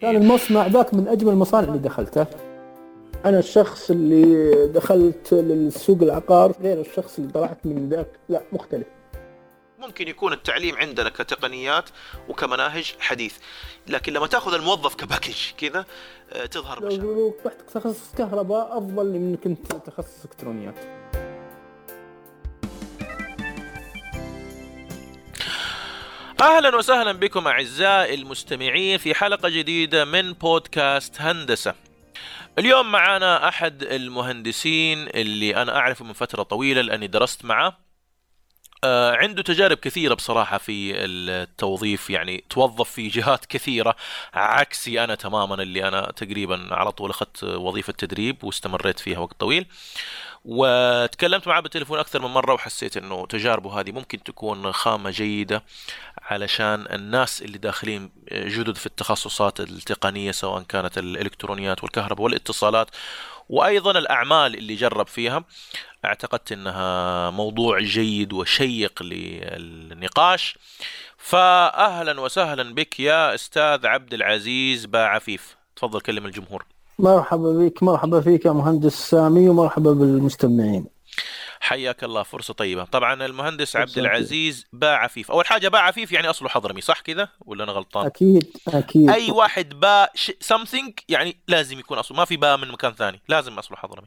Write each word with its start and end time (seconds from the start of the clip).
كان 0.00 0.16
المصنع 0.16 0.66
ذاك 0.66 0.94
من 0.94 1.08
أجمل 1.08 1.32
المصانع 1.32 1.68
اللي 1.68 1.78
دخلته. 1.78 2.26
أنا 3.24 3.38
الشخص 3.38 3.90
اللي 3.90 4.66
دخلت 4.66 5.32
للسوق 5.32 6.02
العقار 6.02 6.52
غير 6.60 6.80
الشخص 6.80 7.18
اللي 7.18 7.32
طلعت 7.32 7.58
من 7.64 7.88
ذاك. 7.88 8.08
لا 8.28 8.42
مختلف. 8.52 8.86
ممكن 9.78 10.08
يكون 10.08 10.32
التعليم 10.32 10.76
عندنا 10.76 11.08
كتقنيات 11.08 11.84
وكمناهج 12.28 12.94
حديث 13.00 13.36
لكن 13.88 14.12
لما 14.12 14.26
تأخذ 14.26 14.54
الموظف 14.54 14.94
كباكج 14.94 15.36
كذا 15.58 15.84
آه، 16.32 16.46
تظهر 16.46 16.86
مشاكل 16.86 17.02
لو 17.02 17.34
رحت 17.46 17.56
تخصص 17.74 18.14
كهرباء 18.18 18.78
أفضل 18.78 19.06
من 19.06 19.16
إنك 19.16 19.46
أنت 19.46 19.72
تخصص 19.72 20.24
إلكترونيات. 20.24 20.74
أهلا 26.40 26.76
وسهلا 26.76 27.12
بكم 27.12 27.46
أعزائي 27.48 28.14
المستمعين 28.14 28.98
في 28.98 29.14
حلقة 29.14 29.48
جديدة 29.48 30.04
من 30.04 30.32
بودكاست 30.32 31.20
هندسة. 31.20 31.74
اليوم 32.58 32.92
معنا 32.92 33.48
أحد 33.48 33.82
المهندسين 33.82 35.08
اللي 35.08 35.56
أنا 35.62 35.76
أعرفه 35.76 36.04
من 36.04 36.12
فترة 36.12 36.42
طويلة 36.42 36.80
لأني 36.80 37.06
درست 37.06 37.44
معه. 37.44 37.78
آه، 38.84 39.16
عنده 39.16 39.42
تجارب 39.42 39.76
كثيرة 39.76 40.14
بصراحة 40.14 40.58
في 40.58 41.04
التوظيف 41.04 42.10
يعني 42.10 42.44
توظف 42.50 42.90
في 42.90 43.08
جهات 43.08 43.46
كثيرة 43.46 43.96
عكسي 44.34 45.04
أنا 45.04 45.14
تماما 45.14 45.54
اللي 45.54 45.88
أنا 45.88 46.12
تقريبا 46.16 46.68
على 46.70 46.92
طول 46.92 47.10
أخذت 47.10 47.44
وظيفة 47.44 47.92
تدريب 47.92 48.44
واستمريت 48.44 48.98
فيها 49.00 49.18
وقت 49.18 49.40
طويل. 49.40 49.66
وتكلمت 50.50 51.48
معه 51.48 51.60
بالتليفون 51.60 51.98
أكثر 51.98 52.22
من 52.22 52.28
مرة 52.28 52.54
وحسيت 52.54 52.96
إنه 52.96 53.26
تجاربه 53.26 53.80
هذه 53.80 53.92
ممكن 53.92 54.22
تكون 54.22 54.72
خامة 54.72 55.10
جيدة 55.10 55.64
علشان 56.22 56.86
الناس 56.92 57.42
اللي 57.42 57.58
داخلين 57.58 58.10
جدد 58.32 58.76
في 58.76 58.86
التخصصات 58.86 59.60
التقنية 59.60 60.32
سواء 60.32 60.62
كانت 60.62 60.98
الإلكترونيات 60.98 61.82
والكهرباء 61.82 62.24
والاتصالات 62.24 62.90
وأيضا 63.48 63.98
الأعمال 63.98 64.54
اللي 64.54 64.74
جرب 64.74 65.06
فيها 65.06 65.44
اعتقدت 66.04 66.52
إنها 66.52 67.30
موضوع 67.30 67.80
جيد 67.80 68.32
وشيق 68.32 69.02
للنقاش. 69.02 70.58
فاهلا 71.18 72.20
وسهلا 72.20 72.74
بك 72.74 73.00
يا 73.00 73.34
أستاذ 73.34 73.86
عبد 73.86 74.14
العزيز 74.14 74.86
باعفيف. 74.86 75.56
تفضل 75.76 76.00
كلم 76.00 76.26
الجمهور. 76.26 76.77
مرحبا 76.98 77.52
بك 77.52 77.82
مرحبا 77.82 78.20
فيك 78.20 78.44
يا 78.44 78.52
مهندس 78.52 78.92
سامي 79.10 79.48
ومرحبا 79.48 79.92
بالمستمعين. 79.92 80.86
حياك 81.60 82.04
الله 82.04 82.22
فرصة 82.22 82.54
طيبة. 82.54 82.84
طبعا 82.84 83.26
المهندس 83.26 83.76
عبد 83.76 83.98
العزيز 83.98 84.66
باع 84.72 85.04
عفيف 85.04 85.30
أول 85.30 85.46
حاجة 85.46 85.68
باع 85.68 85.80
عفيف 85.80 86.12
يعني 86.12 86.30
أصله 86.30 86.48
حضرمي 86.48 86.80
صح 86.80 87.00
كذا 87.00 87.28
ولا 87.46 87.64
أنا 87.64 87.72
غلطان؟ 87.72 88.06
أكيد 88.06 88.46
أكيد. 88.68 89.10
أي 89.10 89.30
واحد 89.30 89.80
باع 89.80 90.08
something 90.52 90.92
يعني 91.08 91.36
لازم 91.48 91.78
يكون 91.78 91.98
أصله. 91.98 92.16
ما 92.18 92.24
في 92.24 92.36
باع 92.36 92.56
من 92.56 92.68
مكان 92.68 92.92
ثاني 92.92 93.20
لازم 93.28 93.58
أصله 93.58 93.76
حضرمي. 93.76 94.06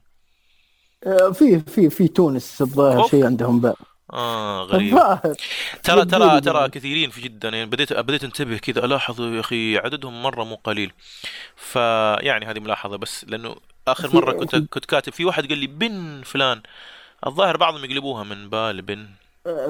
آه، 1.03 1.31
في 1.31 1.59
في 1.59 1.89
في 1.89 2.07
تونس 2.07 2.61
الظاهر. 2.61 3.07
شيء 3.07 3.25
عندهم 3.25 3.59
بقى 3.59 3.75
آه 4.13 4.63
غريب. 4.63 4.99
ترى 5.83 6.05
ترى 6.05 6.41
ترى 6.41 6.59
يعني. 6.59 6.69
كثيرين 6.69 7.09
في 7.09 7.21
جدا 7.21 7.49
يعني 7.49 7.65
بديت 7.65 7.93
بديت 7.93 8.23
انتبه 8.23 8.57
كذا. 8.57 8.85
ألاحظ 8.85 9.21
يا 9.21 9.39
أخي 9.39 9.77
عددهم 9.77 10.23
مرة 10.23 10.43
مو 10.43 10.55
قليل. 10.55 10.91
فيعني 11.55 12.45
هذه 12.45 12.59
ملاحظة 12.59 12.97
بس 12.97 13.25
لأنه 13.27 13.55
آخر 13.87 14.15
مرة 14.15 14.31
كنت 14.31 14.55
كنت 14.55 14.85
كاتب 14.85 15.13
في 15.13 15.25
واحد 15.25 15.47
قال 15.47 15.57
لي 15.57 15.67
بن 15.67 16.21
فلان. 16.25 16.61
الظاهر 17.27 17.57
بعضهم 17.57 17.85
يقلبوها 17.85 18.23
من 18.23 18.49
با 18.49 18.71
لبن 18.71 19.05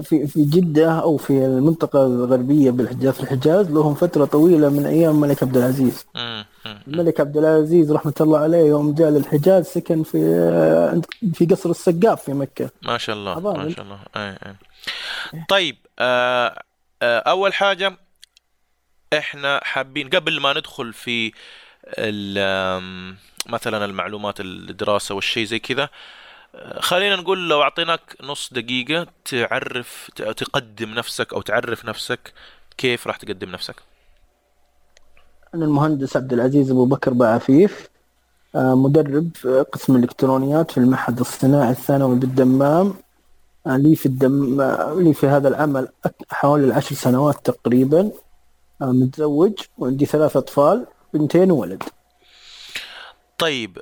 في 0.03 0.28
في 0.28 0.45
جدة 0.45 1.00
أو 1.00 1.17
في 1.17 1.33
المنطقة 1.33 2.05
الغربية 2.05 2.72
بالحجاز. 2.72 3.14
في 3.14 3.23
الحجاز 3.23 3.72
لهم 3.72 3.94
فترة 3.94 4.26
طويلة 4.26 4.70
من 4.70 4.86
أيام 4.86 5.16
الملك 5.16 5.44
عبد 5.44 5.58
العزيز. 5.58 6.05
مم. 6.16 6.45
الملك 6.66 7.20
عبد 7.20 7.38
العزيز 7.38 7.92
رحمة 7.92 8.14
الله 8.22 8.40
عليه 8.40 8.58
يوم 8.58 8.94
جاء 8.95 9.09
للحجاز 9.09 9.66
سكن 9.66 10.04
في 10.04 10.17
عند- 10.92 11.06
في 11.34 11.45
قصر 11.45 11.70
السقاف 11.70 12.23
في 12.23 12.34
مكة. 12.34 12.70
ما 12.81 12.98
شاء 12.98 13.16
الله 13.16 13.38
أظن. 13.38 13.58
ما 13.58 13.70
شاء 13.70 13.86
الله. 13.86 14.00
أي 14.16 14.30
أي. 14.45 14.55
طيب 15.50 15.77
آه 16.00 16.61
آه 17.02 17.20
أول 17.20 17.54
حاجة 17.54 17.98
إحنا 19.17 19.60
حابين 19.64 20.10
قبل 20.10 20.39
ما 20.39 20.54
ندخل 20.54 20.94
في 20.94 21.32
مثلا 23.50 23.86
المعلومات 23.86 24.39
الدراسة 24.39 25.16
والشيء 25.16 25.45
زي 25.45 25.60
كذا 25.60 25.89
آه، 26.55 26.80
خلينا 26.80 27.16
نقول 27.16 27.50
لو 27.50 27.61
أعطيناك 27.61 28.16
نص 28.23 28.54
دقيقة 28.54 29.08
تعرف 29.26 30.11
تقدم 30.16 30.89
نفسك 30.94 31.33
أو 31.33 31.42
تعرف 31.42 31.86
نفسك 31.86 32.33
كيف 32.77 33.08
راح 33.08 33.16
تقدم 33.17 33.50
نفسك. 33.52 33.76
أنا 35.56 35.66
المهندس 35.66 36.17
عبد 36.17 36.34
العزيز 36.34 36.72
أبو 36.72 36.86
بكر 36.86 37.14
بعفيف 37.14 37.89
آه، 38.56 38.76
مدرب 38.76 39.30
في 39.36 39.66
قسم 39.72 39.95
الإلكترونيات 39.95 40.72
في 40.72 40.78
المعهد 40.78 41.20
الصناعي 41.20 41.72
الثانوي 41.72 42.16
بالدمام. 42.16 42.94
آه، 43.67 43.78
لي 43.78 43.95
في 43.95 44.06
الدم 44.06 44.62
آه، 44.62 44.95
لي 45.00 45.14
في 45.14 45.28
هذا 45.28 45.48
العمل 45.48 45.88
حوالي 46.30 46.66
العشر 46.66 46.95
سنوات 46.95 47.45
تقريبا. 47.45 48.12
متزوج 48.82 49.54
وعندي 49.78 50.06
ثلاث 50.06 50.38
أطفال 50.38 50.86
بنتين 51.14 51.52
وولد. 51.52 51.83
طيب 53.38 53.78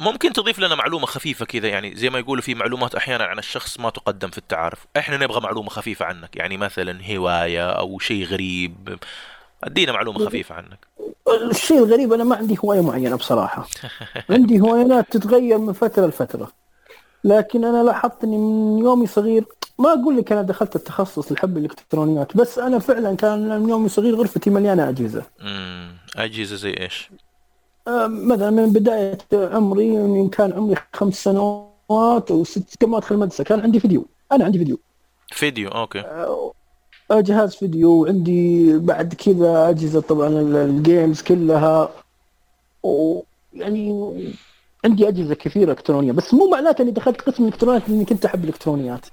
ممكن 0.00 0.32
تضيف 0.32 0.58
لنا 0.58 0.74
معلومة 0.74 1.06
خفيفة 1.06 1.44
كذا؟ 1.44 1.68
يعني 1.68 1.96
زي 1.96 2.10
ما 2.10 2.18
يقولوا 2.18 2.42
في 2.42 2.54
معلومات 2.54 2.94
أحيانا 2.94 3.24
عن 3.24 3.38
الشخص 3.38 3.80
ما 3.80 3.90
تقدم 3.90 4.28
في 4.28 4.38
التعارف. 4.38 4.86
إحنا 4.96 5.16
نبغى 5.16 5.40
معلومة 5.40 5.70
خفيفة 5.70 6.04
عنك 6.04 6.36
يعني 6.36 6.56
مثلا 6.56 7.16
هواية 7.16 7.70
أو 7.70 7.98
شيء 7.98 8.24
غريب. 8.24 8.98
أدينا 9.64 9.92
معلومة 9.92 10.26
خفيفة 10.26 10.54
عنك. 10.54 10.89
الشيء 11.50 11.78
الغريب 11.78 12.12
أنا 12.12 12.24
ما 12.24 12.36
عندي 12.36 12.58
هواية 12.64 12.80
معينة 12.80 13.16
بصراحة. 13.16 13.68
عندي 14.30 14.60
هوايات 14.60 15.12
تتغير 15.12 15.58
من 15.58 15.72
فترة 15.72 16.06
لفترة. 16.06 16.52
لكن 17.24 17.64
أنا 17.64 17.82
لاحظت 17.82 18.24
إني 18.24 18.38
من 18.38 18.78
يومي 18.78 19.06
صغير 19.06 19.44
ما 19.78 19.92
أقول 19.92 20.16
لك 20.16 20.32
أنا 20.32 20.42
دخلت 20.42 20.76
التخصص 20.76 21.32
لحب 21.32 21.56
الإلكترونيات 21.56 22.36
بس 22.36 22.58
أنا 22.58 22.78
فعلا 22.78 23.16
كان 23.16 23.60
من 23.60 23.68
يومي 23.68 23.88
صغير 23.88 24.14
غرفتي 24.14 24.50
مليانة 24.50 24.88
أجهزة. 24.88 25.22
أجهزة 26.16 26.56
زي 26.56 26.74
إيش؟ 26.80 27.10
أه، 27.88 28.06
مثلا 28.06 28.50
من 28.50 28.72
بداية 28.72 29.18
عمري 29.32 29.90
من 29.96 30.28
كان 30.28 30.52
عمري 30.52 30.76
خمس 30.92 31.24
سنوات 31.24 32.30
أو 32.30 32.44
ست 32.44 32.82
قبل 32.82 32.90
ما 32.90 32.98
أدخل 32.98 33.14
المدرسة 33.14 33.44
كان 33.44 33.60
عندي 33.60 33.80
فيديو. 33.80 34.06
أنا 34.32 34.44
عندي 34.44 34.58
فيديو. 34.58 34.78
فيديو 35.32 35.68
okay. 35.68 36.00
أه، 36.00 36.52
جهاز 37.12 37.54
فيديو 37.54 37.90
وعندي 37.90 38.78
بعد 38.78 39.14
كذا 39.14 39.68
أجهزة 39.68 40.00
طبعا 40.00 40.28
ال- 40.28 40.56
ال 40.56 40.67
games 40.67 41.22
كلها. 41.22 41.90
ويعني 42.82 44.14
عندي 44.84 45.08
أجهزة 45.08 45.34
كثيرة 45.34 45.70
إلكترونية 45.70 46.12
بس 46.12 46.34
مو 46.34 46.50
معناته 46.50 46.82
إني 46.82 46.90
دخلت 46.90 47.20
قسم 47.20 47.42
الالكترونيات 47.42 47.88
إني 47.88 48.04
كنت 48.04 48.24
أحب 48.24 48.44
الإلكترونيات. 48.44 49.06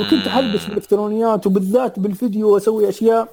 وكنت 0.00 0.26
احبس 0.26 0.66
بالالكترونيات 0.66 1.46
وبالذات 1.46 1.98
بالفيديو 1.98 2.54
واسوي 2.54 2.88
أشياء. 2.88 3.28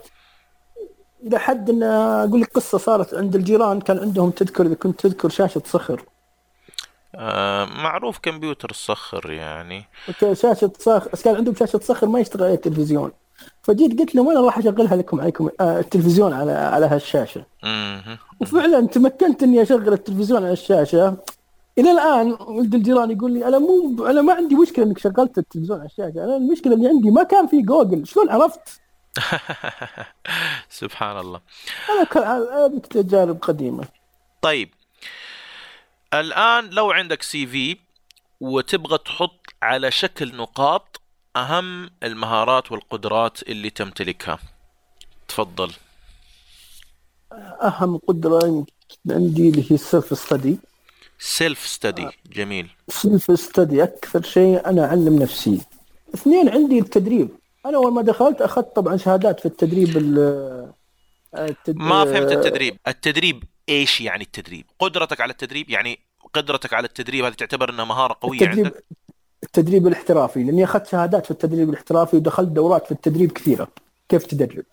إلى 1.23 1.39
حد 1.39 1.69
إن 1.69 1.83
أقول 1.83 2.41
لك 2.41 2.51
قصة 2.53 2.77
صارت 2.77 3.13
عند 3.13 3.35
الجيران 3.35 3.81
كان 3.81 3.99
عندهم 3.99 4.29
تذكر 4.29 4.65
إذا 4.65 4.73
كنت 4.73 5.01
تذكر 5.01 5.29
شاشة 5.29 5.61
صخر. 5.65 6.05
آه 7.15 7.65
معروف 7.65 8.19
كمبيوتر 8.19 8.69
الصخر 8.69 9.31
يعني. 9.31 9.85
شاشة 10.33 10.71
صخر 10.79 11.09
بس 11.13 11.23
كان 11.23 11.35
عندهم 11.35 11.55
شاشة 11.55 11.79
صخر 11.79 12.07
ما 12.07 12.19
يشتغل 12.19 12.43
عليها 12.43 12.55
التلفزيون. 12.55 13.11
فجيت 13.63 13.99
قلت 13.99 14.15
لهم 14.15 14.29
أنا 14.29 14.41
راح 14.41 14.57
أشغلها 14.57 14.95
لكم 14.95 15.21
عليكم 15.21 15.49
آه 15.59 15.79
التلفزيون 15.79 16.33
على 16.33 16.51
على 16.51 16.85
هالشاشة. 16.85 17.45
وفعلا 18.39 18.87
تمكنت 18.87 19.43
إني 19.43 19.61
أشغل 19.61 19.93
التلفزيون 19.93 20.43
على 20.43 20.53
الشاشة. 20.53 21.17
إلى 21.77 21.91
الآن 21.91 22.37
ولد 22.39 22.75
الجيران 22.75 23.11
يقول 23.11 23.31
لي 23.31 23.47
أنا 23.47 23.59
مو 23.59 24.05
أنا 24.05 24.21
ما 24.21 24.33
عندي 24.33 24.55
مشكلة 24.55 24.85
إنك 24.85 24.97
شغلت 24.97 25.37
التلفزيون 25.37 25.79
على 25.79 25.87
الشاشة. 25.87 26.23
أنا 26.23 26.35
المشكلة 26.37 26.73
اللي 26.73 26.87
عندي 26.87 27.11
ما 27.11 27.23
كان 27.23 27.47
في 27.47 27.61
جوجل. 27.61 28.07
شلون 28.07 28.29
عرفت؟ 28.29 28.81
سبحان 30.81 31.19
الله. 31.19 31.41
أنا 31.89 32.03
كان 32.03 32.23
هذه 32.23 32.81
تجارب 32.89 33.37
قديمة. 33.41 33.83
طيب. 34.41 34.69
الآن 36.13 36.69
لو 36.69 36.91
عندك 36.91 37.21
سي 37.21 37.47
في 37.47 37.77
وتبغى 38.41 38.97
تحط 38.97 39.45
على 39.61 39.91
شكل 39.91 40.35
نقاط 40.35 40.90
أهم 41.35 41.89
المهارات 42.03 42.71
والقدرات 42.71 43.43
اللي 43.43 43.69
تمتلكها. 43.69 44.39
تفضل. 45.27 45.71
قدرة 48.07 48.47
يمكن 48.47 48.67
عندي 49.09 49.49
اللي 49.49 49.71
هي 49.71 49.75
السيلف 49.75 50.19
ستدي 50.19 50.57
سيلف 51.19 51.67
ستدي 51.67 52.07
جميل. 52.31 52.69
self 52.89 53.39
study 53.39 53.83
أكثر 53.83 54.21
شيء 54.21 54.65
أنا 54.65 54.85
أعلم 54.85 55.19
نفسي. 55.19 55.61
اثنين 56.15 56.49
عندي 56.49 56.79
التدريب. 56.79 57.29
أنا 57.65 57.77
أول 57.77 57.93
ما 57.93 58.01
دخلت 58.01 58.41
أخذت 58.41 58.75
طبعا 58.75 58.97
شهادات 58.97 59.39
في 59.39 59.45
التدريب 59.45 59.97
ال- 59.97 60.73
التد... 61.37 61.75
ما 61.75 62.05
فهمت 62.05 62.31
التدريب. 62.31 62.77
التدريب 62.87 63.43
إيش 63.69 64.01
يعني 64.01 64.23
التدريب؟ 64.23 64.65
قدرتك 64.79 65.21
على 65.21 65.31
التدريب 65.31 65.69
يعني 65.69 65.99
قدرتك 66.33 66.73
على 66.73 66.87
التدريب 66.87 67.25
هذه 67.25 67.33
تعتبر 67.33 67.69
إنها 67.69 67.85
مهارة 67.85 68.17
قوية 68.21 68.41
التدريب 68.41 68.65
عندك؟ 68.65 68.85
التدريب 69.43 69.87
الاحترافي 69.87 70.43
لأني 70.43 70.63
أخذت 70.63 70.87
شهادات 70.87 71.25
في 71.25 71.31
التدريب 71.31 71.69
الاحترافي 71.69 72.17
ودخلت 72.17 72.49
دورات 72.49 72.85
في 72.85 72.91
التدريب 72.91 73.31
كثيرة. 73.31 73.67
كيف 74.09 74.25
تدرب؟ 74.25 74.65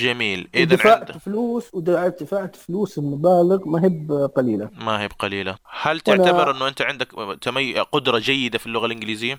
جميل. 0.00 0.48
إذا 0.54 0.74
ودفعت 0.74 1.10
عند... 1.10 1.20
فلوس 1.20 1.74
ودفعت 1.74 2.56
فلوس 2.56 2.98
بمبالغ 2.98 3.68
ما 3.68 3.84
هي 3.84 3.88
بقليلة. 3.88 4.70
ما 4.72 5.00
هي 5.00 5.08
بقليلة. 5.08 5.56
هل 5.70 6.00
تعتبر 6.00 6.50
إنه 6.50 6.68
أنت 6.68 6.82
عندك 6.82 7.08
تمي... 7.40 7.80
قدرة 7.80 8.18
جيدة 8.18 8.58
في 8.58 8.66
اللغة 8.66 8.86
الإنجليزية؟ 8.86 9.38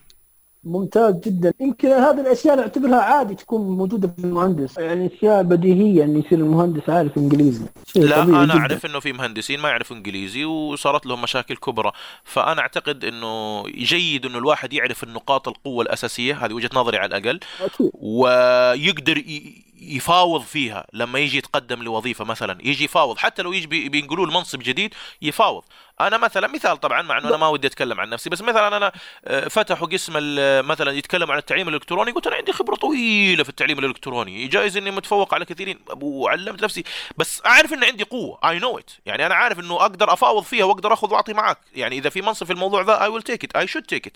ممتاز 0.65 1.15
جدا. 1.25 1.53
يمكن 1.59 1.88
هذه 1.88 2.21
الأشياء 2.21 2.56
نعتبرها 2.56 3.01
عادي 3.01 3.35
تكون 3.35 3.62
موجودة 3.77 4.13
في 4.17 4.23
المهندس. 4.23 4.77
يعني 4.77 5.09
أشياء 5.17 5.44
بديهية 5.44 6.03
ان 6.03 6.19
يصير 6.19 6.39
المهندس 6.39 6.89
عارف 6.89 7.17
إنجليزي. 7.17 7.65
لا 7.95 8.23
أنا 8.23 8.45
جداً. 8.45 8.53
أعرف 8.59 8.85
إنه 8.85 9.00
في 9.00 9.13
مهندسين 9.13 9.59
ما 9.59 9.69
يعرفوا 9.69 9.95
إنجليزي 9.97 10.45
وصارت 10.45 11.06
لهم 11.06 11.21
مشاكل 11.21 11.56
كبرى. 11.56 11.91
فأنا 12.23 12.62
أعتقد 12.62 13.06
إنه 13.06 13.63
جيد 13.67 14.25
إنه 14.25 14.38
الواحد 14.38 14.73
يعرف 14.73 15.03
النقاط 15.03 15.47
القوة 15.47 15.83
الأساسية 15.83 16.45
هذه 16.45 16.53
وجهة 16.53 16.69
نظري 16.73 16.97
على 16.97 17.18
الأقل 17.18 17.39
أكيد. 17.61 17.91
ويقدر 17.94 19.18
ي- 19.18 19.65
يفاوض 19.81 20.41
فيها. 20.41 20.85
لما 20.94 21.19
يجي 21.19 21.38
يتقدم 21.38 21.83
لوظيفة 21.83 22.25
مثلا 22.25 22.57
يجي 22.63 22.83
يفاوض. 22.83 23.18
حتى 23.18 23.41
لو 23.41 23.53
يجي 23.53 23.68
بي- 23.68 23.89
بينقلوا 23.89 24.25
له 24.25 24.33
منصب 24.33 24.59
جديد 24.59 24.94
يفاوض. 25.21 25.63
أنا 26.01 26.18
مثلا 26.18 26.47
مثال 26.47 26.77
طبعا 26.80 27.01
مع 27.01 27.18
إنه 27.18 27.27
أنا 27.30 27.38
ما 27.38 27.47
ودي 27.47 27.68
أتكلم 27.68 28.00
عن 28.00 28.09
نفسي 28.09 28.30
بس 28.30 28.42
مثلا 28.42 28.77
أنا 28.77 28.92
آه، 29.25 29.47
فتحوا 29.47 29.88
قسم 29.88 30.13
ال- 30.18 30.65
مثلا 30.65 30.92
يتكلم 30.92 31.31
عن 31.31 31.38
التعليم 31.38 31.68
الإلكتروني 31.69 32.12
قلت 32.12 32.27
أنا 32.27 32.36
عندي 32.36 32.51
خبرة 32.53 32.75
طويلة 32.75 33.44
في 33.44 33.50
التعليم 33.50 33.80
الإلكتروني 33.80 34.47
جايز 34.47 34.77
إني 34.77 34.92
متفوق 34.92 35.33
على 35.33 35.45
كثيرين. 35.45 35.80
وعلمت 36.01 36.63
نفسي. 36.63 36.83
بس 37.18 37.42
أعرف 37.45 37.74
إن 37.74 37.83
عندي 37.83 38.03
قوة. 38.03 38.39
I 38.50 38.59
know 38.59 38.77
it 38.77 38.92
يعني 39.06 39.25
أنا 39.25 39.36
عارف 39.36 39.59
إنه 39.59 39.75
أقدر 39.75 40.13
أفاوض 40.13 40.44
فيها 40.44 40.65
وأقدر 40.65 40.94
آخذ 40.94 41.12
وأعطي 41.13 41.33
معك 41.33 41.57
يعني 41.75 41.97
إذا 41.97 42.09
في 42.09 42.21
منصب 42.21 42.45
في 42.45 42.53
الموضوع 42.53 42.81
ذا 42.81 43.01
I 43.03 43.07
will 43.07 43.21
take 43.21 43.44
it 43.44 43.56
I 43.56 43.68
should 43.68 43.83
take 43.83 44.07
it 44.07 44.13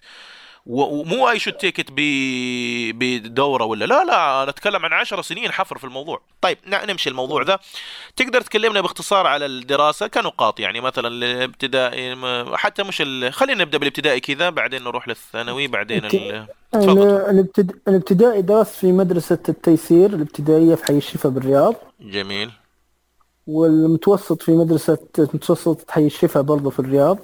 ومو 0.66 1.30
I 1.30 1.40
should 1.40 1.54
take 1.54 1.80
it 1.80 1.88
بدورة 2.96 3.64
ولا 3.64 3.86
لا 3.86 4.04
لا 4.04 4.44
أنا 4.44 4.50
أتكلم 4.50 4.86
عن 4.86 4.94
عشر 4.94 5.22
سنين 5.22 5.52
حفر 5.52 5.78
في 5.78 5.84
الموضوع. 5.84 6.22
طيب 6.42 6.58
نمشي 6.68 7.10
الموضوع 7.10 7.44
ذا. 7.44 7.60
تقدر 8.16 8.42
تكلمنا 8.42 8.82
باختصار 8.82 9.28
على 9.28 9.46
الدراسة 9.46 10.08
كنقاط 10.08 10.60
يعني 10.60 10.82
مثلا 10.82 11.08
الابتدائي 11.08 12.16
حتى 12.58 12.84
مش 12.84 13.02
ال... 13.02 13.34
خلينا 13.34 13.64
نبدأ 13.64 13.78
بالابتدائي 13.78 14.20
كذا 14.20 14.50
بعدين 14.50 14.84
نروح 14.84 15.08
للثانوي 15.08 15.68
بعدين 15.68 16.06
ال... 16.06 16.48
الابتد... 16.76 17.80
الابتدائي 17.88 18.42
درست 18.42 18.76
في 18.76 18.92
مدرسة 18.92 19.40
التيسير 19.50 20.10
الابتدائية 20.10 20.76
في 20.76 20.86
حي 20.86 20.98
الشفا 20.98 21.30
بالرياض. 21.30 21.76
جميل. 22.02 22.52
والمتوسط 23.48 24.42
في 24.42 24.52
مدرسة 24.52 24.98
متوسط 25.18 25.92
حي 25.92 26.06
الشفا 26.06 26.42
برضو 26.42 26.70
في 26.70 26.80
الرياض. 26.80 27.20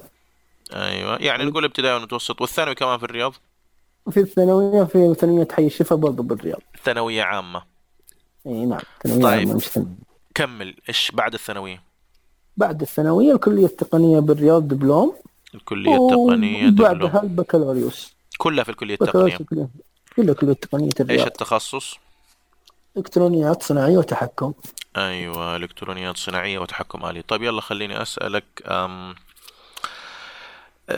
أيوه. 0.74 1.16
يعني 1.16 1.44
نقول 1.44 1.64
ابتدائي 1.64 1.94
والمتوسط 1.94 2.40
والثانوي 2.40 2.74
كمان 2.74 2.98
في 2.98 3.04
الرياض؟ 3.04 3.34
وفي 4.06 4.20
الثانوية 4.20 4.84
في 4.84 5.14
ثانوية 5.14 5.48
حي 5.52 5.66
الشفا 5.66 5.96
برضو 5.96 6.22
بالرياض. 6.22 6.60
ثانوية 6.84 7.22
عامة. 7.22 7.62
إي 8.46 8.66
نعم 8.66 8.80
ثانوية 9.02 9.22
طيب. 9.22 9.38
عامة 9.38 9.54
مش 9.54 9.64
ثانوية. 9.64 9.90
كمل 10.34 10.74
إيش 10.88 11.10
بعد 11.14 11.34
الثانوية؟ 11.34 11.82
بعد 12.56 12.80
الثانوية 12.80 13.32
الكلية 13.32 13.66
التقنية 13.66 14.20
بالرياض 14.20 14.68
دبلوم. 14.68 15.14
الكلية 15.54 15.96
التقنية 15.96 16.68
دبلوم. 16.68 16.90
وبعدها 16.90 17.22
البكالوريوس. 17.22 18.16
كلها 18.38 18.64
في 18.64 18.70
الكلية 18.70 18.94
التقنية. 18.94 19.38
كلها 20.16 20.34
كلية 20.34 20.52
تقنية 20.52 20.86
إيش 20.86 21.00
الرياض 21.00 21.26
التخصص؟ 21.26 21.98
إلكترونيات 22.96 23.62
صناعية 23.62 23.98
وتحكم. 23.98 24.52
أيوه 24.96 25.56
إلكترونيات 25.56 26.16
صناعية 26.16 26.58
وتحكم 26.58 27.06
آلي. 27.06 27.22
طيب 27.22 27.42
يلا 27.42 27.60
خليني 27.60 28.02
أسألك 28.02 28.44
أم 28.66 29.14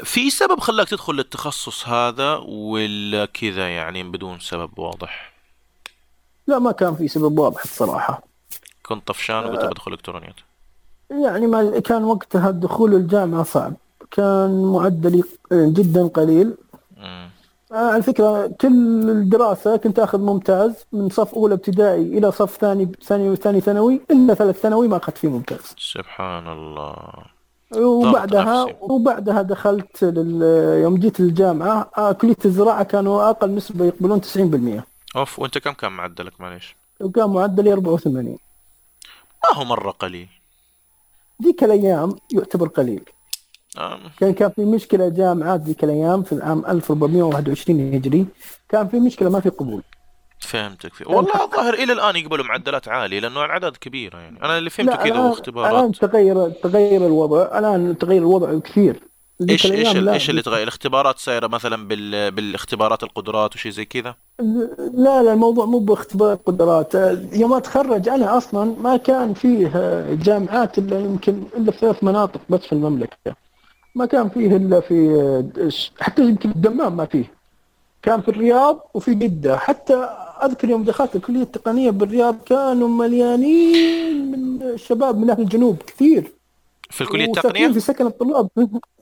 في 0.05 0.31
سبب 0.31 0.61
خلاك 0.61 0.89
تدخل 0.89 1.15
للتخصص 1.15 1.89
هذا 1.89 2.37
ولا 2.37 3.25
كذا 3.25 3.69
يعني 3.69 4.03
بدون 4.03 4.41
سبب 4.41 4.79
واضح؟ 4.79 5.33
لا 6.47 6.59
ما 6.59 6.73
كان 6.73 6.97
في 6.97 7.09
سبب 7.09 7.39
واضح 7.39 7.63
الصراحة 7.63 8.23
كنت 8.83 9.09
طفشان 9.09 9.45
وقلت 9.45 9.65
بدخل 9.65 9.93
الكترونيات 9.93 10.35
يعني 11.11 11.47
ما 11.47 11.81
كان 11.81 12.05
وقتها 12.05 12.51
دخول 12.51 12.95
الجامعة 12.95 13.43
صعب. 13.43 13.75
كان 14.11 14.73
معدلي 14.73 15.23
جدا 15.53 16.07
قليل. 16.07 16.55
مم. 16.97 17.31
آه، 17.73 17.93
على 17.93 18.03
فكرة 18.03 18.47
كل 18.61 19.11
الدراسة 19.11 19.77
كنت 19.77 19.99
أخذ 19.99 20.21
ممتاز 20.21 20.87
من 20.93 21.09
صف 21.09 21.35
أولى 21.35 21.55
ابتدائي 21.55 22.19
إلى 22.19 22.33
صف 22.33 22.57
ثاني 22.57 22.93
ثاني 23.03 23.37
ثاني 23.37 23.61
ثانوي 23.61 24.01
إلا 24.11 24.35
ثالث 24.35 24.61
ثانوي 24.61 24.89
ما 24.89 24.97
أخذت 24.97 25.19
فيه 25.19 25.29
ممتاز. 25.29 25.75
سبحان 25.79 26.49
الله. 26.49 26.95
وبعدها. 27.77 28.67
وبعدها 28.81 29.43
دخلت 29.43 30.05
لل... 30.05 30.43
يوم 30.83 30.97
جيت 30.97 31.21
للجامعة 31.21 31.91
آه، 31.99 32.13
كلية 32.13 32.37
الزراعة 32.45 32.83
كانوا 32.83 33.31
أقل 33.31 33.55
نسبة 33.55 33.85
يقبلون 33.85 34.21
90% 34.21 35.17
أوف 35.17 35.39
وأنت 35.39 35.59
كم 35.59 35.73
كان 35.73 35.93
معدلك؟ 35.93 36.41
معليش. 36.41 36.77
وكان 37.01 37.31
معدلي 37.31 37.73
84 37.73 38.25
ما 38.25 38.39
هو 39.55 39.65
مرة 39.65 39.91
قليل. 39.91 40.29
ذيك 41.43 41.65
الأيام 41.65 42.17
يعتبر 42.33 42.69
قليل. 42.69 43.03
آه. 43.79 43.99
كان 44.19 44.33
كان 44.33 44.51
في 44.51 44.65
مشكلة 44.65 45.09
جامعات 45.09 45.61
ذيك 45.61 45.85
الأيام 45.85 46.23
في 46.23 46.33
العام 46.33 46.67
1421 46.67 47.95
هجري. 47.95 48.27
كان 48.69 48.89
في 48.89 49.01
مشكلة 49.01 49.31
ما 49.31 49.41
في 49.41 49.49
قبول. 49.49 49.83
فهمتك. 50.41 50.95
في... 50.95 51.05
والله 51.07 51.45
الظاهر 51.45 51.75
إلى 51.75 51.93
الآن 51.93 52.17
يقبلوا 52.17 52.45
معدلات 52.45 52.89
عالية 52.89 53.21
لأنه 53.21 53.45
الاعداد 53.45 53.77
كبيره 53.77 54.19
يعني. 54.19 54.45
أنا 54.45 54.59
اللي 54.59 54.71
فهمته 54.71 54.97
كذا 54.97 55.15
الآن- 55.15 55.17
واختبارات. 55.17 55.73
الآن 55.73 55.93
تغير 55.93 56.51
تغير 56.51 57.07
الوضع. 57.07 57.59
الآن 57.59 57.99
تغير 57.99 58.23
الوضع 58.23 58.59
كثير. 58.59 59.01
إيش 59.51 59.67
إيش 59.73 59.97
إيش 59.97 60.31
اللي 60.31 60.43
تغير؟ 60.43 60.63
الاختبارات 60.63 61.19
سايره 61.19 61.47
مثلا 61.47 61.89
بال... 61.89 62.31
بالاختبارات 62.31 63.03
القدرات 63.03 63.55
وشي 63.55 63.71
زي 63.71 63.85
كذا؟ 63.85 64.15
لا 64.95 65.23
لا 65.23 65.33
الموضوع 65.33 65.65
مو 65.65 65.79
باختبار 65.79 66.35
قدرات. 66.35 66.95
يوم 67.33 67.53
أتخرج 67.53 68.09
أنا 68.09 68.37
أصلا 68.37 68.75
ما 68.81 68.97
كان 68.97 69.35
فيه 69.35 69.71
جامعات 70.11 70.79
إلا 70.79 71.01
يمكن 71.01 71.43
إلا 71.57 71.73
في 71.73 71.79
ثلاث 71.79 72.05
مناطق 72.05 72.41
بس 72.49 72.61
في 72.61 72.73
المملكة. 72.73 73.17
ما 73.95 74.07
كان 74.07 74.29
فيه 74.29 74.57
إلا 74.57 74.81
في 74.81 75.89
حتى 76.01 76.23
يمكن 76.23 76.51
الدمام 76.51 76.97
ما 76.97 77.05
فيه. 77.07 77.33
كان 78.03 78.21
في 78.21 78.29
الرياض 78.29 78.91
وفي 78.95 79.15
جدة. 79.15 79.57
حتى 79.59 80.09
أذكر 80.45 80.69
يوم 80.69 80.85
دخلت 80.85 81.17
الكلية 81.17 81.43
التقنية 81.43 81.91
بالرياض 81.91 82.43
كانوا 82.43 82.89
مليانين 82.89 84.31
من 84.33 84.63
الشباب 84.63 85.19
من 85.19 85.31
أهل 85.31 85.41
الجنوب 85.41 85.83
كثير. 85.83 86.33
في 86.91 87.01
الكلية 87.01 87.25
التقنية؟ 87.25 87.69
في 87.69 87.81
سكن 87.81 88.07
الطلاب. 88.07 88.49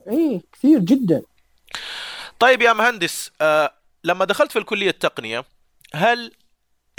اي 0.09 0.41
كثير 0.53 0.79
جدا. 0.79 1.21
طيب 2.39 2.61
يا 2.61 2.73
مهندس 2.73 3.31
آه 3.41 3.73
لما 4.03 4.25
دخلت 4.25 4.51
في 4.51 4.59
الكلية 4.59 4.89
التقنية 4.89 5.43
هل 5.93 6.31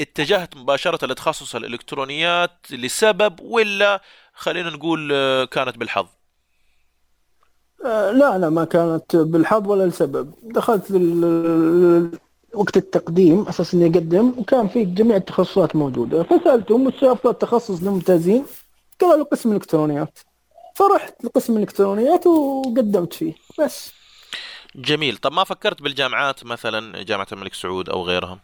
اتجهت 0.00 0.56
مباشرة 0.56 1.06
لتخصص 1.06 1.54
الإلكترونيات 1.54 2.50
لسبب 2.70 3.40
ولا 3.40 4.02
خلينا 4.34 4.70
نقول 4.70 5.10
آه، 5.12 5.44
كانت 5.44 5.78
بالحظ؟ 5.78 6.06
آه، 7.84 8.10
لا 8.10 8.38
لا 8.38 8.50
ما 8.50 8.64
كانت 8.64 9.16
بالحظ 9.16 9.68
ولا 9.68 9.86
لسبب. 9.86 10.34
دخلت 10.42 10.92
وقت 12.58 12.76
التقديم 12.76 13.48
أساس 13.48 13.74
إني 13.74 13.86
أقدم 13.86 14.32
وكان 14.38 14.68
في 14.68 14.84
جميع 14.84 15.16
التخصصات 15.16 15.76
موجودة. 15.76 16.22
فسألتهم 16.22 16.86
وش 16.86 17.04
افضل 17.04 17.34
تخصص 17.34 17.82
للممتازين 17.82 18.44
قالوا 19.00 19.24
قسم 19.24 19.50
الالكترونيات 19.50 20.18
فرحت 20.74 21.24
لقسم 21.24 21.56
الالكترونيات 21.56 22.26
وقدمت 22.26 23.12
فيه. 23.12 23.34
بس. 23.58 23.92
جميل. 24.76 25.16
طب 25.16 25.32
ما 25.32 25.44
فكرت 25.44 25.82
بالجامعات 25.82 26.44
مثلا 26.44 27.02
جامعة 27.02 27.26
الملك 27.32 27.54
سعود 27.54 27.88
أو 27.88 28.02
غيرها؟ 28.02 28.38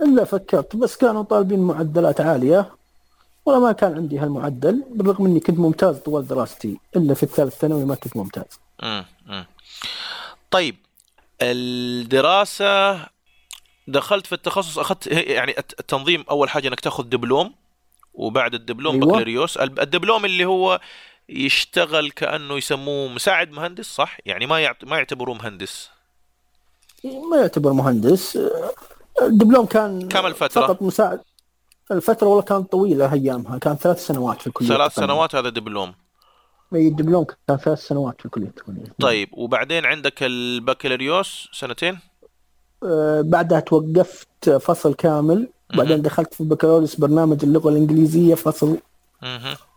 الا 0.00 0.24
فكرت 0.24 0.76
بس 0.76 0.96
كانوا 0.96 1.22
طالبين 1.22 1.60
معدلات 1.60 2.20
عالية 2.20 2.70
وأنا 3.46 3.58
ما 3.58 3.72
كان 3.72 3.94
عندي 3.94 4.18
هالمعدل 4.18 4.84
بالرغم 4.90 5.26
إني 5.26 5.40
كنت 5.40 5.58
ممتاز 5.58 5.96
طوال 5.96 6.26
دراستي. 6.26 6.80
إلا 6.96 7.14
في 7.14 7.22
الثالث 7.22 7.58
ثانوي 7.58 7.84
ما 7.84 7.94
كنت 7.94 8.16
ممتاز. 8.16 8.60
مم. 8.82 9.04
مم. 9.26 9.44
طيب 10.50 10.76
الدراسة 11.42 12.92
دخلت 13.90 14.26
في 14.26 14.32
التخصص 14.32 14.78
أخذت 14.78 15.06
يعني 15.06 15.58
الت- 15.58 15.80
التنظيم 15.80 16.24
أول 16.30 16.50
حاجة 16.50 16.68
أنك 16.68 16.80
تاخذ 16.80 17.04
دبلوم 17.04 17.54
وبعد 18.14 18.54
الدبلوم 18.54 18.94
أيوة. 18.94 19.06
بكالوريوس 19.06 19.56
الدبلوم 19.56 20.24
اللي 20.24 20.44
هو 20.44 20.80
يشتغل 21.28 22.10
كأنه 22.10 22.56
يسموه 22.56 23.08
مساعد 23.08 23.50
مهندس 23.50 23.86
صح؟ 23.86 24.18
يعني 24.26 24.46
ما 24.46 24.60
يعت... 24.60 24.84
ما 24.84 24.96
يعتبروه 24.96 25.34
مهندس 25.36 25.90
ما 27.30 27.36
يعتبر 27.40 27.72
مهندس 27.72 28.38
الدبلوم 29.22 29.66
كان 29.66 30.08
كم 30.08 30.26
الفترة؟ 30.26 30.66
فقط 30.66 30.82
مساعد 30.82 31.20
الفترة 31.90 32.26
والله 32.26 32.42
كانت 32.42 32.72
طويلة 32.72 33.12
أيامها 33.12 33.58
كان 33.58 33.76
ثلاث 33.76 34.06
سنوات 34.06 34.40
في 34.40 34.46
الكلية 34.46 34.68
ثلاث. 34.68 34.94
سنوات 34.94 35.34
هذا 35.34 35.48
دبلوم 35.48 35.94
أي 36.74 36.88
الدبلوم 36.88 37.24
كان 37.24 37.56
ثلاث 37.58 37.78
سنوات 37.86 38.20
في 38.20 38.36
التقنية 38.36 38.94
طيب 39.00 39.28
وبعدين 39.32 39.84
عندك 39.86 40.22
البكالوريوس 40.22 41.48
سنتين 41.52 41.98
بعدها 43.22 43.60
توقفت 43.60 44.50
فصل 44.50 44.94
كامل 44.94 45.48
بعدين. 45.74 46.02
دخلت 46.02 46.34
في 46.34 46.40
البكالوريوس 46.40 46.96
برنامج 46.96 47.44
اللغة 47.44 47.68
الإنجليزية 47.68 48.34
فصل. 48.34 48.78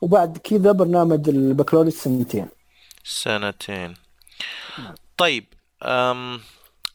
وبعد 0.02 0.38
كذا 0.38 0.72
برنامج 0.72 1.30
البكالوريوس 1.30 1.96
سنتين. 1.96 2.48
سنتين. 3.04 3.94
طيب 5.18 5.46
أم 5.84 6.42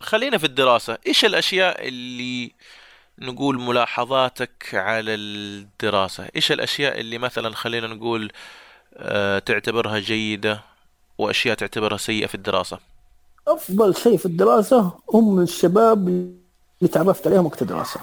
خلينا 0.00 0.38
في 0.38 0.44
الدراسة. 0.44 0.98
إيش 1.06 1.24
الأشياء 1.24 1.88
اللي 1.88 2.52
نقول 3.18 3.60
ملاحظاتك 3.60 4.74
على 4.74 5.14
الدراسة؟ 5.14 6.28
إيش 6.36 6.52
الأشياء 6.52 7.00
اللي 7.00 7.18
مثلا 7.18 7.54
خلينا 7.54 7.86
نقول 7.86 8.32
آه، 8.94 9.38
تعتبرها 9.38 9.98
جيدة 9.98 10.60
وأشياء 11.18 11.54
تعتبرها 11.54 11.96
سيئة 11.96 12.26
في 12.26 12.34
الدراسة؟ 12.34 12.78
أفضل 13.48 13.96
شيء 13.96 14.16
في 14.16 14.26
الدراسة 14.26 14.98
هم 15.14 15.40
الشباب 15.40 16.08
اللي 16.08 16.92
تعرفت 16.92 17.26
عليهم 17.26 17.46
وقت 17.46 17.62
الدراسة. 17.62 18.00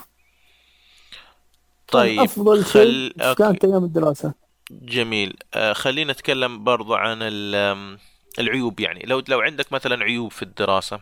طيب 1.88 2.20
أفضل 2.20 2.64
خل... 2.64 3.12
شيء 3.14 3.24
أوكي. 3.28 3.44
كانت 3.44 3.66
أيام 3.66 3.84
الدراسة. 3.84 4.34
جميل. 4.72 5.38
آه، 5.54 5.74
خلينا 5.74 6.14
نتكلم 6.14 6.64
برضو 6.64 6.96
عن 6.96 7.18
العيوب 8.40 8.80
يعني. 8.80 9.00
لو 9.06 9.24
لو 9.28 9.42
عندك 9.42 9.74
مثلا 9.74 10.04
عيوب 10.04 10.32
في 10.32 10.42
الدراسة 10.42 11.00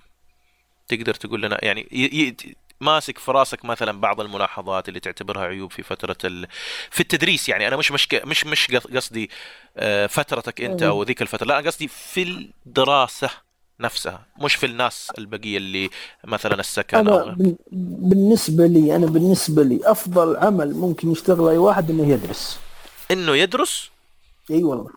تقدر 0.88 1.14
تقول 1.14 1.42
لنا 1.42 1.66
يعني 1.66 1.88
ي... 1.92 2.04
ي... 2.04 2.56
ماسك 2.82 3.18
في 3.18 3.32
راسك 3.32 3.66
مثلا 3.66 3.92
بعض 4.02 4.22
الملاحظات 4.22 4.90
اللي 4.90 5.00
تعتبرها 5.00 5.44
عيوب 5.44 5.72
في 5.72 5.84
فترة 5.84 6.18
ال... 6.24 6.48
في 6.92 7.00
التدريس 7.00 7.50
يعني. 7.50 7.68
أنا 7.68 7.76
مش 7.78 7.92
مش 7.92 8.08
مش 8.14 8.46
مش 8.46 8.72
قص- 8.72 8.88
قصدي 8.88 9.30
آه، 9.78 10.08
فترتك 10.08 10.62
أنت 10.62 10.84
أو 10.84 11.04
ذيك 11.04 11.22
الفترة 11.22 11.46
لا 11.48 11.58
قصدي 11.58 11.88
في 11.88 12.24
الدراسة. 12.66 13.30
نفسها 13.84 14.20
مش 14.42 14.56
في 14.56 14.66
الناس 14.66 15.12
البقية 15.18 15.58
اللي 15.58 15.90
مثلا 16.25 16.60
السكن 16.60 17.08
أو 17.08 17.30
بن- 17.36 17.56
بالنسبة 18.10 18.66
لي 18.66 18.96
أنا 18.96 19.06
بالنسبة 19.06 19.63
لي 19.63 19.80
أفضل 19.84 20.38
عمل 20.38 20.74
ممكن 20.74 21.12
يشتغله 21.12 21.50
أي 21.52 21.58
واحد 21.58 21.90
إنه 21.90 22.08
يدرس. 22.08 22.60
إنه 23.12 23.36
يدرس؟ 23.36 23.90
إي 24.52 24.63
والله. 24.63 24.88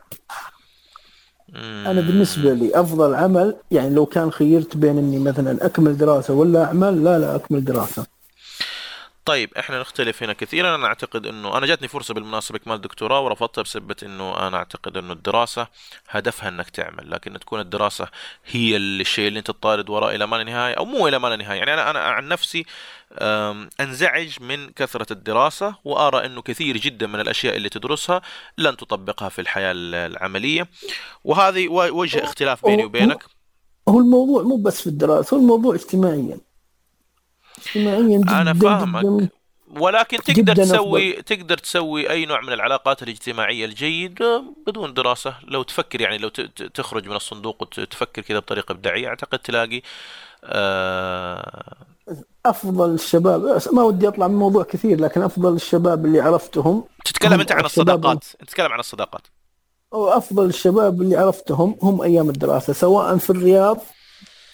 أنا 1.86 2.00
بالنسبة 2.00 2.52
لي 2.52 2.80
أفضل 2.80 3.14
عمل 3.14 3.56
يعني 3.70 3.94
لو 3.94 4.06
كان 4.06 4.30
خيرت 4.32 4.76
بين 4.76 4.98
إني 4.98 5.18
مثلا 5.18 5.66
أكمل 5.66 5.96
دراسة 5.98 6.34
ولا 6.34 6.64
أعمل 6.64 7.04
لا 7.04 7.18
لا 7.18 7.36
أكمل 7.36 7.64
دراسة. 7.64 8.06
طيب 9.26 9.50
إحنا 9.58 9.80
نختلف 9.80 10.22
هنا 10.22 10.32
كثيرا. 10.32 10.74
أنا 10.74 10.86
أعتقد 10.86 11.26
إنه 11.26 11.58
أنا 11.58 11.66
جاتني 11.66 11.88
فرصة 11.88 12.14
بالمناسبة 12.14 12.58
اكمال 12.58 12.80
دكتوراه 12.80 13.20
ورفضتها 13.20 13.62
بسبب 13.62 13.92
إنه 14.02 14.46
أنا 14.46 14.56
أعتقد 14.56 14.96
إنه 14.96 15.12
الدراسة 15.12 15.68
هدفها 16.08 16.48
إنك 16.48 16.70
تعمل 16.70 17.10
لكن 17.10 17.38
تكون 17.38 17.60
الدراسة 17.60 18.08
هي 18.46 18.76
الشيء 18.76 19.28
اللي 19.28 19.38
أنت 19.38 19.46
تطارد 19.46 19.90
وراه 19.90 20.14
إلى 20.14 20.26
ما 20.26 20.36
لا 20.36 20.44
نهاية 20.44 20.74
أو 20.74 20.84
مو 20.84 21.08
إلى 21.08 21.18
ما 21.18 21.28
لا 21.28 21.36
نهاية. 21.36 21.58
يعني 21.58 21.74
أنا 21.74 21.90
أنا 21.90 21.98
عن 21.98 22.28
نفسي 22.28 22.64
أنزعج 23.80 24.42
من 24.42 24.70
كثرة 24.70 25.12
الدراسة 25.12 25.74
وأرى 25.84 26.26
إنه 26.26 26.42
كثير 26.42 26.76
جدا 26.76 27.06
من 27.06 27.20
الأشياء 27.20 27.56
اللي 27.56 27.68
تدرسها 27.68 28.22
لن 28.58 28.76
تطبقها 28.76 29.28
في 29.28 29.40
الحياة 29.40 29.72
العملية. 29.76 30.68
وهذه 31.24 31.68
وجه 31.68 32.24
اختلاف 32.24 32.66
بيني 32.66 32.84
وبينك. 32.84 33.24
هو 33.88 33.98
الموضوع 33.98 34.42
مو 34.42 34.56
بس 34.56 34.80
في 34.80 34.86
الدراسة 34.86 35.36
هو 35.36 35.40
الموضوع 35.40 35.74
اجتماعيا. 35.74 36.38
اجتماعيا 37.58 38.18
جدا 38.18 38.40
أنا 38.40 38.54
فاهمك. 38.54 39.04
جدا. 39.04 39.28
ولكن 39.80 40.18
تقدر 40.18 40.56
تسوي 40.56 41.12
تقدر 41.12 41.58
تسوي 41.58 42.10
أي 42.10 42.26
نوع 42.26 42.40
من 42.40 42.52
العلاقات 42.52 43.02
الاجتماعية 43.02 43.64
الجيد 43.64 44.22
آه، 44.22 44.44
بدون 44.66 44.94
دراسة. 44.94 45.34
لو 45.44 45.62
تفكر 45.62 46.00
يعني 46.00 46.18
لو 46.18 46.28
تخرج 46.74 47.08
من 47.08 47.16
الصندوق 47.16 47.62
وتفكر 47.62 48.22
كذا 48.22 48.38
بطريقة 48.38 48.72
إبداعية 48.72 49.08
أعتقد 49.08 49.38
تلاقي 49.38 49.82
آه 50.44 51.76
أفضل 52.46 52.94
الشباب 52.94 53.60
ما 53.72 53.82
ودي 53.82 54.08
أطلع 54.08 54.28
من 54.28 54.34
موضوع 54.34 54.62
كثير 54.62 55.00
لكن 55.00 55.22
أفضل 55.22 55.54
الشباب 55.54 56.06
اللي 56.06 56.20
عرفتهم. 56.20 56.84
تتكلم 57.04 57.40
أنت 57.40 57.52
عن 57.52 57.64
الصداقات. 57.64 58.24
تتكلم 58.24 58.72
عن 58.72 58.80
الصداقات. 58.80 59.22
وافضل 59.92 60.44
الشباب 60.44 61.02
اللي 61.02 61.16
عرفتهم 61.16 61.78
هم 61.82 62.02
أيام 62.02 62.28
الدراسة 62.28 62.72
سواء 62.72 63.16
في 63.16 63.30
الرياض 63.30 63.78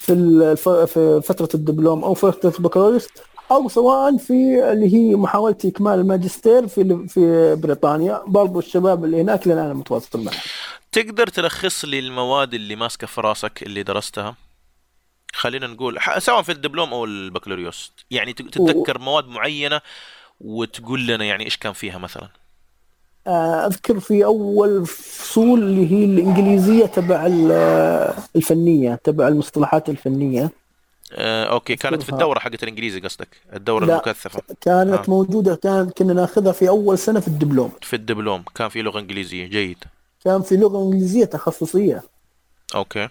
في 0.03 0.55
في 0.87 1.21
فترة 1.23 1.49
الدبلوم 1.53 2.03
أو 2.03 2.13
فترة 2.13 2.53
البكالوريوس 2.57 3.07
أو 3.51 3.69
سواء 3.69 4.17
في 4.17 4.33
اللي 4.71 4.93
هي 4.93 5.15
محاولة 5.15 5.57
إكمال 5.65 5.99
الماجستير 5.99 6.67
في 6.67 7.07
في 7.07 7.55
بريطانيا. 7.55 8.23
برضو 8.27 8.59
الشباب 8.59 9.05
اللي 9.05 9.21
هناك 9.21 9.43
اللي 9.43 9.53
أنا 9.53 9.73
متواصل 9.73 10.23
معهم 10.23 10.37
تقدر 10.91 11.27
تلخص 11.27 11.85
لي 11.85 11.99
المواد 11.99 12.53
اللي 12.53 12.75
ماسكة 12.75 13.07
في 13.07 13.21
راسك 13.21 13.63
اللي 13.63 13.83
درستها؟ 13.83 14.35
خلينا 15.33 15.67
نقول 15.67 15.99
سواء 16.17 16.41
في 16.41 16.51
الدبلوم 16.51 16.93
أو 16.93 17.05
البكالوريوس. 17.05 17.93
يعني 18.11 18.33
تتذكر 18.33 18.99
مواد 18.99 19.27
معينة 19.27 19.81
وتقول 20.41 21.07
لنا 21.07 21.25
يعني 21.25 21.45
إيش 21.45 21.57
كان 21.57 21.73
فيها 21.73 21.97
مثلا؟ 21.97 22.29
أذكر 23.27 23.99
في 23.99 24.25
أول 24.25 24.85
فصول 24.85 25.63
اللي 25.63 25.91
هي 25.91 26.05
الإنجليزية 26.05 26.85
تبع 26.85 27.25
ال- 27.25 28.13
الفنية 28.35 28.95
تبع 29.03 29.27
المصطلحات 29.27 29.89
الفنية 29.89 30.51
آه، 31.15 31.45
أوكي 31.45 31.75
كانت 31.75 32.03
في. 32.03 32.09
الدورة 32.09 32.39
حقت 32.39 32.63
الإنجليزي 32.63 32.99
قصدك 32.99 33.27
الدورة 33.55 33.85
لا. 33.85 33.93
المكثفة 33.93 34.41
كانت 34.61 34.93
آه. 34.93 35.03
موجودة 35.07 35.55
كان 35.55 35.89
كنا 35.89 36.13
ناخذها 36.13 36.51
في 36.51 36.69
أول 36.69 36.97
سنة 36.97 37.19
في 37.19 37.27
الدبلوم 37.27 37.71
في 37.81 37.95
الدبلوم 37.95 38.43
كان 38.55 38.69
في 38.69 38.81
لغة 38.81 38.99
إنجليزية 38.99 39.45
جيد 39.47 39.77
كان 40.25 40.41
في 40.41 40.57
لغة 40.57 40.83
إنجليزية 40.83 41.25
تخصصية 41.25 42.03
okay 42.75 43.07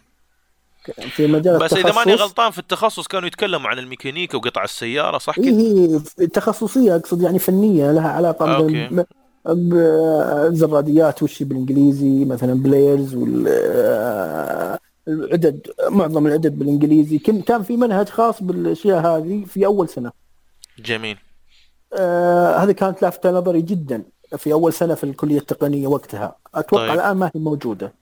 في 1.10 1.26
مجال 1.26 1.58
بس 1.58 1.72
التخصص 1.72 1.86
إذا 1.86 1.94
ماني 2.04 2.14
غلطان 2.14 2.50
في 2.50 2.58
التخصص 2.58 3.06
كانوا 3.06 3.26
يتكلموا 3.28 3.70
عن 3.70 3.78
الميكانيكا 3.78 4.36
وقطع 4.38 4.64
السيارة 4.64 5.18
صح 5.18 5.38
إيه 5.38 5.44
كذا 5.44 5.60
هي 6.20 6.26
تخصصية 6.26 6.96
أقصد 6.96 7.22
يعني 7.22 7.38
فنية 7.38 7.92
لها 7.92 8.08
علاقة 8.08 8.56
okay. 8.56 9.04
بال- 9.44 10.48
بالزراديات 10.48 11.22
والشي 11.22 11.44
بالإنجليزي؟ 11.44 12.24
مثلا 12.24 12.54
pliers 12.62 13.14
والعدد 15.06 15.66
معظم 15.88 16.26
العدد 16.26 16.58
بالإنجليزي. 16.58 17.18
كن- 17.18 17.40
كان 17.42 17.62
في 17.62 17.76
منهج 17.76 18.08
خاص 18.08 18.42
بالأشياء 18.42 18.98
هذه 19.06 19.44
في 19.44 19.66
أول 19.66 19.88
سنة. 19.88 20.12
جميل. 20.78 21.16
آه 21.98 22.56
هذه 22.56 22.72
كانت 22.72 23.02
لافتة 23.02 23.30
نظري 23.30 23.62
جدا 23.62 24.02
في 24.36 24.52
أول 24.52 24.72
سنة 24.72 24.94
في 24.94 25.04
الكلية 25.04 25.38
التقنية 25.38 25.86
وقتها. 25.86 26.36
أتوقع 26.54 26.86
طيب. 26.88 26.94
الآن 26.94 27.16
ما 27.16 27.26
هي 27.34 27.40
موجودة. 27.40 27.92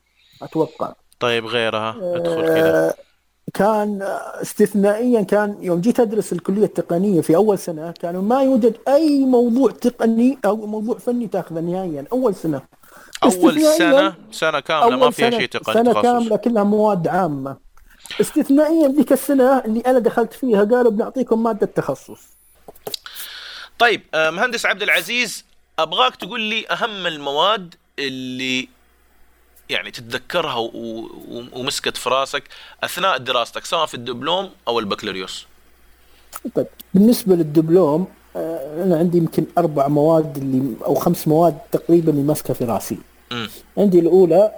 أتوقع. 0.43 0.95
طيب 1.21 1.47
غيرها. 1.47 1.91
ادخل 2.17 2.43
كذا. 2.47 2.89
آه، 2.89 2.95
كان 3.54 3.99
استثنائيا 4.42 5.23
كان 5.23 5.57
يوم 5.61 5.80
جيت 5.80 6.00
أدرس 6.00 6.33
الكلية 6.33 6.64
التقنية 6.64 7.21
في 7.21 7.37
أول 7.37 7.59
سنة 7.59 7.90
كانوا 7.90 8.23
ما 8.23 8.42
يوجد 8.42 8.76
أي 8.88 9.25
موضوع 9.25 9.71
تقني 9.71 10.38
أو 10.45 10.66
موضوع 10.66 10.99
فني 10.99 11.26
تاخذه 11.26 11.61
نهائيا 11.61 12.04
أول 12.12 12.35
سنة. 12.35 12.62
أول 13.23 13.61
سنة؟ 13.61 14.14
سنة 14.30 14.61
كاملة 14.61 14.97
ما 14.97 15.11
فيها 15.11 15.30
شيء 15.30 15.49
تقني 15.49 15.75
سنة 15.75 15.92
تخصص. 15.92 16.02
كاملة 16.02 16.37
كلها 16.37 16.64
مواد 16.64 17.09
عامة. 17.09 17.57
استثنائيا 18.21 18.88
ذيك 18.88 19.12
السنة 19.12 19.59
اللي 19.59 19.80
أنا 19.80 19.99
دخلت 19.99 20.33
فيها 20.33 20.64
قالوا 20.64 20.90
بنعطيكم 20.90 21.42
مادة 21.42 21.66
تخصص. 21.66 22.21
طيب 23.78 24.02
آه، 24.14 24.30
مهندس 24.30 24.66
عبد 24.66 24.83
العزيز 24.83 25.45
أبغاك 25.78 26.16
تقول 26.16 26.40
لي 26.40 26.66
أهم 26.71 27.07
المواد 27.07 27.75
اللي 27.99 28.69
يعني 29.71 29.91
تتذكرها 29.91 30.71
ومسكت 31.53 31.97
في 31.97 32.09
راسك 32.09 32.43
أثناء 32.85 33.19
دراستك 33.19 33.65
سواء 33.65 33.87
في 33.87 33.95
الدبلوم 33.95 34.50
أو 34.69 34.79
البكالوريوس؟ 34.79 35.47
طيب 36.55 36.67
بالنسبة 36.95 37.35
للدبلوم 37.35 38.07
آه، 38.37 38.85
أنا 38.85 38.99
عندي 38.99 39.19
يمكن 39.19 39.45
أربع 39.59 39.89
مواد 39.89 40.37
اللي 40.37 40.75
أو 40.85 40.95
خمس 40.95 41.29
مواد 41.29 41.59
تقريبا 41.73 42.12
اللي 42.12 42.23
ماسكه 42.23 42.55
في 42.55 42.65
راسي. 42.65 42.99
امم 43.33 43.49
عندي 43.79 43.99
الأولى 43.99 44.53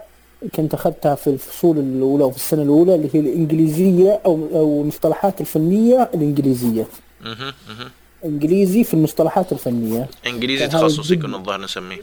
كنت 0.54 0.74
أخذتها 0.74 1.14
في 1.14 1.26
الفصول 1.26 1.78
الأولى 1.78 2.24
وفي 2.24 2.36
السنة 2.36 2.62
الأولى 2.62 2.94
اللي 2.94 3.08
هي 3.14 3.20
الإنجليزية 3.20 4.20
أو 4.26 4.48
أو 4.54 4.80
المصطلحات 4.82 5.40
الفنية 5.40 6.10
الإنجليزية. 6.14 6.86
مهم، 7.20 7.52
مهم. 7.68 7.90
إنجليزي 8.24 8.84
في 8.84 8.94
المصطلحات 8.94 9.52
الفنية. 9.52 10.08
إنجليزي 10.26 10.68
تخصصي 10.68 11.16
كنا 11.16 11.36
الظاهر 11.36 11.60
نسميه. 11.60 12.00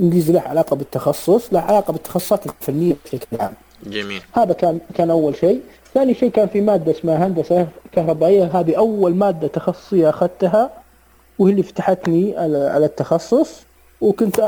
إنجليزي 0.00 0.32
له 0.32 0.40
علاقة 0.40 0.76
بالتخصص 0.76 1.52
له 1.52 1.60
علاقة 1.60 1.92
بالتخصصات 1.92 2.46
الفنية 2.46 2.96
بشكل 3.04 3.36
عام. 3.40 3.54
جميل. 3.86 4.22
هذا 4.32 4.52
كان 4.52 4.78
كان 4.94 5.10
أول 5.10 5.36
شيء. 5.36 5.60
ثاني 5.94 6.14
شيء 6.14 6.30
كان 6.30 6.48
في 6.48 6.60
مادة 6.60 6.92
اسمها 6.92 7.26
هندسة 7.26 7.66
كهربائية. 7.92 8.44
هذه 8.44 8.74
أول 8.76 9.14
مادة 9.14 9.48
تخصصية 9.48 10.08
أخذتها 10.08 10.70
وهي 11.38 11.52
اللي 11.52 11.62
فتحتني 11.62 12.38
على 12.38 12.84
التخصص 12.86 13.60
وكنت 14.00 14.40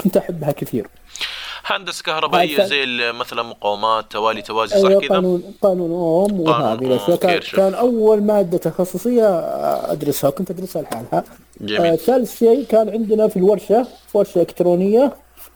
كنت 0.00 0.16
أحبها 0.16 0.52
كثير. 0.52 0.86
هندسه 1.70 2.02
كهربائيه 2.02 2.64
زي 2.64 3.12
مثلا 3.12 3.42
مقاومات 3.42 4.12
توالي 4.12 4.42
توازي 4.42 4.82
صح 4.82 4.88
أيوه 4.88 5.00
كذا؟ 5.00 5.08
قانون 5.08 5.42
قانون 5.62 5.90
أوم 5.90 6.40
وهذه 6.40 6.84
الأشياء. 6.84 7.16
كان. 7.16 7.40
كان 7.40 7.74
أول 7.74 8.22
مادة 8.22 8.58
تخصصية 8.58 9.28
أدرسها 9.92 10.28
وكنت 10.28 10.50
أدرسها 10.50 10.82
لحالها. 10.82 11.24
آه 11.80 11.96
ثالث 11.96 12.38
شيء 12.38 12.64
كان 12.64 12.88
عندنا 12.88 13.28
في 13.28 13.36
الورشة 13.36 13.86
ورشة 14.14 14.38
إلكترونية 14.40 15.12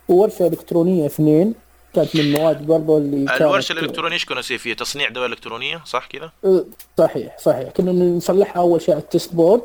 وورشة 0.08 0.46
إلكترونية 0.46 1.06
اثنين. 1.06 1.54
كانت 1.94 2.16
من 2.16 2.22
المواد 2.22 2.66
برضو 2.66 2.98
اللي 2.98 3.26
كانت 3.26 3.40
الورشة 3.40 3.72
الإلكترونية 3.72 4.14
إيش 4.14 4.24
كنا 4.24 4.38
نسوي 4.40 4.58
فيها؟ 4.58 4.74
تصنيع 4.74 5.08
دوائر 5.08 5.32
إلكترونية 5.32 5.80
صح 5.86 6.06
كذا؟ 6.06 6.32
آه، 6.44 6.64
صحيح 6.98 7.38
صحيح. 7.38 7.68
كنا 7.70 7.92
نصلحها 7.92 8.62
أول 8.62 8.82
شيء 8.82 8.94
على 8.94 9.02
ال 9.02 9.09
test 9.09 9.34
board. 9.34 9.62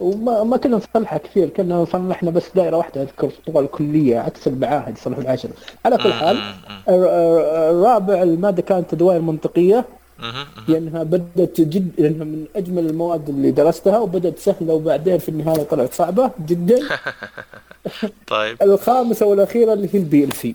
وما 0.00 0.44
ما 0.44 0.56
كنا 0.56 0.76
نصلحها 0.76 1.18
كثير 1.18 1.48
كنا 1.48 1.84
صلحنا 1.84 2.30
بس 2.30 2.44
دائرة 2.54 2.76
واحدة 2.76 3.02
أذكر 3.02 3.30
طوال 3.46 3.64
الكلية 3.64 4.18
عكس 4.18 4.48
المعاهد 4.48 4.96
يصلحوا 4.96 5.22
العشر 5.22 5.48
على 5.84 5.96
كل 5.96 6.12
حال 6.12 6.38
الرابع 6.88 8.22
المادة 8.22 8.62
كانت 8.62 8.94
دوائر 8.94 9.20
منطقيه. 9.20 9.84
لأنها 10.68 11.02
بدأت 11.02 11.60
جد 11.60 11.90
لأنها 11.98 12.24
من 12.24 12.44
أجمل 12.56 12.86
المواد 12.86 13.28
اللي 13.28 13.50
درستها 13.50 13.98
وبدأت 13.98 14.38
سهلة 14.38 14.74
وبعدين 14.74 15.18
في 15.18 15.28
النهاية 15.28 15.62
طلعت 15.62 15.94
صعبة 15.94 16.30
جدا. 16.46 16.78
طيب. 18.26 18.62
الخامسة 18.62 19.26
والأخيرة 19.26 19.72
اللي 19.72 19.88
هي 19.92 19.98
ال 19.98 20.32
PLC 20.32 20.54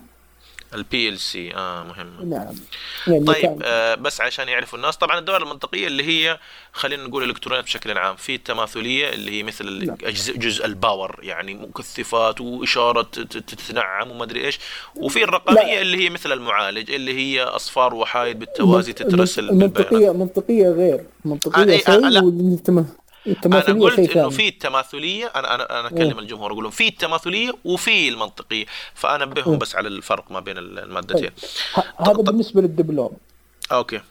ال 0.75 1.20
PLC 1.20 1.53
آه 1.56 1.84
مهم. 1.84 2.30
نعم. 2.30 2.56
يعني 3.08 3.25
طيب 3.25 3.62
آه 3.63 3.96
بس 3.96 4.22
عشان 4.22 4.48
يعرفوا 4.50 4.77
الناس 4.77 4.98
طبعا 4.98 5.20
الدوائر 5.20 5.44
المنطقية 5.44 5.88
اللي 5.88 6.03
هي 6.03 6.39
خلينا 6.74 7.03
نقول 7.03 7.24
الالكترونيات 7.24 7.63
بشكل 7.63 7.98
عام 7.98 8.15
في 8.15 8.36
التماثليه 8.36 9.10
اللي 9.10 9.32
هي 9.32 9.44
مثل 9.44 9.86
نعم. 9.86 9.98
جزء 10.36 10.65
ال 10.65 10.75
power 10.75 11.20
يعني 11.24 11.53
مكثفات 11.53 12.42
وإشارة 12.42 13.01
تتنعم 13.01 14.12
وما 14.12 14.24
أدري 14.24 14.46
إيش. 14.46 14.60
وفي 14.96 15.24
الرقميه 15.24 15.56
لا. 15.75 15.82
اللي 15.82 15.98
هي 16.06 16.10
مثل 16.10 16.32
المعالج 16.32 16.92
اللي 16.92 17.13
هي 17.18 17.44
أصفار 17.44 17.94
وواحد 17.96 18.39
بالتوازي 18.39 18.92
المنط- 18.92 18.98
تترسل 18.98 19.48
بالبيانات. 19.48 20.15
منطقية 20.15 20.70
غير. 20.70 21.00
آه، 21.00 21.06
منطقيه 21.27 21.63
إيه، 21.63 21.82
آه، 21.88 21.98
لا. 21.98 22.86
أنا 23.46 23.60
قلت 23.60 24.00
إنه 24.00 24.30
في 24.30 24.48
التماثليه 24.48 25.25
أنا 25.25 25.56
أنا 25.56 25.80
أنا 25.80 25.88
اكلم 25.88 26.20
الجمهور 26.20 26.51
أقول 26.51 26.63
لهم 26.63 26.72
في 26.72 26.88
التماثليه 26.88 27.51
وفي 27.65 28.10
المنطقية. 28.10 28.65
فانبههم 28.94 29.51
مم. 29.53 29.58
بس 29.58 29.75
على 29.75 29.88
الفرق 29.88 30.32
ما 30.32 30.39
بين 30.39 30.58
المادتين. 30.58 31.30
ه- 31.75 31.84
هذا 32.10 32.13
بالنسبة 32.22 32.62
للدبلوم. 32.62 33.12
okay. 33.72 34.01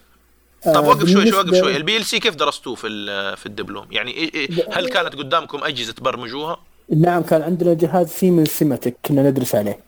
آه، 0.66 0.72
طب 0.72 0.84
وقف 0.86 1.10
شوي 1.10 1.30
شوي 1.30 1.38
وقف 1.40 1.54
شوي. 1.58 1.76
البي 1.76 1.96
ال 1.96 2.04
سي 2.04 2.18
كيف 2.20 2.34
درستوه 2.34 2.74
في 2.74 2.88
في 3.36 3.46
الدبلوم؟ 3.46 3.86
يعني 3.90 4.12
إيه- 4.12 4.34
إيه 4.34 4.48
هل 4.72 4.88
كانت 4.88 5.14
قدامكم 5.14 5.64
أجهزة 5.64 5.92
تبرمجوها؟ 5.92 6.56
نعم 6.96 7.22
كان 7.22 7.42
عندنا 7.42 7.74
جهاز 7.74 8.08
سيمنز 8.08 8.48
سيماتيك 8.48 8.96
كنا 9.06 9.22
ندرس 9.30 9.54
عليه. 9.54 9.78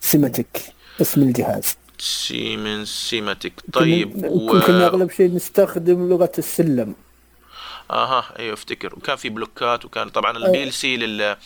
سيماتيك 0.00 0.60
اسم 1.00 1.22
الجهاز. 1.22 1.76
سيمنز 1.98 2.88
سيماتيك 2.88 3.52
طيب 3.72 4.12
كنا, 4.20 4.28
و... 4.30 4.60
كنا 4.60 4.86
أغلب 4.86 5.10
شيء 5.10 5.34
نستخدم 5.34 6.08
لغة 6.08 6.32
السلم. 6.38 6.94
أها 7.90 8.24
أيوه 8.38 8.54
أفتكر. 8.54 8.94
وكان 8.94 9.16
في 9.16 9.28
بلوكات 9.28 9.84
وكان 9.84 10.08
طبعا 10.08 10.36
ال 10.36 10.62
PLC 10.62 10.96
لل 10.96 11.36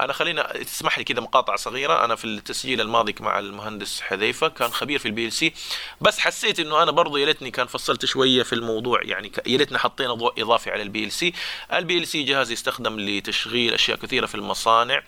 أنا 0.00 0.12
خلينا 0.12 0.42
تسمح 0.42 0.98
لي 0.98 1.04
كذا 1.04 1.20
مقاطعه 1.20 1.56
صغيرة. 1.56 2.04
أنا 2.04 2.16
في 2.16 2.24
التسجيل 2.24 2.80
الماضي 2.80 3.14
مع 3.20 3.38
المهندس 3.38 4.00
حذيفة 4.00 4.48
كان 4.48 4.70
خبير 4.70 4.98
في 4.98 5.06
ال 5.06 5.26
PLC. 5.26 5.52
بس 6.00 6.18
حسيت 6.18 6.60
إنه 6.60 6.82
أنا 6.82 6.90
برضو 6.90 7.16
يا 7.16 7.26
ليتني 7.26 7.50
كان 7.50 7.66
فصلت 7.66 8.04
شوية 8.04 8.42
في 8.42 8.52
الموضوع. 8.52 9.02
يعني 9.02 9.32
يا 9.46 9.58
ليتنا 9.58 9.78
حطينا 9.78 10.14
ضوء 10.14 10.42
اضافي 10.42 10.70
على 10.70 10.82
ال 10.82 11.04
PLC. 11.04 11.32
ال 11.72 11.98
PLC 11.98 12.22
جهاز 12.22 12.50
يستخدم 12.50 13.00
لتشغيل 13.00 13.74
أشياء 13.74 13.98
كثيرة 13.98 14.26
في 14.26 14.34
المصانع. 14.34 15.02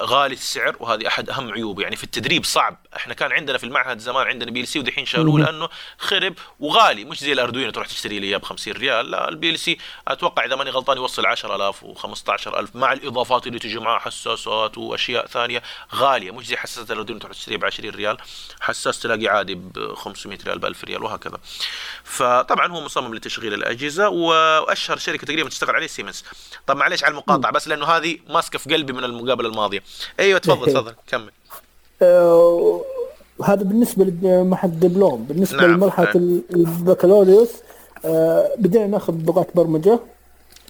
غالي 0.00 0.34
السعر 0.34 0.76
وهذه 0.80 1.06
أحد 1.06 1.30
أهم 1.30 1.52
عيوبه 1.52 1.82
يعني 1.82 1.96
في 1.96 2.04
التدريب 2.04 2.44
صعب. 2.44 2.86
إحنا 2.96 3.14
كان 3.14 3.32
عندنا 3.32 3.58
في 3.58 3.64
المعهد 3.64 3.98
زمان 3.98 4.26
عندنا 4.26 4.50
PLC 4.50 4.78
ودحين 4.78 5.06
شالوه. 5.06 5.40
لأنه 5.40 5.68
خرب 5.98 6.34
وغالي. 6.60 7.04
مش 7.04 7.20
زي 7.20 7.32
الاردوينو 7.32 7.70
تروح 7.70 7.86
تشتري 7.86 8.18
لي 8.18 8.26
إياه 8.26 8.38
ب 8.38 8.44
50 8.44 8.74
ريال. 8.74 9.10
لا 9.10 9.28
ال 9.28 9.50
PLC 9.50 9.78
أتوقع 10.08 10.44
إذا 10.44 10.56
ماني 10.56 10.70
غلطان 10.70 10.96
يوصل 10.96 11.26
10000 11.26 11.84
و15000 11.84 12.76
مع 12.76 12.92
الإضافات 12.92 13.46
اللي 13.46 13.58
تجي 13.58 13.78
معها 13.78 13.98
حساسات 13.98 14.78
وأشياء 14.78 15.26
ثانية 15.26 15.62
غالية. 15.94 16.30
مش 16.30 16.46
زي 16.46 16.56
حساسات 16.56 16.90
الاردوينو 16.90 17.20
تروح 17.20 17.32
تشتريها 17.32 17.58
ب 17.58 17.64
20 17.64 17.90
ريال. 17.90 18.16
حساس 18.60 19.00
تلاقي 19.00 19.28
عادي 19.28 19.54
ب 19.54 19.94
500 19.94 20.38
ريال 20.46 20.58
ب 20.58 20.64
1000 20.64 20.84
ريال 20.84 21.02
وهكذا. 21.02 21.38
فطبعا 22.04 22.72
هو 22.72 22.80
مصمم 22.80 23.14
لتشغيل 23.14 23.54
الأجهزة 23.54 24.08
وأشهر 24.08 24.96
شركة 24.96 25.26
تقريبا 25.26 25.48
تشتغل 25.48 25.74
عليه 25.74 25.86
سيمنز 25.86 26.24
طب 26.66 26.76
معلش 26.76 27.04
على 27.04 27.10
المقاطعة 27.10 27.52
بس 27.52 27.68
لأنه 27.68 27.86
هذه 27.86 28.18
ماسكة 28.28 28.58
في 28.58 28.74
قلبي 28.74 28.92
من 28.92 29.04
المقابله 29.32 29.48
الماضيه 29.48 29.82
أيوه 30.20 30.38
تفضل 30.38 30.66
إيه. 30.66 30.74
تفضل 30.74 30.94
كمل. 31.06 31.30
آه 32.02 32.80
هذا 33.44 33.62
بالنسبة 33.62 34.04
لمرحلة 34.04 34.72
الدبلوم 34.72 35.24
بالنسبة 35.24 35.60
نعم. 35.60 35.70
لمرحلة 35.74 36.06
نعم. 36.06 36.16
ال- 36.16 36.42
البكالوريوس 36.54 37.48
آه 38.04 38.50
بدينا 38.58 38.86
ناخذ 38.86 39.14
لغات 39.26 39.48
برمجة. 39.54 40.00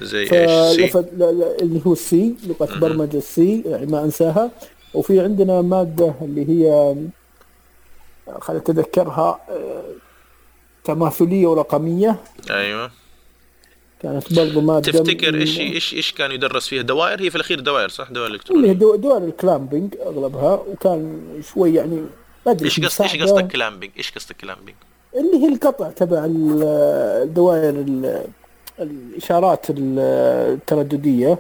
زي 0.03 0.21
إيش؟ 0.23 0.33
اللي 0.97 1.81
هو 1.87 1.93
ال 1.93 2.14
C 2.14 2.35
لغة 2.47 2.79
برمجة 2.79 3.17
ال 3.17 3.40
C 3.40 3.63
يعني 3.67 3.87
ما 3.87 4.05
أنساها. 4.05 4.51
وفي 4.95 5.21
عندنا 5.21 5.63
مادة 5.63 6.15
اللي 6.23 6.49
هي 6.49 6.95
خليني 8.41 8.63
اتذكرها 8.63 9.41
تماثليه 10.85 11.47
ورقمية. 11.47 12.17
أيوه. 12.51 12.91
كانت 14.03 14.33
برضو 14.35 14.61
ماده 14.61 14.93
تفتكر 14.93 15.35
إيش 15.35 15.61
إيش 15.61 15.95
إيش 15.95 16.13
كان 16.13 16.31
يدرس 16.33 16.69
فيها؟ 16.69 16.83
دوائر؟ 16.83 17.21
هي 17.23 17.31
في 17.31 17.37
الأخير 17.37 17.61
دوائر 17.61 17.89
صح؟ 17.89 18.11
دوائر 18.11 18.31
إلكترونية. 18.35 18.73
دو- 18.73 18.97
دول 18.97 19.23
ال 19.25 19.33
clamping 19.33 19.95
أغلبها 20.07 20.55
وكان 20.55 21.21
شوي 21.55 21.75
يعني 21.75 21.97
ما 22.47 22.53
أدري 22.53 22.65
إيش 22.65 22.77
كيف 22.77 22.85
قصد 22.87 23.03
إيش. 23.03 23.17
قصدك 23.23 23.47
clamping؟ 23.53 23.93
إيش 23.99 24.11
قصدك 24.13 24.37
clamping؟ 24.37 24.77
اللي 25.17 25.45
هي 25.47 25.49
القطع 25.55 25.91
تبع 25.91 26.25
ال- 26.25 26.63
الدوائر 27.23 27.71
ال- 27.71 28.25
الإشارات 28.81 29.71
ال- 29.71 29.99
الترددية. 30.55 31.39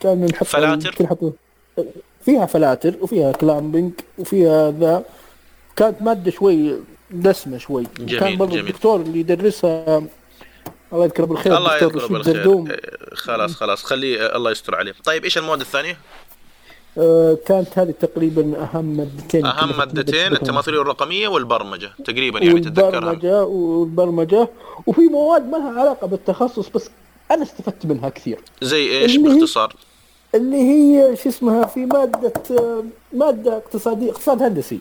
كان 0.00 0.26
نحط 0.26 0.46
فلاتر؟ 0.46 0.94
نحط 1.04 1.18
فيها 2.24 2.46
فلاتر 2.46 2.94
وفيها 3.00 3.32
clamping 3.32 3.92
وفيها 4.18 4.70
ذا. 4.70 5.04
كانت 5.76 6.02
مادة 6.02 6.30
شوي 6.30 6.74
دسمة 7.10 7.58
شوي. 7.58 7.84
جميل، 7.98 8.20
كان 8.20 8.36
جميل. 8.38 8.58
الدكتور 8.60 9.00
اللي 9.00 9.20
يدرسها 9.20 10.02
الله 10.94 11.04
يذكره 11.04 11.24
بالخير 11.24 11.56
الله 11.56 11.76
يذكره 11.76 12.06
بالخير. 12.06 12.66
إيه، 12.70 12.80
خلاص 13.14 13.54
خلاص 13.54 13.84
خليه 13.84 14.26
آه، 14.26 14.36
الله 14.36 14.50
يستر 14.50 14.74
عليه. 14.74 14.94
طيب 15.04 15.24
إيش 15.24 15.38
المواد 15.38 15.60
الثانية؟ 15.60 15.98
آه، 16.98 17.38
كانت 17.46 17.78
هذه 17.78 17.94
تقريبا 18.00 18.62
أهم 18.62 18.84
مادتين 18.84 19.46
أهم 19.46 19.78
مادتين 19.78 20.14
أدرسهم. 20.14 20.32
التماثيليه 20.32 20.78
والرقميه 20.78 21.28
والبرمجة 21.28 21.90
تقريبا 22.04 22.40
يعني 22.40 22.60
تتذكرها. 22.60 23.10
والبرمجة. 23.10 23.44
والبرمجه 23.44 24.48
وفي 24.86 25.00
مواد 25.00 25.48
ما 25.48 25.56
لها 25.56 25.80
علاقة 25.80 26.06
بالتخصص 26.06 26.68
بس 26.68 26.90
أنا 27.30 27.42
استفدت 27.42 27.86
منها 27.86 28.08
كثير. 28.08 28.40
زي 28.62 29.02
إيش 29.02 29.16
باختصار؟ 29.16 29.76
اللي 30.34 30.56
هي 30.56 31.16
شو 31.16 31.28
اسمها 31.28 31.64
في 31.66 31.86
مادة 31.86 32.32
آه، 32.50 32.84
مادة 33.12 33.56
اقتصادية 33.56 34.10
اقتصاد 34.10 34.42
هندسي. 34.42 34.80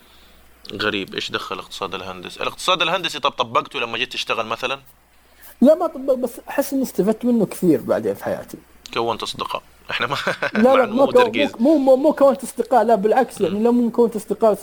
غريب 0.82 1.15
إيش 1.15 1.32
دخل 1.32 1.56
الاقتصاد 1.56 1.95
الهندسي؟ 1.95 2.41
الاقتصاد 2.41 2.82
الهندسي 2.82 3.19
طب 3.19 3.32
طبقته 3.32 3.80
لما 3.80 3.97
جيت 3.97 4.13
تشتغل 4.13 4.45
مثلا؟ 4.45 4.80
لا 5.63 5.76
ما 5.76 5.88
طبق 5.88 6.13
بس 6.13 6.32
أحس 6.49 6.73
إني 6.73 6.84
استفدت 6.84 7.26
منه 7.26 7.45
كثير 7.45 7.82
بعدين 7.82 8.13
في 8.13 8.23
حياتي. 8.23 8.58
كونت 8.93 9.23
أصدقاء. 9.23 9.62
إحنا 9.91 10.08
ما 10.08 10.15
لا 10.54 10.76
لا 10.78 10.86
مو 10.86 11.06
مو 11.06 11.12
تركيز 11.12 11.52
مو 11.60 11.78
مو, 11.95 12.13
كونت 12.13 12.43
أصدقاء 12.43 12.84
لا 12.84 12.95
بالعكس 12.95 13.41
يعني 13.41 13.60
لما 13.60 13.71
مو 13.71 13.91
كونت 13.91 14.15
أصدقاء 14.15 14.54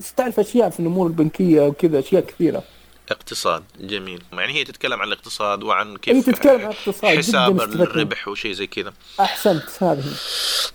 ست- 0.00 0.14
تعرف 0.16 0.40
أشياء 0.40 0.70
في 0.70 0.80
الأمور 0.80 1.06
البنكية 1.06 1.60
وكذا 1.60 1.98
أشياء 1.98 2.22
كثيرة. 2.22 2.62
اقتصاد 3.10 3.64
جميل. 3.80 4.22
يعني 4.32 4.52
هي 4.52 4.64
تتكلم 4.64 5.00
عن 5.02 5.08
الاقتصاد 5.08 5.62
وعن 5.62 5.90
هي 5.90 5.96
كيف 5.96 6.26
تتكلم 6.26 6.60
عن 6.60 6.72
اقتصاد 6.72 7.18
حساب. 7.18 7.60
الربح 7.60 8.28
وشيء 8.28 8.52
زي 8.52 8.66
كذا. 8.66 8.92
أحسنت 9.20 9.64
هذه. 9.82 10.04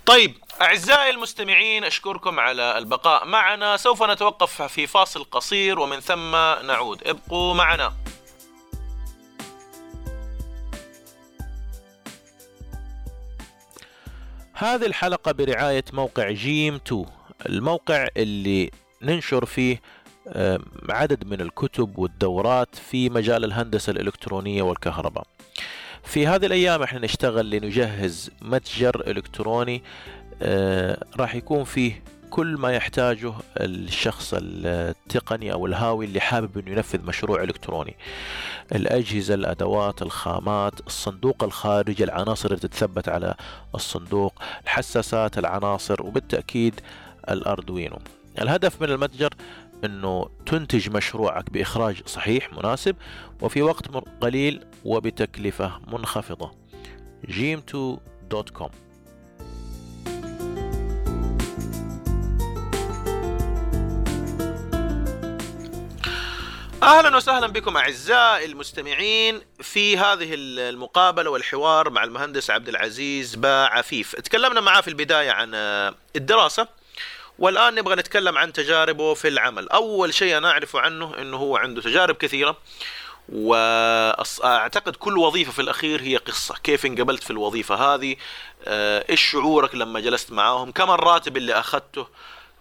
طيب 0.06 0.34
أعزائي 0.62 1.10
المستمعين 1.10 1.84
أشكركم 1.84 2.40
على 2.40 2.78
البقاء 2.78 3.26
معنا. 3.26 3.78
سوف 3.78 4.04
نتوقف 4.04 4.62
في 4.62 4.88
فاصل 4.88 5.24
قصير 5.32 5.80
ومن 5.80 6.00
ثم 6.00 6.32
نعود. 6.68 7.02
ابقوا 7.06 7.54
معنا. 7.54 7.94
هذه 14.60 14.86
الحلقة 14.86 15.32
برعاية 15.32 15.84
موقع 15.94 16.32
جيم 16.32 16.76
2 16.76 17.06
الموقع 17.50 18.08
اللي 18.18 18.72
ننشر 19.02 19.46
فيه 19.46 19.82
آه، 20.28 20.60
عدد 20.90 21.28
من 21.28 21.42
الكتب 21.42 22.00
والدورات 22.00 22.76
في 22.76 23.10
مجال 23.10 23.46
الهندسة 23.46 23.92
الإلكترونية 23.92 24.62
والكهرباء. 24.62 25.24
في 26.04 26.28
هذه 26.28 26.46
الأيام 26.46 26.84
إحنا 26.84 27.00
نشتغل 27.00 27.50
لنجهز 27.50 28.32
متجر 28.42 29.04
إلكتروني 29.08 29.84
آه، 30.42 31.06
راح 31.16 31.36
يكون 31.36 31.64
فيه 31.64 32.04
كل 32.30 32.58
ما 32.58 32.72
يحتاجه 32.72 33.34
الشخص 33.58 34.34
التقني 34.38 35.54
أو 35.54 35.66
الهاوي 35.66 36.06
اللي 36.06 36.20
حابب 36.20 36.58
إنه 36.58 36.72
ينفذ 36.72 37.06
مشروع 37.06 37.44
إلكتروني. 37.44 37.96
الأجهزة، 38.72 39.34
الأدوات، 39.34 40.02
الخامات، 40.02 40.88
الصندوق 40.88 41.44
الخارجي، 41.44 42.04
العناصر 42.04 42.50
اللي 42.50 42.60
تتثبت 42.60 43.10
على 43.10 43.36
الصندوق، 43.76 44.34
الحساسات، 44.64 45.38
العناصر 45.38 46.02
وبالتأكيد 46.06 46.82
الأردوينو. 47.30 47.98
الهدف 48.42 48.82
من 48.82 48.90
المتجر 48.90 49.34
إنه 49.86 50.30
تنتج 50.46 50.90
مشروعك 50.90 51.50
بإخراج 51.50 52.08
صحيح 52.08 52.54
مناسب 52.54 52.96
وفي 53.42 53.62
وقت 53.62 53.88
قليل 54.22 54.66
وبتكلفة 54.86 55.80
منخفضة. 55.88 56.52
gm2.com 57.28 58.89
أهلا 66.90 67.18
وسهلا 67.18 67.48
بكم 67.48 67.78
أعزائي 67.78 68.46
المستمعين 68.46 69.42
في 69.62 69.98
هذه 69.98 70.30
المقابلة 70.34 71.30
والحوار 71.30 71.90
مع 71.90 72.04
المهندس 72.04 72.50
عبد 72.50 72.70
العزيز 72.70 73.36
با 73.36 73.66
عفيف 73.66 74.16
تكلمنا 74.16 74.62
معاه 74.62 74.82
في 74.82 74.88
البداية 74.88 75.32
عن 75.32 75.52
آه، 75.56 75.96
الدراسة 76.16 76.68
والآن 77.40 77.76
نبغى 77.76 77.96
نتكلم 77.96 78.38
عن 78.38 78.54
تجاربه 78.54 79.14
في 79.14 79.28
العمل. 79.28 79.70
أول 79.70 80.14
شيء 80.14 80.38
أنا 80.38 80.52
اعرفه 80.52 80.80
عنه 80.80 81.18
إنه 81.22 81.38
هو 81.38 81.58
عنده 81.58 81.82
تجارب 81.82 82.16
كثيرة 82.16 82.58
وأعتقد 83.30 84.96
كل 84.96 85.18
وظيفة 85.18 85.52
في 85.52 85.62
الأخير 85.62 86.02
هي 86.02 86.18
قصة. 86.18 86.56
كيف 86.64 86.86
انقبلت 86.86 87.24
في 87.24 87.32
الوظيفة 87.32 87.76
هذه؟ 87.76 88.16
آه، 88.66 89.06
إيش 89.10 89.32
شعورك 89.32 89.76
لما 89.76 90.00
جلست 90.00 90.32
معاهم؟ 90.32 90.72
كم 90.72 90.92
الراتب 90.92 91.38
اللي 91.38 91.54
أخذته؟ 91.54 92.08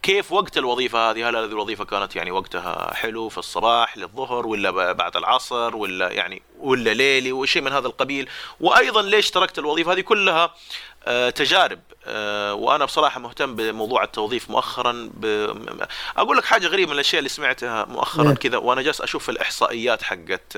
كيف 0.03 0.33
وقت 0.33 0.59
الوظيفة 0.59 1.11
هذه؟ 1.11 1.29
هل 1.29 1.37
هذه 1.37 1.45
الوظيفة 1.45 1.85
كانت 1.85 2.17
يعني 2.17 2.31
وقتها 2.31 2.95
حلو 2.95 3.29
في 3.29 3.39
الصباح 3.39 3.99
للظهر 3.99 4.47
ولا 4.47 4.93
بعد 4.93 5.17
العصر 5.17 5.77
ولا 5.77 6.11
يعني 6.11 6.43
ولا 6.59 6.95
ليلي 6.95 7.33
وشيء 7.33 7.63
من 7.63 7.73
هذا 7.73 7.87
القبيل؟ 7.87 8.29
وأيضا 8.61 9.03
ليش 9.03 9.31
تركت 9.31 9.59
الوظيفة 9.59 9.93
هذه؟ 9.93 10.01
كلها 10.01 10.55
آه، 11.07 11.31
تجارب. 11.31 11.81
آه، 12.07 12.55
وأنا 12.55 12.85
بصراحة 12.85 13.21
مهتم 13.21 13.55
بموضوع 13.57 14.05
التوظيف 14.05 14.51
مؤخرا 14.51 15.11
ب... 15.15 15.25
أقول 16.17 16.37
لك 16.37 16.45
حاجة 16.45 16.67
غريبة 16.67 16.91
من 16.91 16.95
الأشياء 16.95 17.19
اللي 17.19 17.29
سمعتها 17.29 17.85
مؤخرا 17.85 18.33
كذا 18.33 18.57
وأنا 18.57 18.83
جالس 18.83 19.01
أشوف 19.01 19.31
الإحصائيات 19.31 20.03
حقت 20.03 20.57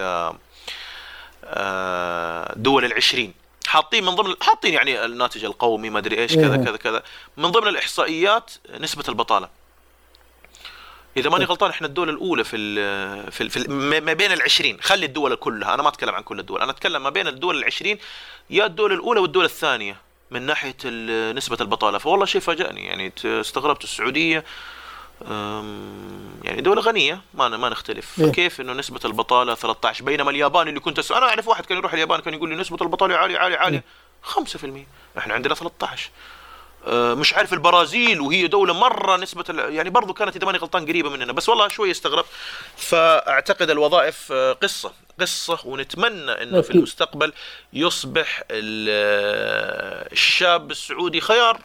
دول 2.56 2.84
العشرين. 2.84 3.39
حاطين 3.70 4.04
من 4.04 4.14
ضمن 4.14 4.34
حاطين 4.42 4.74
يعني 4.74 5.04
الناتج 5.04 5.44
القومي 5.44 5.90
ما 5.90 5.98
أدري 5.98 6.18
إيش 6.18 6.34
كذا 6.34 6.56
كذا 6.56 6.76
كذا. 6.76 7.02
من 7.36 7.50
ضمن 7.50 7.68
الإحصائيات 7.68 8.50
نسبة 8.78 9.04
البطالة. 9.08 9.48
إذا 11.16 11.30
ماني 11.30 11.44
غلطان 11.44 11.70
إحنا 11.70 11.86
الدولة 11.86 12.12
الأولى 12.12 12.44
في 12.44 12.56
ال 12.56 13.32
في, 13.32 13.40
ال 13.40 13.50
في 13.50 13.68
ما 14.00 14.12
بين 14.12 14.36
ال20 14.36 14.80
خلي 14.80 15.06
الدول 15.06 15.34
كلها 15.34 15.74
أنا 15.74 15.82
ما 15.82 15.88
أتكلم 15.88 16.14
عن 16.14 16.22
كل 16.22 16.40
الدول. 16.40 16.60
أنا 16.62 16.70
أتكلم 16.70 17.02
ما 17.02 17.10
بين 17.10 17.26
الدول 17.28 17.64
ال20 17.64 17.96
يا 18.50 18.66
الدولة 18.66 18.94
الأولى 18.94 19.20
والدولة 19.20 19.46
الثانية 19.46 19.96
من 20.30 20.42
ناحية 20.42 20.76
نسبة 21.32 21.56
البطالة. 21.60 21.98
فوالله 21.98 22.26
شيء 22.26 22.40
فاجأني. 22.40 22.86
يعني 22.86 23.12
استغربت 23.24 23.84
السعودية 23.84 24.44
يعني 26.44 26.60
دولة 26.60 26.82
غنية 26.82 27.20
ما 27.34 27.48
ما 27.48 27.68
نختلف. 27.68 28.20
إيه؟ 28.20 28.32
كيف؟ 28.32 28.60
إنه 28.60 28.72
نسبة 28.72 29.00
البطالة 29.04 29.54
13 29.54 30.04
بينما 30.04 30.30
اليابان 30.30 30.68
اللي 30.68 30.80
كنت 30.80 30.98
أسأل 30.98 31.16
أنا 31.16 31.26
أعرف 31.26 31.48
واحد 31.48 31.66
كان 31.66 31.78
يروح 31.78 31.92
اليابان 31.92 32.20
كان 32.20 32.34
يقول 32.34 32.48
لي 32.48 32.56
نسبة 32.56 32.76
البطالة 32.82 33.16
عالية 33.16 33.38
عالية 33.38 33.56
عالية. 33.56 33.84
إيه؟ 34.26 34.84
5% 35.14 35.18
إحنا 35.18 35.34
عندنا 35.34 35.54
13 35.54 36.10
أه 36.86 37.14
مش 37.14 37.34
عارف 37.34 37.52
البرازيل 37.52 38.20
وهي 38.20 38.46
دولة 38.46 38.74
مرة 38.74 39.16
نسبة 39.16 39.44
يعني 39.48 39.90
برضو 39.90 40.14
كانت 40.14 40.36
إذا 40.36 40.46
ماني 40.46 40.58
غلطان 40.58 40.86
قريبة 40.86 41.10
مننا 41.10 41.32
بس 41.32 41.48
والله 41.48 41.68
شوي 41.68 41.90
استغربت 41.90 42.28
فأعتقد 42.76 43.70
الوظائف 43.70 44.32
آه، 44.32 44.52
قصة 44.52 44.92
قصة 45.20 45.58
ونتمنى 45.64 46.30
أنه 46.42 46.60
في 46.60 46.70
المستقبل 46.70 47.32
يصبح 47.72 48.42
الشاب 50.12 50.70
السعودي 50.70 51.20
خيار. 51.20 51.60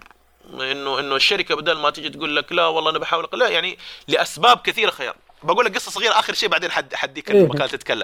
انه 0.54 1.00
إنه 1.00 1.16
الشركة 1.16 1.56
بدل 1.56 1.78
ما 1.78 1.90
تيجي 1.90 2.10
تقول 2.10 2.36
لك 2.36 2.52
لا 2.52 2.66
والله 2.68 2.90
أنا 2.90 3.00
بحاول 3.00 3.28
لا 3.34 3.48
يعني 3.48 3.78
لأسباب 4.08 4.58
كثيرة 4.58 4.92
خيار. 4.92 5.16
بقول 5.44 5.66
لك 5.66 5.76
قصة 5.76 5.92
صغيرة 5.92 6.20
آخر 6.20 6.34
شيء 6.34 6.50
بعدين 6.50 6.72
حد 6.72 6.96
حديك 6.96 7.32
إيه. 7.32 7.42
المكان 7.42 7.70
تتكلم. 7.70 8.04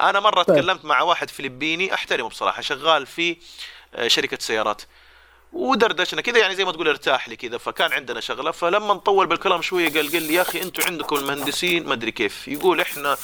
أنا 0.00 0.20
مرة 0.20 0.42
طيب. 0.42 0.56
تكلمت 0.56 0.84
مع 0.84 1.02
واحد 1.02 1.30
فلبيني 1.30 1.94
أحترمه 1.94 2.28
بصراحة 2.28 2.62
شغال 2.62 3.06
في 3.06 3.36
آه، 3.94 4.08
شركة 4.08 4.38
سيارات. 4.40 4.82
ودردشنا 5.52 6.20
كذا 6.20 6.38
يعني 6.38 6.54
زي 6.54 6.64
ما 6.64 6.72
تقول 6.72 6.88
ارتاح 6.88 7.28
لي 7.28 7.36
كذا 7.36 7.58
فكان 7.58 7.92
عندنا 7.92 8.20
شغلة. 8.20 8.50
فلما 8.50 8.94
نطول 8.94 9.26
بالكلام 9.26 9.62
شوية 9.62 9.92
قال 9.92 10.12
قال 10.12 10.22
لي 10.22 10.34
يا 10.34 10.42
أخي 10.42 10.62
أنتم 10.62 10.82
عندكم 10.86 11.16
المهندسين 11.16 11.86
ما 11.86 11.94
أدري 11.94 12.10
كيف. 12.10 12.48
يقول 12.48 12.80
إحنا 12.80 13.16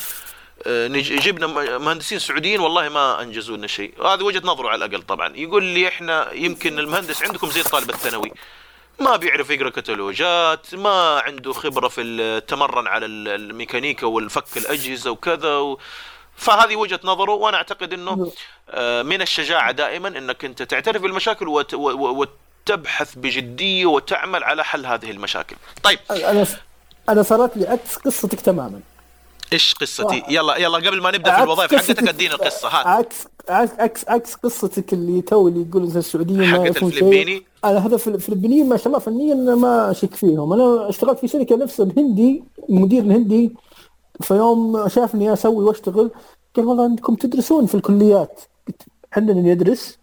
جبنا 0.67 1.47
مهندسين 1.79 2.19
سعوديين 2.19 2.61
والله 2.61 2.89
ما 2.89 3.23
انجزوا 3.23 3.57
لنا 3.57 3.67
شيء. 3.67 4.07
هذه 4.07 4.23
وجهة 4.23 4.43
نظره 4.45 4.69
على 4.69 4.85
الأقل 4.85 5.03
طبعا. 5.03 5.37
يقول 5.37 5.65
لي 5.65 5.89
إحنا 5.89 6.33
يمكن 6.33 6.79
المهندس 6.79 7.23
عندكم 7.23 7.51
زي 7.51 7.61
الطالب 7.61 7.91
الثانوي. 7.91 8.33
ما 9.01 9.17
بيعرف 9.17 9.51
يقرأ 9.51 9.71
كتالوجات 9.71 10.75
ما 10.75 11.21
عنده 11.21 11.53
خبرة 11.53 11.89
في 11.89 12.01
التمرن 12.01 12.87
على 12.87 13.07
الميكانيكا 13.07 14.07
والفك 14.07 14.57
الأجهزة 14.57 15.11
وكذا 15.11 15.57
و... 15.57 15.79
فهذه 16.37 16.77
وجهة 16.77 17.01
نظره 17.05 17.33
وأنا 17.33 17.57
أعتقد 17.57 17.93
إنه 17.93 18.33
آه، 18.71 19.03
من 19.03 19.23
الشجاعة 19.23 19.73
دائما 19.73 20.09
إنك 20.09 20.45
أنت 20.45 20.63
تعترف 20.63 21.03
بالمشاكل 21.03 21.49
وت... 21.49 21.75
وتبحث 21.75 23.15
بجدية 23.15 23.87
وتعمل 23.87 24.45
على 24.45 24.65
حل 24.65 24.87
هذه 24.87 25.11
المشاكل. 25.11 25.57
طيب. 25.83 25.99
أنا 26.11 26.47
أنا 27.09 27.23
صارت 27.23 27.57
لي 27.57 27.69
عكس 27.69 27.97
قصتك 27.97 28.41
تماما. 28.41 28.81
إيش 29.53 29.75
قصتي؟ 29.75 30.23
يلا 30.29 30.57
يلا 30.57 30.77
قبل 30.77 31.03
ما 31.03 31.11
نبدأ 31.11 31.37
في 31.37 31.43
الوظائف 31.43 31.75
حقتك 31.75 32.09
ادينا 32.09 32.35
القصة 32.35 32.69
هات 32.69 32.87
عكس 32.87 33.27
عكس 33.79 34.09
عكس 34.09 34.35
قصتك 34.35 34.93
اللي 34.93 35.23
تو 35.23 35.49
اللي 35.49 35.67
يقول 35.69 35.85
السعودية 35.85 36.35
ما 36.35 36.47
حقت 36.47 36.83
الفلبيني؟ 36.83 37.43
أنا 37.65 37.87
هذا 37.87 37.95
الفلبينيين 37.95 38.69
ما 38.69 38.77
شاء 38.77 38.87
الله 38.87 38.99
فنيا 38.99 39.55
ما 39.55 39.91
أشك 39.91 40.15
فيهم. 40.15 40.53
أنا 40.53 40.89
اشتغلت 40.89 41.19
في 41.19 41.29
شركة 41.29 41.57
نفس 41.57 41.81
الهندي 41.81 42.45
المدير 42.69 43.03
الهندي. 43.03 43.57
فيوم 44.21 44.89
شافني 44.89 45.33
أسوي 45.33 45.65
وأشتغل 45.65 46.11
قال 46.57 46.67
والله 46.67 46.87
انكم 46.87 47.15
تدرسون 47.15 47.67
في 47.67 47.75
الكليات. 47.75 48.41
قلت 48.69 48.83
إحنا 49.13 49.33
ندرس 49.33 49.99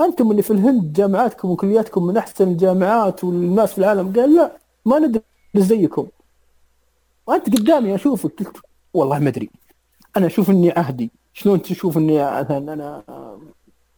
أنتم 0.00 0.30
اللي 0.30 0.42
في 0.42 0.50
الهند 0.50 0.92
جامعاتكم 0.92 1.50
وكلياتكم 1.50 2.06
من 2.06 2.16
أحسن 2.16 2.48
الجامعات 2.48 3.24
والناس 3.24 3.72
في 3.72 3.78
العالم. 3.78 4.12
قال 4.16 4.36
لا 4.36 4.52
ما 4.84 4.98
ندرس 4.98 5.22
زيكم. 5.56 6.06
وأنت 7.26 7.46
قدامي 7.46 7.94
أشوفك. 7.94 8.32
قلت 8.38 8.56
والله 8.98 9.18
ما 9.18 9.28
أدري. 9.28 9.50
أنا 10.16 10.26
أشوف 10.26 10.50
إني 10.50 10.70
عهدي 10.70 11.10
شلون 11.32 11.62
تشوف 11.62 11.98
إني 11.98 12.22
أنا 12.22 13.02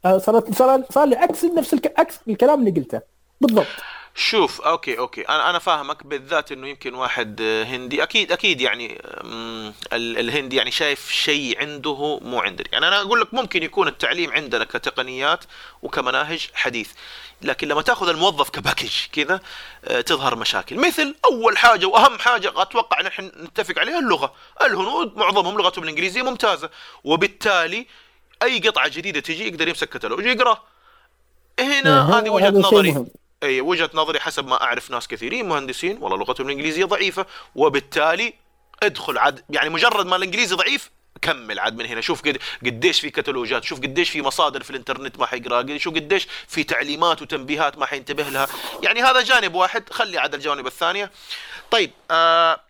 صارت 0.04 0.54
صار 0.54 0.84
صار 0.90 1.04
لي 1.08 1.16
عكس 1.16 1.44
نفس 1.44 1.74
الك... 1.74 2.00
عكس 2.00 2.20
الكلام 2.28 2.60
اللي 2.60 2.80
قلته. 2.80 3.00
بالضبط. 3.40 3.66
شوف 4.14 4.60
okay 4.60 4.98
okay. 4.98 5.22
أنا 5.22 5.50
أنا 5.50 5.58
فاهمك 5.58 6.06
بالذات 6.06 6.52
إنه 6.52 6.68
يمكن 6.68 6.94
واحد 6.94 7.42
هندي. 7.42 8.02
أكيد 8.02 8.32
أكيد 8.32 8.60
يعني 8.60 9.02
الهندي 9.92 10.56
يعني 10.56 10.70
شايف 10.70 11.10
شيء 11.10 11.58
عنده 11.60 12.18
مو 12.22 12.40
عندنا 12.40 12.68
يعني 12.72 12.88
أنا 12.88 13.00
أقول 13.00 13.20
لك 13.20 13.34
ممكن 13.34 13.62
يكون 13.62 13.88
التعليم 13.88 14.32
عندنا 14.32 14.64
كتقنيات 14.64 15.44
وكمناهج 15.82 16.48
حديث. 16.54 16.90
لكن 17.42 17.68
لما 17.68 17.82
تأخذ 17.82 18.08
الموظف 18.08 18.50
كباكج 18.50 18.92
كذا 19.12 19.40
آه، 19.84 20.00
تظهر 20.00 20.36
مشاكل. 20.36 20.76
مثل 20.76 21.14
أول 21.24 21.58
حاجة 21.58 21.86
وأهم 21.86 22.18
حاجة 22.18 22.52
أتوقع 22.56 23.02
نحن 23.02 23.24
نتفق 23.24 23.78
عليها 23.78 23.98
اللغة. 23.98 24.34
الهنود 24.62 25.16
معظمهم 25.16 25.58
لغتهم 25.58 25.84
الإنجليزية 25.84 26.22
ممتازة. 26.22 26.70
وبالتالي 27.04 27.86
أي 28.42 28.58
قطعة 28.58 28.88
جديدة 28.88 29.20
تجي 29.20 29.48
يقدر 29.48 29.68
يمسك 29.68 29.88
كتالوج 29.88 30.26
يقرا 30.26 30.62
هنا 31.60 32.18
هذه 32.18 32.30
وجهة 32.30 32.50
نظري. 32.50 33.06
أي 33.42 33.60
وجهة 33.60 33.90
نظري 33.94 34.20
حسب 34.20 34.46
ما 34.46 34.62
أعرف 34.62 34.90
ناس 34.90 35.08
كثيرين 35.08 35.48
مهندسين 35.48 35.98
والله 36.00 36.18
لغتهم 36.18 36.46
الإنجليزية 36.46 36.84
ضعيفة 36.84 37.26
وبالتالي 37.54 38.34
ادخل 38.82 39.18
عاد 39.18 39.44
يعني 39.50 39.68
مجرد 39.68 40.06
ما 40.06 40.16
الإنجليزي 40.16 40.54
ضعيف 40.54 40.90
كمل 41.22 41.58
عاد 41.58 41.76
من 41.76 41.86
هنا. 41.86 42.00
شوف 42.00 42.22
قد 42.22 42.38
قديش 42.66 43.00
في 43.00 43.10
كتالوجات 43.10 43.64
شوف 43.64 43.80
قديش 43.80 44.10
في 44.10 44.22
مصادر 44.22 44.62
في 44.62 44.70
الإنترنت 44.70 45.18
ما 45.18 45.26
حيقرأ 45.26 45.78
شوف 45.78 45.94
قديش 45.94 46.28
في 46.48 46.64
تعليمات 46.64 47.22
وتنبيهات 47.22 47.78
ما 47.78 47.86
حينتبه 47.86 48.22
لها. 48.22 48.48
يعني 48.82 49.02
هذا 49.02 49.20
جانب 49.20 49.54
واحد 49.54 49.92
خلي 49.92 50.18
عاد 50.18 50.34
الجوانب 50.34 50.66
الثانية. 50.66 51.10
طيب 51.70 51.90
آه 52.10 52.60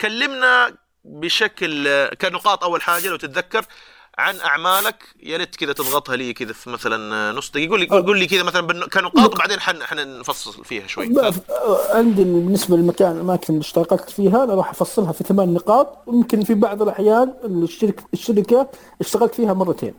كلمنا 0.00 0.74
بشكل 1.04 2.06
كنقاط 2.06 2.64
أول 2.64 2.82
حاجة 2.82 3.08
لو 3.08 3.16
تتذكر 3.16 3.64
عن 4.18 4.40
أعمالك 4.40 5.04
يا 5.22 5.36
ريت 5.36 5.56
كذا 5.56 5.72
تضغطها 5.72 6.16
لي 6.16 6.32
كذا 6.32 6.52
في 6.52 6.70
مثلا 6.70 7.32
نص 7.32 7.50
دقيقة. 7.50 7.70
قول 7.70 7.80
لي 7.80 7.86
قول 7.86 8.18
لي 8.18 8.26
كذا 8.26 8.42
مثلا 8.42 8.86
كنقاط 8.86 9.34
وبعدين 9.34 9.60
حن 9.60 9.82
حنفصل 9.82 10.64
فيها 10.64 10.86
شوي. 10.86 11.14
عندي 11.90 12.24
بالنسبة 12.24 12.76
للمكان 12.76 13.16
الأماكن 13.16 13.46
اللي 13.54 13.60
اشتغلت 13.60 14.10
فيها 14.10 14.44
أنا 14.44 14.54
راح 14.54 14.70
أفصلها 14.70 15.12
في 15.12 15.24
ثمان 15.24 15.54
نقاط. 15.54 15.98
ويمكن 16.06 16.44
في 16.44 16.54
بعض 16.54 16.82
الأحيان 16.82 17.32
الشركة 17.44 18.02
الشركة 18.12 18.70
اشتغلت 19.00 19.34
فيها 19.34 19.52
مرتين. 19.52 19.94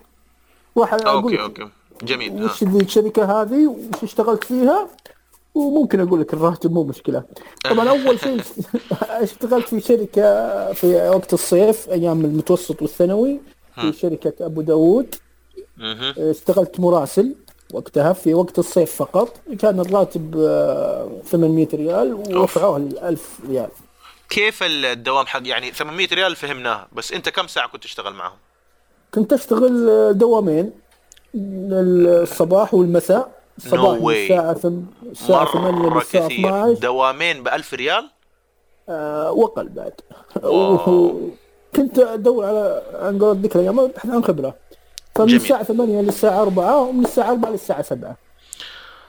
واحد 0.75 1.01
okay 1.01 1.41
okay. 1.41 1.69
جميل. 2.03 2.43
وش 2.43 2.63
الشركة 2.63 3.41
هذه؟ 3.41 3.67
وش 3.67 4.03
اشتغلت 4.03 4.43
فيها؟ 4.43 4.88
وممكن 5.53 5.99
أقول 5.99 6.21
لك 6.21 6.34
الراتب 6.34 6.71
مو 6.71 6.84
مشكلة. 6.84 7.23
طبعا 7.69 7.89
أول 7.95 8.19
شيء 8.19 8.41
اشتغلت 9.01 9.67
في 9.67 9.79
شركة 9.79 10.73
في 10.73 11.10
وقت 11.10 11.34
الصيف 11.34 11.89
أيام 11.89 12.25
المتوسط 12.25 12.82
والثانوي. 12.82 13.39
في 13.81 13.93
شركة 13.93 14.45
أبو 14.45 14.61
داوود 14.61 15.15
اشتغلت 16.17 16.79
مراسل 16.79 17.35
وقتها 17.73 18.13
في 18.13 18.33
وقت 18.33 18.59
الصيف 18.59 18.95
فقط. 18.95 19.33
كان 19.59 19.79
الراتب 19.79 20.31
800 21.25 21.67
آه، 21.73 21.75
ريال 21.75 22.13
ورفعوه 22.13 22.79
ل 22.79 22.97
1000 22.97 23.39
ريال. 23.49 23.69
كيف 24.29 24.63
الدوام 24.63 25.25
حق 25.25 25.41
يعني 25.47 25.71
800 25.71 26.07
ريال 26.13 26.35
فهمناه 26.35 26.87
بس 26.91 27.11
أنت 27.11 27.29
كم 27.29 27.47
ساعة 27.47 27.69
كنت 27.69 27.83
تشتغل 27.83 28.13
معهم؟ 28.13 28.37
كنت 29.13 29.33
أشتغل 29.33 29.89
آه، 29.89 30.11
دوامين 30.11 30.71
الصباح 31.35 32.73
والمساء. 32.73 33.39
الصباح 33.57 33.99
no 33.99 34.07
الساعة 34.07 34.59
الساعة 35.11 35.53
8 35.53 35.95
للساعة 35.95 36.27
12 36.27 36.81
دوامين 36.81 37.43
ب 37.43 37.47
1000 37.47 37.73
ريال؟ 37.73 38.09
آه 38.89 39.31
وقل 39.31 39.69
بعد. 39.69 39.93
كنت 41.75 41.99
أدور 41.99 42.45
على 42.45 42.82
عن 42.93 43.19
قول 43.19 43.38
ذيك 43.38 43.55
الأيام 43.55 43.79
ابحث 43.79 44.10
عن 44.10 44.23
خبرة. 44.23 44.55
فمن 45.15 45.36
الساعة 45.36 45.63
8 45.63 46.01
للساعة 46.01 46.41
4 46.41 46.82
ومن 46.82 47.05
الساعة 47.05 47.32
4 47.32 47.49
للساعة 47.51 47.82
7 47.82 48.17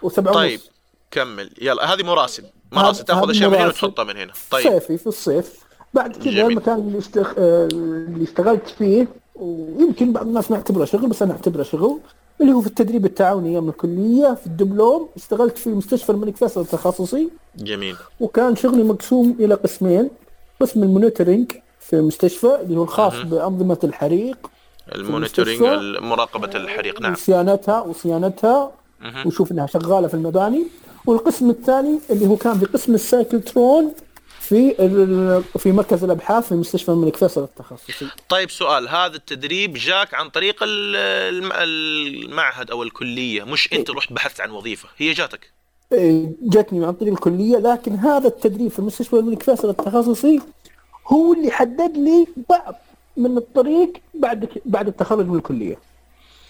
و7 0.04 0.20
طيب 0.20 0.60
ونص. 0.60 0.70
كمل. 1.10 1.50
يلا 1.60 1.94
هذه 1.94 2.02
مراسل 2.02 2.44
مراسل 2.72 3.04
تأخذ 3.04 3.30
أشياء 3.30 3.50
من 3.50 3.56
هنا. 3.56 3.66
وتحطها 3.66 4.04
من 4.04 4.16
هنا. 4.16 4.32
طيب. 4.50 4.62
صيفي 4.70 4.98
في 4.98 5.06
الصيف. 5.06 5.60
بعد 5.94 6.16
كذا 6.16 6.30
جميل. 6.32 6.50
المكان 6.50 6.78
اللي, 6.78 6.98
اشتغ... 6.98 7.32
آه، 7.38 7.68
اللي 7.72 8.24
اشتغلت 8.24 8.68
فيه 8.68 9.06
ويمكن 9.34 10.12
بعض 10.12 10.26
الناس 10.26 10.50
ما 10.50 10.56
يعتبره 10.56 10.84
شغل 10.84 11.08
بس 11.08 11.22
أنا 11.22 11.32
أعتبره 11.32 11.62
شغل 11.62 12.00
اللي 12.40 12.52
هو 12.52 12.60
في 12.60 12.66
التدريب 12.66 13.04
التعاوني 13.04 13.48
أيام 13.50 13.68
الكلية 13.68 14.34
في 14.34 14.46
الدبلوم. 14.46 15.08
اشتغلت 15.16 15.58
في 15.58 15.70
مستشفى 15.70 16.10
الملك 16.10 16.36
فيصل 16.36 16.60
التخصصي. 16.60 17.28
جميل. 17.56 17.96
وكان 18.20 18.56
شغلي 18.56 18.82
مقسوم 18.82 19.36
إلى 19.40 19.54
قسمين 19.54 20.10
قسم 20.60 20.82
ال 20.82 20.89
monitoring 20.89 21.52
في 21.80 21.92
المستشفى 21.96 22.58
اللي 22.62 22.76
هو 22.78 22.82
الخاص 22.82 23.14
مهم. 23.14 23.28
بأنظمة 23.28 23.78
الحريق. 23.84 24.50
ال 24.94 25.00
monitoring. 25.00 25.62
مراقبة 26.02 26.50
الحريق 26.54 27.00
نعم. 27.00 27.12
وصيانتها 27.12 27.80
وصيانتها. 27.80 28.72
وشوف 29.26 29.52
إنها 29.52 29.66
شغالة 29.66 30.08
في 30.08 30.14
المباني 30.14 30.66
والقسم 31.06 31.50
الثاني 31.50 32.00
اللي 32.10 32.26
هو 32.26 32.36
كان 32.36 32.58
في 32.58 32.64
قسم 32.66 32.94
السايكلترون 32.94 33.92
في 34.40 34.74
في 35.58 35.72
مركز 35.72 36.04
الأبحاث 36.04 36.48
في 36.48 36.54
مستشفى 36.54 36.88
الملك 36.88 37.16
فيصل 37.16 37.42
التخصصي. 37.42 38.06
طيب 38.28 38.50
سؤال. 38.50 38.88
هذا 38.88 39.16
التدريب 39.16 39.72
جاك 39.74 40.14
عن 40.14 40.28
طريق 40.28 40.62
ال- 40.62 40.96
الم- 41.34 41.52
المعهد 41.52 42.70
أو 42.70 42.82
الكلية؟ 42.82 43.44
مش 43.44 43.72
أنت 43.72 43.90
رحت 43.90 44.12
بحثت 44.12 44.40
عن 44.40 44.50
وظيفة 44.50 44.88
هي 44.96 45.12
جاتك. 45.12 45.52
إيه، 45.92 46.30
جاتني 46.42 46.86
عن 46.86 46.92
طريق 46.92 47.12
الكلية 47.12 47.56
لكن 47.56 47.94
هذا 47.96 48.28
التدريب 48.28 48.70
في 48.70 48.82
مستشفى 48.82 49.12
الملك 49.16 49.42
فيصل 49.42 49.70
التخصصي 49.70 50.40
هو 51.12 51.32
اللي 51.32 51.50
حدد 51.50 51.96
لي 51.96 52.26
بعض 52.50 52.74
من 53.16 53.36
الطريق 53.36 53.92
بعد 54.14 54.48
بعد 54.64 54.88
التخرج 54.88 55.26
من 55.26 55.36
الكلية. 55.36 55.78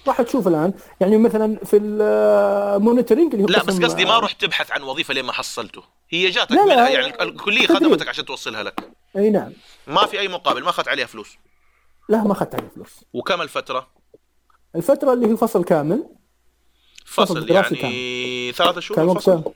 راح 0.07 0.23
تشوف 0.23 0.49
الآن 0.49 0.73
يعني 1.01 1.18
مثلا 1.18 1.57
في 1.64 1.77
ال 1.77 1.91
monitoring 1.91 3.35
اللي 3.35 3.44
هو 3.44 3.49
لا 3.49 3.62
بس 3.64 3.79
قصدي 3.79 4.05
ما 4.05 4.18
رحت 4.18 4.40
تبحث 4.40 4.73
عن 4.73 4.83
وظيفة 4.83 5.14
لين 5.14 5.25
ما 5.25 5.33
حصلته. 5.33 5.83
هي 6.11 6.31
جاتك 6.31 6.53
لا، 6.53 6.66
لا، 6.66 6.88
يعني 6.88 7.23
الكلية. 7.23 7.66
خدمتك 7.66 8.09
عشان 8.09 8.25
توصلها 8.25 8.62
لك. 8.62 8.90
أي 9.16 9.31
نعم. 9.31 9.53
ما 9.87 10.07
في 10.07 10.20
أي 10.20 10.29
مقابل 10.29 10.62
ما 10.62 10.70
أخذت 10.70 10.88
عليها 10.88 11.07
فلوس. 11.07 11.37
لا 12.09 12.25
ما 12.25 12.33
أخذت 12.33 12.55
عليه 12.55 12.68
فلوس. 12.75 13.05
وكم 13.12 13.42
الفترة؟ 13.42 13.87
الفترة 14.77 15.12
اللي 15.12 15.27
هي 15.33 15.37
فصل 15.37 15.64
كامل. 15.64 16.05
فصل 17.07 17.46
دراسي 17.46 17.75
يعني 17.75 18.53
ثلاثة 18.53 18.73
كان 18.73 18.81
شهور 18.81 19.07
وقتها 19.07 19.20
فصل 19.20 19.53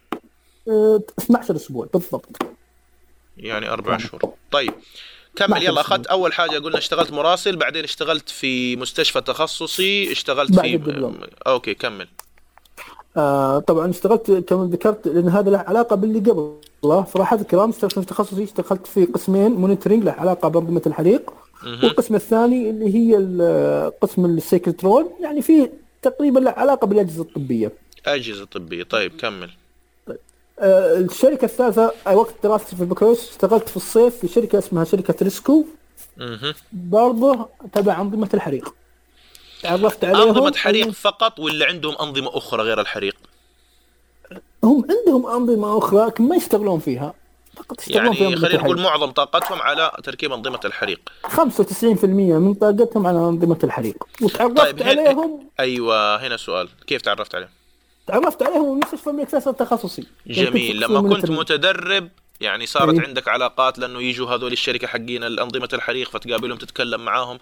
آه، 0.68 1.02
12 1.18 1.56
أسبوع 1.56 1.88
بالضبط. 1.94 2.42
يعني 3.36 3.68
أربع 3.70 3.98
شهور 3.98 4.20
طيب 4.50 4.72
كمل 5.36 5.62
يلا. 5.62 5.80
أخذت 5.80 6.06
أول 6.06 6.32
حاجة 6.32 6.58
قلنا 6.58 6.78
اشتغلت 6.78 7.12
مراسل 7.12 7.56
بعدين 7.56 7.84
اشتغلت 7.84 8.28
في 8.28 8.76
مستشفى 8.76 9.20
تخصصي 9.20 10.12
اشتغلت 10.12 10.60
في 10.60 10.74
الدبلوم. 10.74 11.18
okay 11.46 11.74
كمل 11.74 12.08
آه 13.16 13.58
طبعا 13.58 13.90
اشتغلت 13.90 14.30
كما 14.30 14.64
ذكرت 14.72 15.08
لأن 15.08 15.28
هذا 15.28 15.50
له 15.50 15.58
علاقة 15.58 15.96
باللي 15.96 16.30
قبله 16.30 17.06
صراحة 17.14 17.36
الكرام 17.40 17.70
اشتغلت 17.70 17.98
في 17.98 18.04
تخصصي 18.06 18.44
اشتغلت 18.44 18.86
في 18.86 19.04
قسمين 19.04 19.52
monitoring 19.52 20.04
له 20.04 20.12
علاقة 20.12 20.48
بأنظمة 20.48 20.82
الحريق. 20.86 21.30
والقسم 21.64 22.14
الثاني 22.14 22.70
اللي 22.70 22.94
هي 22.94 23.16
ال- 23.16 23.92
قسم 24.00 24.24
ال 24.24 24.33
cyclotron 24.33 25.10
يعني 25.20 25.42
في 25.42 25.70
تقريبا 26.02 26.38
له 26.40 26.50
علاقة 26.50 26.86
بالأجهزة 26.86 27.22
الطبية. 27.22 27.72
أجهزة 28.06 28.44
طبية 28.44 28.82
طيب 28.82 29.12
كمل 29.20 29.50
آه 30.58 30.98
الشركة 30.98 31.44
الثالثة 31.44 31.92
آه، 32.06 32.16
وقت 32.16 32.34
دراستي 32.42 32.76
في 32.76 32.82
البكالوريوس 32.82 33.30
اشتغلت 33.30 33.68
في 33.68 33.76
الصيف 33.76 34.16
في 34.16 34.28
شركة 34.28 34.58
اسمها 34.58 34.84
شركة 34.84 35.14
ريسكو. 35.22 35.64
برضه 36.72 37.48
تبع 37.72 38.00
أنظمة 38.00 38.28
الحريق. 38.34 38.74
تعرفت 39.62 40.04
عليهم؟ 40.04 40.28
أنظمة 40.28 40.52
حريق 40.56 40.90
فقط 40.90 41.38
ولا 41.38 41.66
عندهم 41.66 41.94
أنظمة 42.00 42.30
أخرى 42.38 42.62
غير 42.62 42.80
الحريق؟ 42.80 43.16
هم 44.64 44.86
عندهم 44.90 45.26
أنظمة 45.26 45.78
أخرى 45.78 46.06
لكن 46.06 46.28
ما 46.28 46.36
يشتغلون 46.36 46.80
فيها. 46.80 47.14
فقط 47.56 47.80
يشتغلون 47.80 48.14
يعني 48.14 48.26
أنظمة 48.26 48.48
خلينا 48.48 48.62
نقول 48.62 48.80
معظم 48.80 49.10
طاقتهم 49.10 49.62
على 49.62 49.90
تركيب 50.04 50.32
أنظمة 50.32 50.60
الحريق. 50.64 51.00
95% 51.26 52.04
من 52.04 52.54
طاقتهم 52.54 53.06
على 53.06 53.18
أنظمة 53.18 53.58
الحريق. 53.64 54.04
وتعرفت 54.22 54.56
طيب، 54.56 54.82
عليهم؟ 54.82 55.48
أيوه 55.60 56.26
هنا 56.26 56.36
سؤال. 56.36 56.68
كيف 56.86 57.02
تعرفت 57.02 57.34
عليه 57.34 57.63
تعرفت 58.06 58.42
عليهم 58.42 58.74
من 58.74 58.80
مستشفى 58.84 59.10
الملك 59.10 59.28
فيصل 59.28 59.50
التخصصي 59.50 60.06
يعني 60.26 60.50
جميل. 60.50 60.80
لما 60.80 61.14
كنت. 61.14 61.30
متدرب 61.30 62.08
يعني 62.40 62.66
صارت 62.66 62.98
أي. 62.98 63.06
عندك 63.06 63.28
علاقات 63.28 63.78
لأنه 63.78 64.02
يجوا 64.02 64.30
هذول 64.30 64.52
الشركة 64.52 64.86
حقين 64.86 65.22
انظمه 65.22 65.68
الحريق 65.72 66.10
فتقابلهم 66.10 66.58
تتكلم 66.58 67.04
معاهم. 67.04 67.38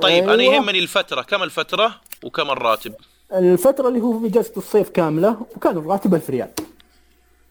طيب 0.00 0.28
أنا 0.28 0.42
أيوة. 0.42 0.54
يهمني 0.54 0.78
الفترة. 0.78 1.22
كم 1.22 1.42
الفترة 1.42 2.00
وكم 2.22 2.50
الراتب؟ 2.50 2.94
الفترة 3.32 3.88
اللي 3.88 4.00
هو 4.00 4.20
في 4.20 4.26
إجازة 4.26 4.52
الصيف 4.56 4.88
كاملة 4.88 5.46
وكان 5.56 5.76
الراتب 5.76 6.14
1000 6.14 6.30
ريال. 6.30 6.50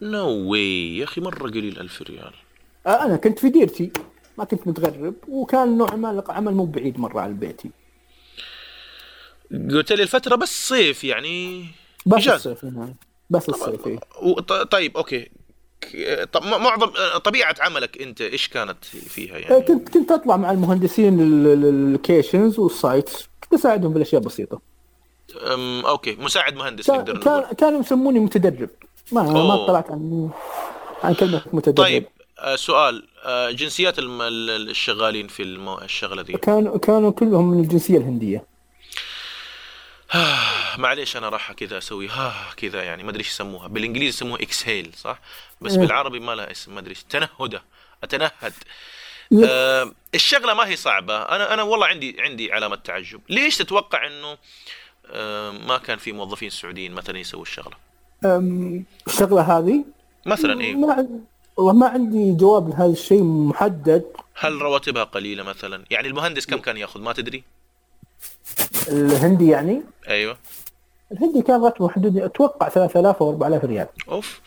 no 0.02 0.30
way 0.30 0.98
يا 0.98 1.04
أخي 1.04 1.22
مرة 1.22 1.50
قليل 1.50 1.80
ألف 1.80 2.02
ريال. 2.02 2.34
آه، 2.88 3.06
أنا 3.06 3.16
كنت 3.16 3.40
في 3.40 3.50
ديرتي 3.50 3.92
ما 4.38 4.44
كنت 4.46 4.68
متغرب 4.68 5.14
وكان 5.28 5.78
نوع 5.78 5.96
ما 5.96 6.24
عمل 6.30 6.54
مو 6.54 6.66
بعيد 6.66 7.00
مرة 7.00 7.22
على 7.22 7.34
بيتي 7.34 7.72
قلت 9.52 9.92
لي 9.92 10.04
الفترة 10.04 10.36
بس 10.36 10.68
صيف 10.68 11.04
يعني 11.04 11.66
بس. 12.06 12.28
الصيف 12.28 12.66
هنا 12.66 12.94
بس 13.30 13.50
الصيف 13.50 13.88
إيه. 13.88 14.00
طيب 14.72 14.98
okay. 14.98 15.30
طب 16.32 16.44
معظم 16.44 16.92
طبيعة 17.24 17.56
عملك 17.60 18.02
أنت 18.02 18.22
إيش 18.22 18.48
كانت 18.48 18.86
فيها 18.86 19.36
آه، 19.36 19.40
يعني 19.40 19.62
كنت 19.62 19.90
كنت 19.90 20.12
أطلع 20.12 20.38
مع 20.38 20.52
المهندسين 20.52 21.20
ال- 21.20 21.48
ال- 21.48 21.66
ال 21.66 21.75
locations 21.75 22.60
وال 22.60 22.80
sites 22.80 23.30
كنت 23.44 23.54
أساعدهم 23.54 23.94
بالأشياء 23.94 24.22
بسيطة. 24.22 24.62
أم 25.54 25.86
okay. 25.86 26.16
مساعد 26.16 26.56
مهندس 26.56 26.88
كان 26.88 26.96
نقدر 26.98 27.14
نقول 27.14 27.42
كان 27.44 27.56
كانوا 27.56 27.80
يسموني 27.80 28.20
متدرب. 28.20 28.70
ما 29.12 29.22
أوه. 29.22 29.48
ما 29.48 29.68
طلعت 29.68 29.92
عن 29.92 30.30
عن 31.04 31.14
كلمة 31.14 31.42
متدرب. 31.54 31.86
طيب 31.86 32.06
آه، 32.40 32.56
سؤال 32.56 33.04
آه، 33.26 33.52
جنسيات 33.52 33.96
الشغالين 34.00 35.28
في. 35.28 35.44
الشغلة 35.84 36.22
دي. 36.22 36.34
كانوا 36.34 36.78
كانوا 36.78 37.12
كلهم 37.12 37.52
من 37.52 37.60
الجنسية 37.64 37.98
الهندية. 37.98 38.51
معليش 40.78 41.18
أنا 41.18 41.30
راح 41.30 41.52
كذا 41.52 41.78
أسوي. 41.78 42.10
ها 42.10 42.34
كذا 42.58 42.84
يعني 42.84 43.04
ما 43.04 43.10
أدري 43.10 43.20
إيش 43.20 43.30
يسموها. 43.30 43.68
بالإنجليزي 43.68 44.10
يسموها 44.10 44.42
إكسهيل 44.42 44.92
صح؟ 44.98 45.20
بس 45.62 45.72
إيه. 45.72 45.80
بالعربي 45.80 46.20
ما 46.20 46.36
لها 46.36 46.52
اسم 46.52 46.74
ما 46.74 46.80
أدري 46.80 46.90
إيش. 46.90 47.04
تنهده 47.04 47.64
أتنهد. 48.04 48.54
آه 49.46 49.92
الشغلة 50.16 50.54
ما 50.54 50.68
هي 50.68 50.76
صعبة. 50.76 51.22
أنا 51.22 51.54
أنا 51.54 51.64
والله 51.64 51.88
عندي 51.88 52.22
عندي 52.22 52.54
علامة 52.54 52.76
تعجب. 52.76 53.22
ليش 53.30 53.58
تتوقع 53.58 54.08
إنه 54.08 54.38
آه 55.12 55.52
ما 55.52 55.78
كان 55.78 55.98
في 55.98 56.12
موظفين 56.12 56.50
سعوديين 56.50 56.92
مثلا 56.92 57.20
يسووا 57.20 57.42
الشغلة؟ 57.42 57.76
الشغلة 59.08 59.42
هذه؟ 59.42 59.86
مثلا 60.26 60.62
إيه. 60.62 60.76
والله 61.58 61.74
ما 61.74 61.88
عندي 61.88 62.34
جواب 62.34 62.70
لهذا 62.70 62.92
الشيء 62.92 63.24
محدد. 63.24 64.06
هل 64.36 64.62
رواتبها 64.62 65.04
قليلة 65.04 65.44
مثلا؟ 65.44 65.86
يعني 65.90 66.08
المهندس 66.08 66.46
كم 66.46 66.58
كان 66.58 66.78
يأخذ؟ 66.78 67.02
ما 67.02 67.14
تدري؟ 67.14 67.44
الهندي 68.88 69.48
يعني؟ 69.50 69.82
أيوه. 70.08 70.38
الهندي 71.12 71.42
كان 71.42 71.64
راتبه 71.64 71.90
حدود 71.90 72.18
أتوقع 72.18 72.70
3000 72.70 73.22
أو 73.22 73.30
4000 73.30 73.66
ريال. 73.66 73.88
أوف. 74.10 74.42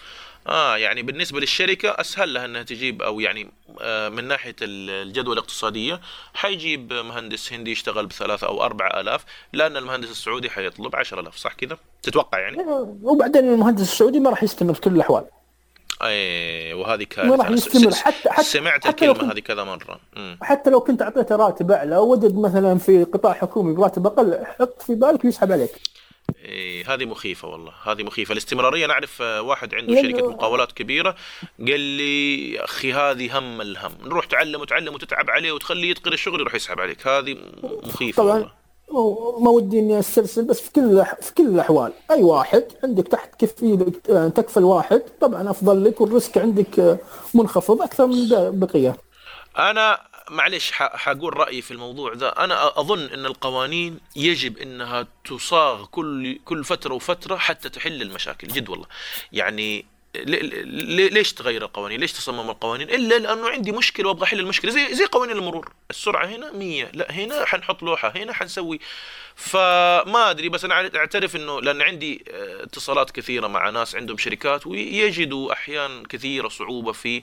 آه 0.49 0.77
يعني 0.77 1.03
بالنسبة 1.03 1.40
للشركة 1.40 1.88
أسهل 1.88 2.35
لها 2.35 2.44
إنها 2.44 2.62
تجيب 2.62 3.03
أو 3.03 3.20
يعني 3.20 3.51
آه 3.81 4.09
من 4.09 4.25
ناحية 4.29 4.57
ال- 4.62 4.90
الجدوى 5.09 5.33
الاقتصادية 5.33 6.01
حيجيب 6.35 6.92
مهندس 6.92 7.53
هندي 7.53 7.70
يشتغل 7.73 8.07
بثلاثة 8.07 8.47
أو 8.47 8.62
أربعة 8.64 9.01
آلاف 9.01 9.25
لأن 9.53 9.77
المهندس 9.77 10.11
السعودي 10.11 10.51
حيطلب 10.51 10.97
عشرة 10.97 11.20
آلاف 11.20 11.37
صح 11.37 11.53
كذا؟ 11.53 11.79
تتوقع 12.03 12.38
يعني؟ 12.38 12.57
وبعدين 13.03 13.49
المهندس 13.53 13.83
السعودي 13.83 14.20
ما 14.20 14.31
راح 14.31 14.42
يستمر 14.42 14.75
في 14.75 14.81
كل 14.81 14.94
الأحوال. 14.94 15.25
أي 16.02 16.72
وهذه 16.74 17.02
كارثة. 17.04 17.37
راح 17.37 17.46
أنا 17.46 17.57
يستمر. 17.57 17.94
حتى 17.94 18.30
حتى 18.30 18.44
سمعت 18.44 18.80
حتى 18.87 18.88
الكلمة 18.90 19.14
كنت- 19.14 19.33
هذه 19.33 19.38
كذا 19.40 19.64
مرة. 19.64 20.00
مم. 20.16 20.38
حتى 20.42 20.70
لو 20.70 20.80
كنت 20.80 21.02
اعطيته 21.02 21.37
راتب 21.37 21.70
أعلى 21.70 21.96
ووجد 21.96 22.37
مثلا 22.38 22.78
في 22.78 23.04
قطاع 23.04 23.33
حكومي 23.33 23.74
براتب 23.74 24.07
أقل 24.07 24.38
حط 24.61 24.83
في 24.83 24.94
بالك 24.94 25.24
ويسحب 25.24 25.52
عليك. 25.52 25.70
إيه 26.44 26.94
هذه 26.94 27.04
مخيفة 27.04 27.48
والله. 27.48 27.72
هذه 27.85 28.02
مخيفة. 28.02 28.33
الاستمرارية 28.33 28.87
نعرف 28.87 29.22
آه، 29.22 29.42
واحد 29.42 29.74
عنده 29.74 29.94
لأنه- 29.94 30.02
شركة 30.02 30.30
مقاولات 30.30 30.72
كبيرة 30.72 31.16
قال 31.59 31.80
لي 31.80 32.61
أخي 32.61 32.92
هذه 32.92 33.38
هم 33.38 33.61
الهم. 33.61 33.92
نروح 34.04 34.24
تعلم 34.26 34.61
وتعلم 34.61 34.94
وتتعب 34.94 35.30
عليه 35.30 35.52
وتخليه 35.52 35.90
يتقن 35.90 36.12
الشغل 36.12 36.40
يروح 36.40 36.54
يسحب 36.54 36.80
عليك. 36.80 37.07
هذه 37.07 37.37
مخيفة 37.62 38.22
طبعا. 38.22 38.33
والله. 38.35 38.63
ما 39.38 39.51
ودي 39.51 39.79
إني 39.79 39.99
أسترسل 39.99 40.44
بس 40.44 40.61
في 40.61 40.73
كل 40.73 41.05
في 41.20 41.35
كل 41.35 41.47
الأحوال. 41.47 41.92
أي 42.11 42.23
واحد 42.23 42.64
عندك 42.85 43.09
تحت 43.09 43.35
كفي 43.44 43.77
تكفل 44.35 44.64
واحد 44.64 45.03
طبعا 45.20 45.51
أفضل 45.51 45.85
لك 45.85 46.01
وال 46.00 46.13
risk 46.13 46.38
عندك 46.38 47.01
منخفض 47.35 47.83
أكثر 47.83 48.07
من 48.07 48.29
بقية. 48.61 48.97
أنا 49.59 50.01
معلش 50.31 50.73
حقول 50.73 51.37
رأيي 51.37 51.62
في 51.62 51.70
الموضوع 51.70 52.12
ذا. 52.14 52.29
أنا 52.29 52.81
أظن 52.81 53.03
أن 53.07 53.27
القوانين 53.27 53.99
يجب 54.16 54.59
أنها 54.59 55.07
تصاغ 55.25 55.85
كل 55.85 56.38
كل 56.44 56.64
فترة 56.64 56.94
وفترة 56.94 57.37
حتى 57.37 57.68
تحل 57.68 58.03
المشاكل. 58.03 58.49
جد 58.49 58.68
والله. 58.68 58.87
يعني 59.33 59.85
ليش 60.14 61.33
تغير 61.33 61.62
القوانين؟ 61.62 62.00
ليش 62.00 62.12
تصمم 62.12 62.50
القوانين؟ 62.50 62.90
إلا 62.90 63.18
لأنه 63.18 63.48
عندي 63.48 63.72
مشكلة 63.72 64.09
وأبغى 64.09 64.24
أحل 64.24 64.40
المشكلة 64.40 64.70
زي 64.70 64.94
زي 64.94 65.05
قوانين 65.05 65.37
المرور، 65.37 65.72
السرعة 65.90 66.27
هنا 66.27 66.53
100 66.53 66.90
لا 66.92 67.12
هنا 67.12 67.44
حنحط 67.44 67.83
لوحة 67.83 68.12
هنا 68.16 68.33
حنسوي 68.33 68.81
فما 69.37 70.31
أدري 70.31 70.48
بس 70.48 70.64
أنا 70.64 70.96
أعترف 70.96 71.37
إنه 71.37 71.61
لأن 71.61 71.83
عندي 71.83 72.24
آه، 72.31 72.62
اتصالات 72.62 73.11
كثيرة 73.11 73.46
مع 73.46 73.70
ناس 73.70 73.96
عندهم 73.96 74.18
شركات 74.18 74.66
ويجدوا 74.66 75.53
أحيان 75.53 76.05
كثيرة 76.05 76.48
صعوبة 76.48 76.92
في 76.92 77.22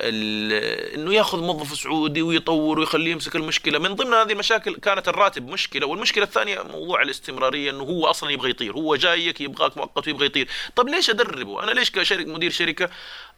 إنه 0.00 1.14
ياخذ 1.14 1.38
موظف 1.38 1.78
سعودي 1.78 2.22
ويطور 2.22 2.78
ويخليه 2.78 3.12
يمسك 3.12 3.36
المشكلة. 3.36 3.78
من 3.78 3.94
ضمن 3.94 4.14
هذه 4.14 4.32
المشاكل 4.32 4.76
كانت 4.76 5.08
الراتب 5.08 5.48
مشكلة 5.48 5.86
والمشكلة 5.86 6.24
الثانية 6.24 6.62
موضوع 6.62 7.02
الاستمرارية 7.02 7.70
إنه 7.70 7.82
هو 7.82 8.06
أصلا 8.06 8.30
يبغى 8.30 8.50
يطير 8.50 8.72
هو 8.72 8.96
جايك 8.96 9.40
يبغاك 9.40 9.76
مؤقت 9.76 10.06
ويبغى 10.06 10.26
يطير. 10.26 10.48
طب 10.76 10.88
ليش 10.88 11.10
أدربه؟ 11.10 11.62
أنا 11.62 11.70
ليش 11.70 11.90
كشركه 11.90 12.32
مدير 12.32 12.50
شركة 12.50 12.90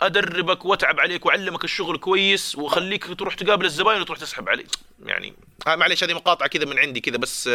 أدربك 0.02 0.64
وأتعب 0.64 1.00
عليك 1.00 1.26
وأعلمك 1.26 1.64
الشغل 1.64 1.98
كويس 1.98 2.56
واخليك 2.56 3.18
تروح 3.18 3.34
تقابل 3.34 3.64
الزباين 3.64 4.00
وتروح 4.00 4.18
تسحب 4.18 4.48
عليه 4.48 4.64
يعني 5.06 5.34
آه 5.66 5.76
معلش 5.76 6.04
هذه 6.04 6.14
مقاطعة 6.14 6.48
كذا 6.48 6.64
من 6.64 6.78
عندي 6.78 7.00
كذا 7.00 7.16
بس 7.16 7.50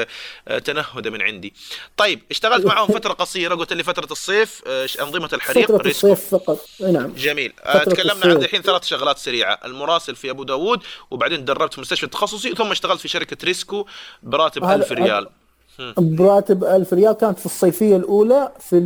آه 0.48 0.60
تنهده 0.60 1.10
من 1.10 1.22
عندي. 1.22 1.54
طيب 1.98 2.22
اشتغلت 2.32 2.66
معهم 2.66 2.88
فترة 2.88 3.14
قصيرة 3.14 3.56
قلت 3.56 3.74
لي 3.74 3.84
فترة 3.84 4.08
الصيف 4.12 4.62
آه 4.68 4.88
أنظمة 5.02 5.30
الحريق؟ 5.34 5.72
فترة 5.72 5.88
الصيف 5.88 6.36
فقط. 6.36 6.66
نعم. 6.80 7.14
جميل. 7.14 7.54
تكلمنا 7.86 8.26
عن 8.26 8.32
الحين 8.32 8.62
ثلاث 8.62 8.84
شغلات 8.98 9.18
سريعة. 9.18 9.60
المراسل 9.66 10.16
في 10.16 10.30
أبو 10.30 10.44
داوود 10.44 10.80
وبعدين 11.12 11.46
تدربت 11.46 11.74
في 11.74 11.82
مستشفى 11.82 12.08
تخصصي 12.08 12.56
ثم 12.56 12.72
اشتغلت 12.72 13.00
في 13.02 13.08
شركة 13.08 13.38
ريسكو 13.44 13.86
براتب 14.24 14.64
1000 14.64 14.92
ريال. 14.92 15.28
براتب 15.98 16.64
1000 16.64 16.94
ريال 16.94 17.14
كانت 17.14 17.40
في 17.40 17.46
الصيفية 17.46 17.96
الأولى 17.96 18.52
في 18.60 18.80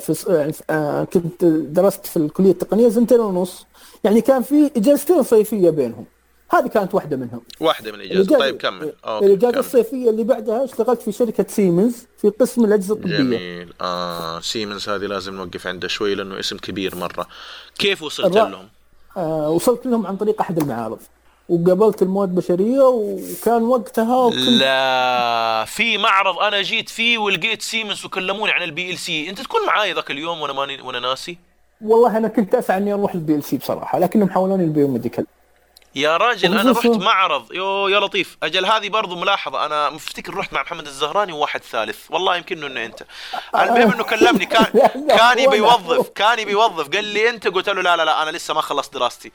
في 0.00 0.62
آه، 0.70 1.04
كنت 1.04 1.44
درست 1.44 2.06
في 2.06 2.16
الكلية 2.16 2.50
التقنية 2.50 2.88
سنتين 2.88 3.20
ونص. 3.20 3.66
يعني 4.04 4.20
كان 4.20 4.42
في 4.42 4.70
إجازتين 4.76 5.22
صيفية 5.22 5.70
بينهم. 5.70 6.06
هذه 6.50 6.66
كانت 6.66 6.94
واحدة 6.94 7.16
منهم. 7.16 7.40
واحدة 7.60 7.92
من 7.92 8.00
الإجازة. 8.00 8.38
طيب 8.38 8.56
كمل. 8.56 8.92
الإجازة 9.06 9.58
الصيفية 9.58 10.10
اللي 10.10 10.24
بعدها 10.24 10.64
اشتغلت 10.64 11.02
في 11.02 11.12
شركة 11.12 11.46
سيمنز 11.48 12.06
في 12.18 12.28
قسم 12.28 12.64
الأجهزة 12.64 12.94
الطبية. 12.94 13.18
جميل. 13.18 13.72
آه 13.80 14.40
سيمنز 14.40 14.88
هذه 14.88 15.06
لازم 15.06 15.34
نوقف 15.34 15.66
عنده 15.66 15.88
شوي 15.88 16.14
لأنه 16.14 16.40
اسم 16.40 16.56
كبير 16.56 16.96
مرة. 16.96 17.26
كيف 17.78 18.02
وصلت 18.02 18.36
لهم؟ 18.36 18.68
آه 19.16 19.50
وصلت 19.50 19.86
لهم 19.86 20.06
عن 20.06 20.16
طريق 20.16 20.40
أحد 20.40 20.58
المعارض. 20.58 20.98
وقابلت 21.48 22.02
الموارد 22.02 22.28
البشرية 22.28 22.80
وكان 22.82 23.62
وقتها 23.62 24.16
وكنت 24.16 24.38
لا 24.38 25.64
في 25.64 25.98
معرض 25.98 26.38
أنا 26.38 26.62
جيت 26.62 26.88
فيه 26.88 27.18
ولقيت 27.18 27.62
سيمنز 27.62 28.04
وكلموني 28.04 28.52
عن 28.52 28.62
ال 28.62 28.98
PLC 28.98 29.30
أنت 29.30 29.40
تكون 29.40 29.66
معاي 29.66 29.92
ذاك 29.92 30.10
اليوم 30.10 30.40
وأنا 30.40 30.52
ماني 30.52 30.80
وأنا 30.82 31.00
ناسي؟ 31.00 31.38
والله 31.80 32.16
أنا 32.16 32.28
كنت 32.28 32.54
أسعى 32.54 32.76
إني 32.76 32.92
أروح 32.94 33.14
ال 33.14 33.44
PLC 33.44 33.56
بصراحة 33.56 33.98
لكنهم 33.98 34.30
حولوني 34.30 34.64
ال 34.64 34.70
biomedical 34.70 35.26
يا 35.94 36.16
راجل 36.16 36.58
أنا 36.58 36.72
رحت 36.72 36.86
معرض. 36.86 37.52
يو 37.52 37.88
يا 37.88 38.00
لطيف. 38.00 38.36
أجل 38.42 38.66
هذه 38.66 38.88
برضو 38.88 39.16
ملاحظة. 39.16 39.66
أنا 39.66 39.90
مفتكر 39.90 40.34
رحت 40.34 40.52
مع 40.52 40.62
محمد 40.62 40.86
الزهراني 40.86 41.32
وواحد 41.32 41.62
ثالث. 41.62 41.98
والله 42.10 42.36
يمكن 42.36 42.64
إنه 42.64 42.84
أنت. 42.84 43.04
المهم 43.54 43.92
إنه 43.92 44.04
كلمني. 44.04 44.46
كان 44.46 44.64
كان 45.18 45.38
يبي 45.38 45.56
يوظف 45.56 46.08
كان 46.08 46.38
يبي 46.38 46.52
يوظف 46.52 46.88
قال 46.88 47.04
لي 47.04 47.28
أنت؟ 47.30 47.48
قلت 47.48 47.68
له 47.68 47.82
لا 47.82 47.96
لا 47.96 48.04
لا 48.04 48.22
أنا 48.22 48.30
لسه 48.30 48.54
ما 48.54 48.60
خلصت 48.60 48.94
دراستي. 48.94 49.32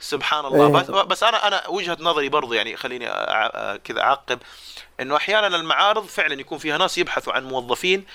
سبحان 0.00 0.44
الله. 0.44 0.68
بس, 0.68 0.90
بس 0.90 1.22
أنا 1.22 1.46
أنا 1.46 1.68
وجهة 1.68 1.96
نظري 2.00 2.28
برضو 2.28 2.52
يعني 2.52 2.76
خليني 2.76 3.06
كذا 3.84 4.00
أعقب. 4.00 4.38
إنه 5.00 5.16
أحيانا 5.16 5.46
المعارض 5.46 6.06
فعلا 6.06 6.40
يكون 6.40 6.58
فيها 6.58 6.78
ناس 6.78 6.98
يبحثوا 6.98 7.32
عن 7.32 7.44
موظفين. 7.48 8.06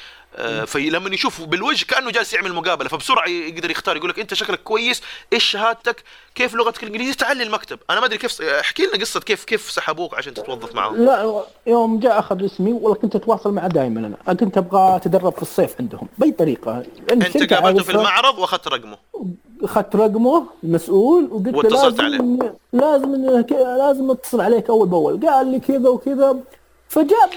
فلما 0.65 1.13
يشوف 1.13 1.41
بالوجه 1.41 1.85
كأنه 1.85 2.11
جالس 2.11 2.33
يعمل 2.33 2.53
مقابلة 2.53 2.89
فبسرعة 2.89 3.27
يقدر 3.27 3.71
يختار 3.71 3.97
يقول 3.97 4.09
لك 4.09 4.19
أنت 4.19 4.33
شكلك 4.33 4.63
كويس 4.63 5.01
إيش 5.33 5.43
شهادتك؟ 5.43 6.03
كيف 6.35 6.55
لغتك 6.55 6.83
الإنجليزية؟ 6.83 7.13
تعال 7.13 7.41
المكتب 7.41 7.79
أنا 7.89 7.99
ما 7.99 8.05
أدري 8.05 8.17
كيف 8.17 8.41
احكي 8.41 8.83
لنا 8.83 9.01
قصة 9.01 9.19
كيف 9.19 9.43
كيف 9.43 9.71
سحبوك 9.71 10.15
عشان 10.15 10.33
تتوظف 10.33 10.75
معهم 10.75 11.05
لا 11.05 11.43
يوم 11.67 11.99
جاء 11.99 12.19
أخذ 12.19 12.45
اسمي 12.45 12.73
والله 12.73 12.95
كنت 12.95 13.15
اتواصل 13.15 13.51
معه 13.51 13.67
دائما 13.67 14.17
أنا. 14.27 14.35
كنت 14.35 14.57
أبغى 14.57 14.95
اتدرب 14.95 15.33
في 15.33 15.41
الصيف 15.41 15.75
عندهم 15.79 16.07
بأي 16.17 16.31
طريقة؟ 16.31 16.83
أنت 17.11 17.53
قابلته 17.53 17.83
في 17.83 17.91
المعرض 17.91 18.39
وأخذت 18.39 18.67
رقمه. 18.67 18.97
أخذت 19.63 19.95
رقمه 19.95 20.45
المسؤول 20.63 21.23
وقلت 21.31 21.71
له 21.71 21.89
لازم 21.89 22.01
عليه. 22.01 22.55
لازم 22.73 23.15
لازم 23.77 24.11
أتصل 24.11 24.41
عليك 24.41 24.69
أول 24.69 24.87
بأول. 24.87 25.27
قال 25.27 25.47
لي 25.51 25.59
كذا 25.59 25.89
وكذا. 25.89 26.37
فجاب 26.89 27.29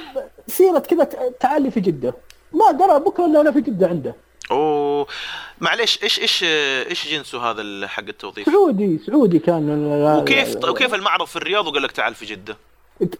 سيرة 0.46 0.78
كذا 0.78 1.04
تعالي 1.40 1.70
في 1.70 1.80
جدة. 1.80 2.14
ما 2.52 2.70
درى 2.70 3.00
بكرة 3.00 3.26
إلا 3.26 3.40
أنا 3.40 3.52
في 3.52 3.60
جدة 3.60 3.86
عنده. 3.86 4.14
أوه. 4.50 5.06
معليش 5.60 6.02
إيش 6.02 6.18
إيش 6.20 6.44
إيش 6.90 7.08
جنسه 7.08 7.50
هذا 7.50 7.86
حق 7.86 8.04
التوظيف؟ 8.08 8.46
سعودي 8.46 9.00
سعودي 9.06 9.38
كان. 9.38 9.84
وكيف 10.20 10.56
وكيف 10.64 10.94
المعرض 10.94 11.26
في 11.26 11.36
الرياض 11.36 11.66
وقال 11.66 11.82
لك 11.82 11.92
تعال 11.92 12.14
في 12.14 12.26
جدة؟ 12.26 12.56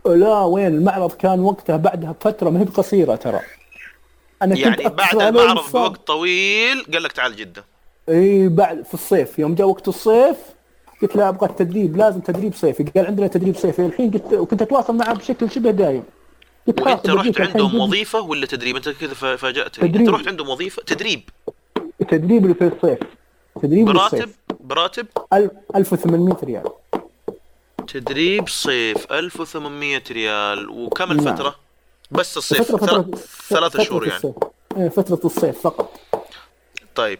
لا 0.07 0.41
وين؟ 0.41 0.67
المعرض 0.67 1.13
كان 1.13 1.41
وقتها 1.41 1.77
بعدها 1.77 2.13
بفترة 2.13 2.51
ما 2.51 2.61
هي 2.61 2.65
بقصيره 2.65 3.17
ترى. 3.17 3.41
أنا 4.43 4.55
كنت 4.55 4.65
يعني 4.65 4.89
بعد 4.89 5.21
المعرض 5.21 5.73
بوقت 5.73 6.07
طويل 6.07 6.87
قال 6.93 7.03
لك 7.03 7.13
تعال 7.13 7.37
جدة. 7.37 7.65
إي 8.09 8.49
بعد 8.49 8.85
في 8.85 8.95
الصيف. 8.95 9.39
يوم 9.39 9.55
جاء 9.55 9.69
وقت 9.69 9.89
الصيف 9.89 10.37
قلت 11.03 11.17
له 11.17 11.29
أبغى 11.29 11.51
التدريب 11.51 11.97
لازم 11.97 12.21
تدريب 12.21 12.55
صيفي. 12.55 12.83
قال 12.83 13.07
عندنا 13.07 13.27
تدريب 13.27 13.57
صيفي. 13.57 13.87
الحين 13.87 14.11
قلت 14.11 14.33
وكنت 14.33 14.63
أتواصل 14.63 14.97
معه 14.97 15.15
بشكل 15.15 15.51
شبه 15.51 15.71
دايم. 15.71 16.03
وانت 16.69 17.11
رحت 17.11 17.41
عندهم 17.41 17.75
وظيفة 17.81 18.21
ولا 18.21 18.47
تدريب؟ 18.47 18.77
أنت 18.77 18.89
كذا 18.89 19.37
فاجاتني 19.37 19.99
أنت 19.99 20.09
رحت 20.09 20.29
عندهم 20.29 20.49
وظيفة؟ 20.49 20.83
تدريب. 20.83 21.29
تدريب 22.09 22.45
اللي 22.45 22.55
في 22.55 22.65
الصيف. 22.65 22.99
تدريب 23.63 23.85
براتب؟ 23.85 24.31
براتب؟ 24.61 25.07
1800 25.77 26.37
ريال. 26.45 26.65
تدريب 27.89 28.49
صيف 28.49 29.13
1800 29.13 30.03
ريال. 30.11 30.71
وكم 30.71 31.13
نعم. 31.13 31.19
الفترة؟ 31.29 31.57
بس 32.11 32.37
الصيف. 32.37 32.63
فترة 32.63 32.77
فترة 32.77 33.19
ثلاثة 33.49 33.83
شهور 33.83 34.07
يعني. 34.07 34.17
الصيف. 34.17 34.35
إيه، 34.77 34.89
فترة 34.89 35.21
الصيف 35.25 35.61
فقط. 35.61 36.01
طيب. 36.95 37.19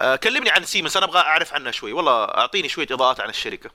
آه 0.00 0.16
كلمني 0.16 0.50
عن 0.50 0.64
سيمنز 0.64 0.96
أنا 0.96 1.06
أبغى 1.06 1.18
أعرف 1.18 1.54
عنها 1.54 1.70
شوي. 1.70 1.92
والله 1.92 2.24
أعطيني 2.24 2.68
شوية 2.68 2.86
إضاءات 2.90 3.20
عن 3.20 3.28
الشركة. 3.28 3.70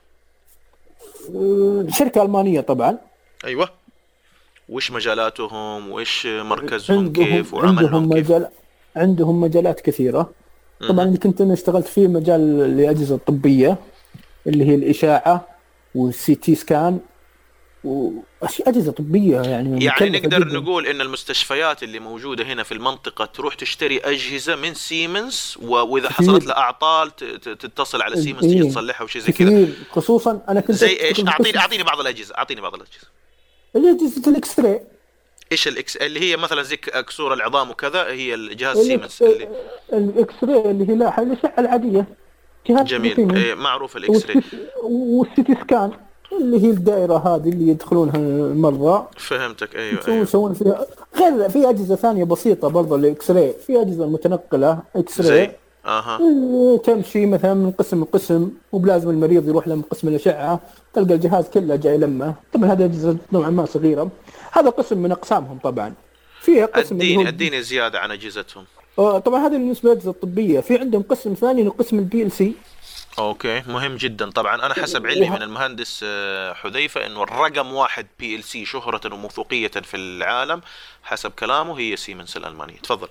شركة 1.98 2.22
ألمانية 2.22 2.62
طبعا. 2.62 2.98
أيوه. 3.46 3.70
وش 4.70 4.92
مجالاتهم 4.92 5.92
وش 5.92 6.26
مركزهم 6.26 6.98
عندهم 6.98 7.26
كيف 7.26 7.54
وعملهم 7.54 7.96
عندهم 7.96 8.14
كيف؟ 8.14 8.26
مجال 8.26 8.48
عندهم 8.96 9.42
مجالات 9.42 9.82
كثيرة. 9.82 10.32
طبعا 10.90 11.06
اللي 11.06 11.18
كنت 11.18 11.42
أنا 11.42 11.54
اشتغلت 11.54 11.88
فيه 11.88 12.08
مجال 12.08 12.42
الأجهزة 12.62 13.16
الطبية 13.16 13.78
اللي 14.48 14.66
هي 14.66 14.76
الأشعة 14.76 15.48
وال 15.96 16.36
CT 16.36 16.56
scan 16.56 17.00
واجهزه 17.84 18.92
طبية 18.92 19.42
يعني 19.42 19.86
يعني 19.86 20.10
نقدر 20.10 20.44
جداً. 20.44 20.60
نقول 20.60 20.88
إن 20.88 21.02
المستشفيات 21.02 21.84
اللي 21.84 22.00
موجودة 22.00 22.44
هنا 22.44 22.64
في 22.64 22.72
المنطقة 22.72 23.26
تروح 23.26 23.56
تشتري 23.56 23.98
أجهزة 24.00 24.56
من 24.56 24.74
سيمنز 24.74 25.58
وإذا 25.62 26.10
حصلت 26.10 26.46
لها 26.46 26.58
أعطال 26.58 27.16
تتصل 27.42 28.02
على 28.02 28.16
سيمنز 28.22 28.46
تجي 28.46 28.64
إيه. 28.64 28.70
تصلحها 28.70 29.04
وشيء 29.04 29.22
زي 29.22 29.32
كذا. 29.34 29.68
خصوصا 29.92 30.42
أنا 30.50 30.62
كنت 30.62 30.72
زي 30.72 31.00
إيش؟ 31.02 31.28
اعطيني 31.28 31.58
أعطيني 31.58 31.84
بعض 31.84 32.00
الأجهزة 32.00 32.36
أعطيني 32.38 32.62
بعض 32.62 32.74
الأجهزة. 32.76 33.08
اجهزه 33.76 34.32
ال 34.32 34.60
X-ray 34.60 34.82
إيش 35.52 35.68
ال 35.68 35.83
X 35.83 35.98
اللي 35.98 36.20
هي 36.20 36.38
مثلا 36.38 36.64
زي 36.64 36.78
كسور 36.78 37.34
العظام 37.34 37.70
وكذا 37.70 38.04
هي 38.08 38.34
الجهاز 38.34 38.78
سيمنز 38.78 39.18
اللي 39.22 39.48
ال 39.94 40.34
X-ray 40.44 40.72
الليه 40.72 40.96
لا 40.96 41.22
الأشعة 41.22 41.54
العادية. 41.58 42.06
جهاز 42.68 42.86
جميل. 42.86 43.36
إيه 43.36 43.54
معروف 43.54 43.98
ال 43.98 44.02
X-ray 44.02 44.26
وال 44.26 44.42
CT 44.84 45.56
scan. 45.56 45.92
اللي 46.32 46.64
هي 46.64 46.70
الدائرة 46.70 47.18
هذه 47.18 47.50
اللي 47.50 47.72
يدخلونها 47.72 48.16
المرضى. 48.16 49.06
فهمتك. 49.18 49.76
أيوه 49.76 50.00
يسوون 50.00 50.14
أيوة. 50.14 50.24
يسوون 50.24 50.54
فيها 50.54 50.86
غير 51.16 51.50
في 51.50 51.70
أجهزة 51.70 51.96
ثانية 51.96 52.24
بسيطة 52.24 52.68
برضه 52.68 52.96
ال 52.96 53.32
X-ray 53.32 53.54
في 53.68 53.82
أجهزة 53.82 54.08
متنقلة 54.08 54.80
X-ray 54.96 55.52
أها. 55.88 56.18
تمشي 56.78 57.26
مثلا 57.26 57.54
من 57.54 57.72
قسم 57.72 58.02
لقسم 58.02 58.52
ومو 58.72 58.91
لازم 58.91 59.10
المريض 59.10 59.48
يروح 59.50 59.68
له 59.68 59.76
من 59.76 59.82
قسم 59.82 60.08
الأشعة 60.08 60.60
تلقى 60.94 61.14
الجهاز 61.14 61.50
كله 61.50 61.76
جاي 61.76 61.98
لمه. 61.98 62.36
طبعا 62.54 62.72
هذه 62.72 62.86
اجهزه 62.86 63.18
نوعا 63.32 63.50
ما 63.50 63.66
صغيرة. 63.66 64.10
هذا 64.52 64.70
قسم 64.70 64.98
من 64.98 65.12
أقسامهم 65.12 65.60
طبعا. 65.64 65.94
فيها 66.42 66.66
قسم 66.66 66.96
اديني 66.96 67.28
اديني 67.28 67.62
زيادة 67.62 68.00
عن 68.00 68.12
أجهزتهم. 68.12 68.66
طبعا 68.98 69.48
هذه 69.48 69.52
بالنسبة 69.52 69.90
للأجهزة 69.90 70.12
الطبية. 70.12 70.60
في 70.60 70.78
عندهم 70.78 71.02
قسم 71.02 71.34
ثاني 71.34 71.68
قسم 71.68 72.24
ال 72.24 72.32
PLC 72.32 72.54
okay 73.20 73.64
مهم 73.68 73.96
جدا. 73.96 74.30
طبعا 74.30 74.66
أنا 74.66 74.74
حسب 74.74 75.08
علمي 75.08 75.30
من 75.30 75.42
المهندس 75.42 76.02
آه، 76.08 76.54
حذيفة 76.54 77.06
إنه 77.06 77.24
الرقم 77.24 77.74
واحد 77.74 78.08
PLC 78.20 78.66
شهرة 78.66 79.14
وموثوقية 79.14 79.68
في 79.68 79.98
العالم 79.98 80.62
حسب 81.04 81.32
كلامه 81.32 81.80
هي 81.80 81.96
سيمنز 81.96 82.38
الألمانية. 82.38 82.78
تفضل. 82.78 83.08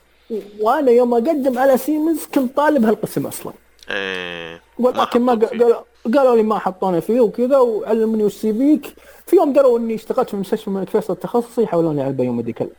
وأنا 0.61 0.91
يوم 0.91 1.15
اقدم 1.15 1.59
على 1.59 1.79
سيمنز 1.79 2.25
كنت 2.35 2.57
طالب 2.57 2.85
هالقسم 2.85 3.27
أصلا. 3.27 3.53
إيه. 3.91 4.63
ولكن 4.79 5.21
ما 5.21 5.35
قالوا 5.35 5.83
قالوا 6.15 6.37
لي 6.37 6.43
ما 6.43 6.59
حطوني 6.59 7.01
فيه 7.01 7.21
وكذا 7.21 7.59
وعلموني 7.59 8.25
وش 8.25 8.37
فيك 8.37 8.95
في 9.27 9.37
يوم 9.37 9.53
دروا 9.53 9.79
إني 9.79 9.95
اشتغلت 9.95 10.31
في 10.31 10.37
مستشفى 10.37 10.69
الملك 10.69 10.91
فيصل 10.91 11.13
التخصصي 11.13 11.67
حولوني 11.67 12.01
على 12.01 12.11
ال 12.11 12.16
biomedical. 12.16 12.71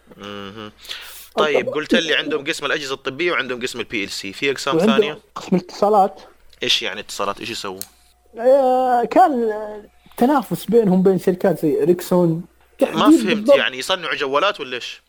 طيب 1.36 1.70
قلت 1.70 1.94
لي 1.94 2.16
عندهم 2.16 2.44
قسم 2.44 2.66
الأجهزة 2.66 2.94
الطبية 2.94 3.32
وعندهم 3.32 3.62
قسم 3.62 3.80
ال 3.80 4.10
PLC 4.10 4.34
في 4.34 4.52
أقسام 4.52 4.78
ثانية؟ 4.78 5.18
قسم 5.36 5.56
الاتصالات. 5.56 6.22
إيش 6.64 6.82
يعني 6.82 7.00
اتصالات؟ 7.00 7.40
إيش 7.40 7.50
يسووا 7.50 7.80
آه، 8.40 9.04
كان 9.04 9.54
تنافس 10.18 10.66
بينهم 10.66 11.04
بين 11.04 11.20
شركات 11.20 11.60
زي 11.60 11.84
اريكسون 11.84 12.44
ما 12.82 13.12
فهمت. 13.12 13.56
يعني 13.56 13.78
يصنعوا 13.78 14.16
جوالات 14.16 14.60
ولا 14.60 14.76
إيش؟ 14.76 15.02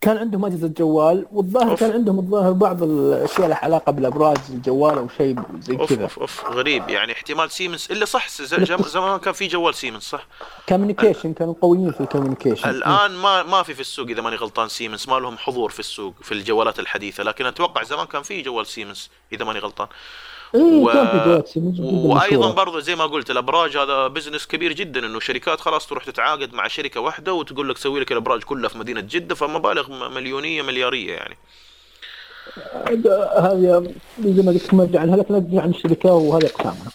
كان 0.00 0.16
عندهم 0.16 0.44
أجهزة 0.44 0.68
جوال 0.68 1.26
والظاهر. 1.32 1.76
كان 1.76 1.92
عندهم 1.92 2.18
الظاهر 2.18 2.52
بعض 2.52 2.82
الأشياء 2.82 3.48
لها 3.48 3.56
علاقة 3.56 3.92
بالأبراج 3.92 4.36
الجوال 4.50 4.98
أو 4.98 5.08
شيء 5.16 5.36
زي 5.60 5.76
أوف 5.76 5.92
كذا. 5.92 6.02
أوف 6.02 6.18
أوف 6.18 6.44
غريب. 6.46 6.88
يعني 6.88 7.12
احتمال 7.12 7.50
سيمنز 7.50 7.88
إلا 7.90 8.04
صح 8.04 8.28
زمان 8.88 9.18
كان 9.18 9.32
في 9.32 9.46
جوال 9.46 9.74
سيمنز 9.74 10.02
صح؟ 10.02 10.26
communication 10.68 11.32
كانوا 11.32 11.54
قويين 11.60 11.92
في 11.92 12.00
ال 12.00 12.05
communication 12.05 12.70
الآن 12.70 13.10
ما 13.10 13.42
ما 13.42 13.62
في 13.62 13.74
في 13.74 13.80
السوق 13.80 14.08
إذا 14.08 14.22
ماني 14.22 14.36
غلطان 14.36 14.68
سيمنز 14.68 15.08
ما 15.08 15.14
لهم 15.14 15.38
حضور 15.38 15.70
في 15.70 15.80
السوق 15.80 16.14
في 16.22 16.32
الجوالات 16.32 16.78
الحديثة. 16.78 17.22
لكن 17.22 17.46
أتوقع 17.46 17.82
زمان 17.82 18.06
كان 18.06 18.22
في 18.22 18.42
جوال 18.42 18.66
سيمنز 18.66 19.10
إذا 19.32 19.44
ماني 19.44 19.58
غلطان. 19.58 19.88
و- 20.54 21.42
سيمنز 21.46 21.74
جداً 21.80 21.84
وأيضا. 21.86 22.52
برضو 22.52 22.78
زي 22.80 22.96
ما 22.96 23.06
قلت 23.06 23.30
الأبراج 23.30 23.76
هذا 23.76 24.06
business 24.06 24.46
كبير 24.46 24.72
جدا 24.72 25.06
إنه 25.06 25.20
شركات 25.20 25.60
خلاص 25.60 25.86
تروح 25.86 26.04
تتعاقد 26.04 26.54
مع 26.54 26.68
شركة 26.68 27.00
واحدة 27.00 27.34
وتقول 27.34 27.68
لك 27.68 27.76
سوي 27.78 28.00
لك 28.00 28.12
الأبراج 28.12 28.42
كلها 28.42 28.68
في 28.68 28.78
مدينة 28.78 29.00
جدة 29.00 29.34
فمبالغ 29.34 30.08
مليونية 30.08 30.62
مليارية 30.62 31.12
يعني 31.14 31.36
هذه 33.38 33.92
زي 34.24 34.42
ما 34.42 34.52
قلت 34.52 34.74
نرجع 34.74 35.00
عنها 35.00 35.16
لكن 35.16 35.58
عن 35.58 35.70
الشركة 35.70 36.12
وهذه 36.12 36.46
اقسامها 36.46 36.92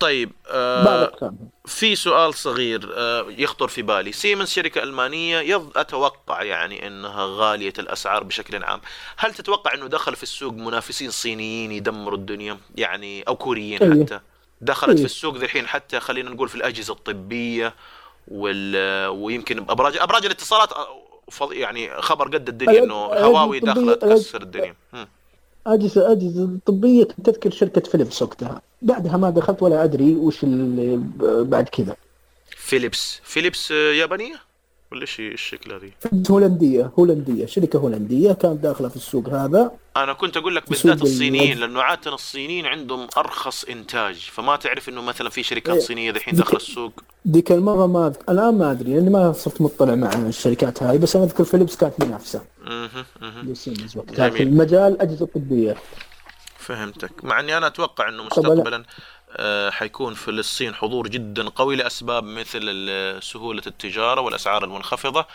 طيب 0.00 0.32
آه 0.48 1.34
في 1.66 1.96
سؤال 1.96 2.34
صغير 2.34 2.90
آه 2.96 3.26
يخطر 3.28 3.68
في 3.68 3.82
بالي 3.82 4.12
سيمنز 4.12 4.48
شركة 4.48 4.82
ألمانية 4.82 5.38
يظ... 5.38 5.78
أتوقع 5.78 6.42
يعني 6.42 6.86
أنها 6.86 7.26
غالية 7.28 7.72
الأسعار 7.78 8.24
بشكل 8.24 8.64
عام 8.64 8.80
هل 9.16 9.34
تتوقع 9.34 9.74
أنه 9.74 9.86
دخل 9.86 10.16
في 10.16 10.22
السوق 10.22 10.52
منافسين 10.52 11.10
صينيين 11.10 11.72
يدمروا 11.72 12.18
الدنيا 12.18 12.58
يعني 12.74 13.22
أو 13.22 13.36
كوريين 13.36 13.82
إيه. 13.82 14.04
حتى 14.04 14.20
دخلت 14.60 14.90
إيه. 14.90 14.96
في 14.98 15.04
السوق 15.04 15.36
ذحين 15.36 15.66
حتى 15.66 16.00
خلينا 16.00 16.30
نقول 16.30 16.48
في 16.48 16.54
الأجهزة 16.54 16.92
الطبية 16.92 17.74
وال... 18.28 19.06
ويمكن 19.08 19.58
أبراج 19.58 19.96
أبراج 19.96 20.24
الاتصالات 20.24 20.70
فض... 21.30 21.52
يعني 21.52 22.02
خبر 22.02 22.24
قد 22.28 22.48
الدنيا 22.48 22.84
أنه 22.84 22.94
هواوي 22.94 23.60
الأج- 23.60 23.98
تكسر 23.98 24.42
الدنيا. 24.42 24.74
اجهزه 25.74 26.12
اجهزه 26.12 26.50
طبية 26.66 27.08
تذكر 27.24 27.50
شركة 27.50 27.80
فيليبس 27.80 28.22
وقتها 28.22 28.62
بعدها 28.82 29.16
ما 29.16 29.30
دخلت 29.30 29.62
ولا 29.62 29.84
أدري 29.84 30.14
وش 30.14 30.44
اللي 30.44 31.00
بعد 31.44 31.68
كذا. 31.68 31.96
فيليبس. 32.56 33.20
فيليبس 33.24 33.70
يابانية؟ 33.70 34.45
ولا 34.92 35.00
إيش 35.02 35.20
الشكل 35.20 35.72
هذه؟ 35.72 35.90
هولنديه 36.30 36.90
هولندية 36.98 37.46
شركة 37.46 37.78
هولندية 37.78 38.32
كانت 38.32 38.60
داخلة 38.62 38.88
في 38.88 38.96
السوق 38.96 39.28
هذا 39.28 39.70
أنا 39.96 40.12
كنت 40.12 40.36
أقول 40.36 40.56
لك 40.56 40.70
بالذات 40.70 41.02
الصينيين 41.02 41.52
ال- 41.52 41.60
لأنه 41.60 41.82
عادة 41.82 42.14
الصينيين 42.14 42.66
عندهم 42.66 43.06
أرخص 43.18 43.64
إنتاج 43.64 44.14
فما 44.32 44.56
تعرف 44.56 44.88
إنه 44.88 45.02
مثلا 45.02 45.30
في 45.30 45.42
شركات 45.42 45.74
إيه. 45.74 45.80
صينية 45.80 46.10
دحين 46.10 46.34
داخله 46.34 46.56
السوق 46.56 46.92
ذيك 47.28 47.52
المرة 47.52 47.86
ما 47.86 48.06
أذك... 48.06 48.30
الآن 48.30 48.58
ما 48.58 48.70
أدري 48.70 48.94
لأني 48.94 49.10
ما 49.10 49.32
صرت 49.32 49.60
مطلع 49.60 49.94
مع 49.94 50.12
الشركات 50.12 50.82
هاي 50.82 50.98
بس 50.98 51.16
أنا 51.16 51.24
أذكر 51.24 51.44
فيليبس 51.44 51.76
كانت 51.76 52.04
منافسة. 52.04 52.40
لسيمنز 53.42 53.96
وقتها 53.96 54.30
في. 54.30 54.42
المجال 54.42 55.00
أجهزة 55.02 55.26
طبية 55.34 55.76
فهمتك 56.58 57.24
مع 57.24 57.40
إني 57.40 57.56
أنا 57.56 57.66
أتوقع 57.66 58.08
إنه. 58.08 58.22
مستقبلا 58.22 58.84
حيكون 59.70 60.14
في 60.14 60.30
الصين 60.30 60.74
حضور 60.74 61.08
جدا 61.08 61.48
قوي 61.48 61.76
لأسباب 61.76 62.24
مثل 62.24 62.58
ال- 62.62 63.22
سهولة 63.22 63.62
التجارة 63.66 64.20
والأسعار 64.20 64.64
المنخفضة. 64.64 65.26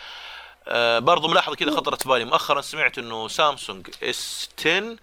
آه، 0.68 0.98
برضو 0.98 1.28
ملاحظة 1.28 1.56
كذا 1.56 1.70
خطرت 1.70 2.02
في 2.02 2.08
بالي 2.08 2.24
مؤخرا 2.24 2.60
سمعت 2.60 2.98
إنه 2.98 3.28
سامسونج 3.28 3.86
إس 4.02 4.48
10 4.58 4.96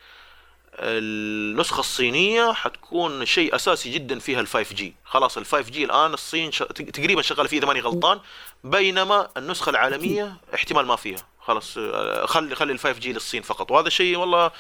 النسخة 0.79 1.79
الصينية 1.79 2.53
حتكون 2.53 3.25
شيء 3.25 3.55
أساسي 3.55 3.89
جدا 3.91 4.19
فيها 4.19 4.39
ال 4.39 4.47
5G. 4.47 4.95
خلاص 5.05 5.37
ال 5.37 5.45
5G 5.45 5.83
الآن 5.83 6.13
الصين 6.13 6.51
ش... 6.51 6.57
تقريبا 6.93 7.21
شغالة 7.21 7.47
فيه 7.49 7.57
إذا 7.57 7.67
ماني 7.67 7.79
غلطان 7.79 8.19
بينما 8.63 9.27
النسخة 9.37 9.69
العالمية 9.69 10.37
احتمال 10.55 10.85
ما 10.85 10.95
فيها. 10.95 11.19
خلاص 11.41 11.77
آه، 11.77 12.25
خلي 12.25 12.55
خلي 12.55 12.73
ال 12.73 12.79
5G 12.79 13.13
للصين 13.13 13.41
فقط. 13.41 13.71
وهذا 13.71 13.89
شيء 13.89 14.17
والله 14.17 14.45
آه، 14.45 14.51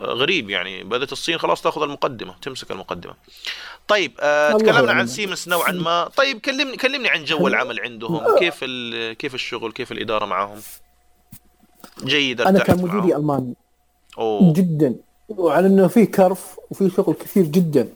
غريب 0.00 0.50
يعني 0.50 0.84
بدأت 0.84 1.12
الصين 1.12 1.38
خلاص 1.38 1.62
تأخذ 1.62 1.82
المقدمة 1.82 2.34
تمسك 2.42 2.70
المقدمة 2.70 3.14
طيب 3.88 4.12
آه 4.20 4.52
تكلمنا. 4.52 4.92
عن 4.92 5.06
سيمنز 5.06 5.48
نوعا 5.48 5.72
ما 5.72 6.08
طيب 6.16 6.38
كلمني 6.38 6.76
كلمني 6.76 7.08
عن 7.08 7.24
جو 7.24 7.48
العمل 7.48 7.80
عندهم 7.80 8.38
كيف. 8.38 8.64
كيف 9.18 9.34
الشغل 9.34 9.72
كيف 9.72 9.92
الإدارة 9.92 10.24
معهم 10.24 10.58
جيد 12.04 12.40
أنا 12.40 12.58
كان 12.58 12.84
معهم؟ 12.84 12.98
مديري 12.98 13.16
ألماني 13.16 13.54
أوه 14.18 14.52
جدا 14.52 14.96
وعلى 15.28 15.66
إنه 15.66 15.86
في 15.88 16.06
كرف 16.06 16.60
وفي 16.70 16.90
شغل 16.96 17.14
كثير 17.14 17.44
جدا. 17.44 17.88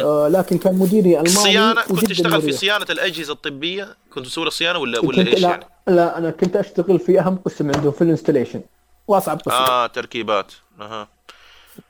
آه 0.00 0.28
لكن 0.28 0.58
كان 0.58 0.74
مديري 0.74 1.08
الماني 1.08 1.28
الصيانة 1.28 1.82
كنت 1.82 2.04
تشتغل 2.04 2.40
في 2.40 2.46
مريح. 2.46 2.60
صيانة 2.60 2.86
الأجهزة 2.90 3.32
الطبية 3.32 3.96
كنت 4.14 4.26
تسوي 4.26 4.46
الصيانة 4.46 4.78
ولا 4.78 4.98
ولا 4.98 5.16
كنت 5.16 5.28
إيش 5.28 5.42
لا 5.42 5.48
يعني؟ 5.48 5.64
لا 5.86 6.18
أنا 6.18 6.30
كنت 6.30 6.56
أشتغل 6.56 6.98
في 6.98 7.20
أهم 7.20 7.36
قسم 7.36 7.66
عندهم 7.66 7.92
في 7.92 8.02
الانستليشن 8.02 8.60
واصعب 9.08 9.40
قسم. 9.40 9.50
آه 9.56 9.86
تركيبات. 9.86 10.52
أها. 10.80 11.08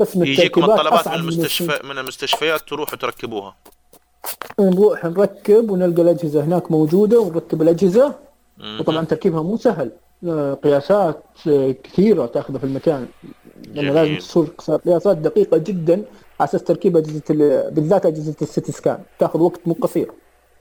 قسم 0.00 0.24
يجيكم 0.24 0.64
الطلبات 0.64 1.08
من 1.08 1.14
المستشفى 1.14 1.86
من 1.86 1.98
المستشفيات 1.98 2.60
تروحوا 2.60 2.98
تركبوها 2.98 3.56
نروح 4.60 5.04
نركب 5.04 5.70
ونلقى 5.70 6.02
الأجهزة 6.02 6.44
هناك 6.44 6.70
موجودة 6.70 7.20
ونركب 7.20 7.62
الأجهزة. 7.62 8.14
وطبعا 8.80 9.04
تركيبها 9.04 9.42
مو 9.42 9.56
سهل. 9.56 9.90
آه، 10.28 10.54
قياسات 10.54 11.22
آه، 11.48 11.70
كثيرة 11.84 12.26
تأخذها 12.26 12.58
في 12.58 12.64
المكان. 12.64 13.06
جميل. 13.58 13.94
لازم 13.94 14.16
تصير 14.16 14.76
قياسات 14.76 15.16
دقيقة 15.16 15.56
جدا 15.58 15.92
على 16.40 16.48
أساس 16.48 16.62
تركيب 16.64 16.96
أجهزة 16.96 17.22
ال- 17.30 17.70
بالذات 17.70 18.06
أجهزة 18.06 18.34
السيتي 18.42 18.72
سكان. 18.72 19.02
تأخذ 19.18 19.40
وقت 19.40 19.60
مو 19.66 19.74
قصير. 19.82 20.10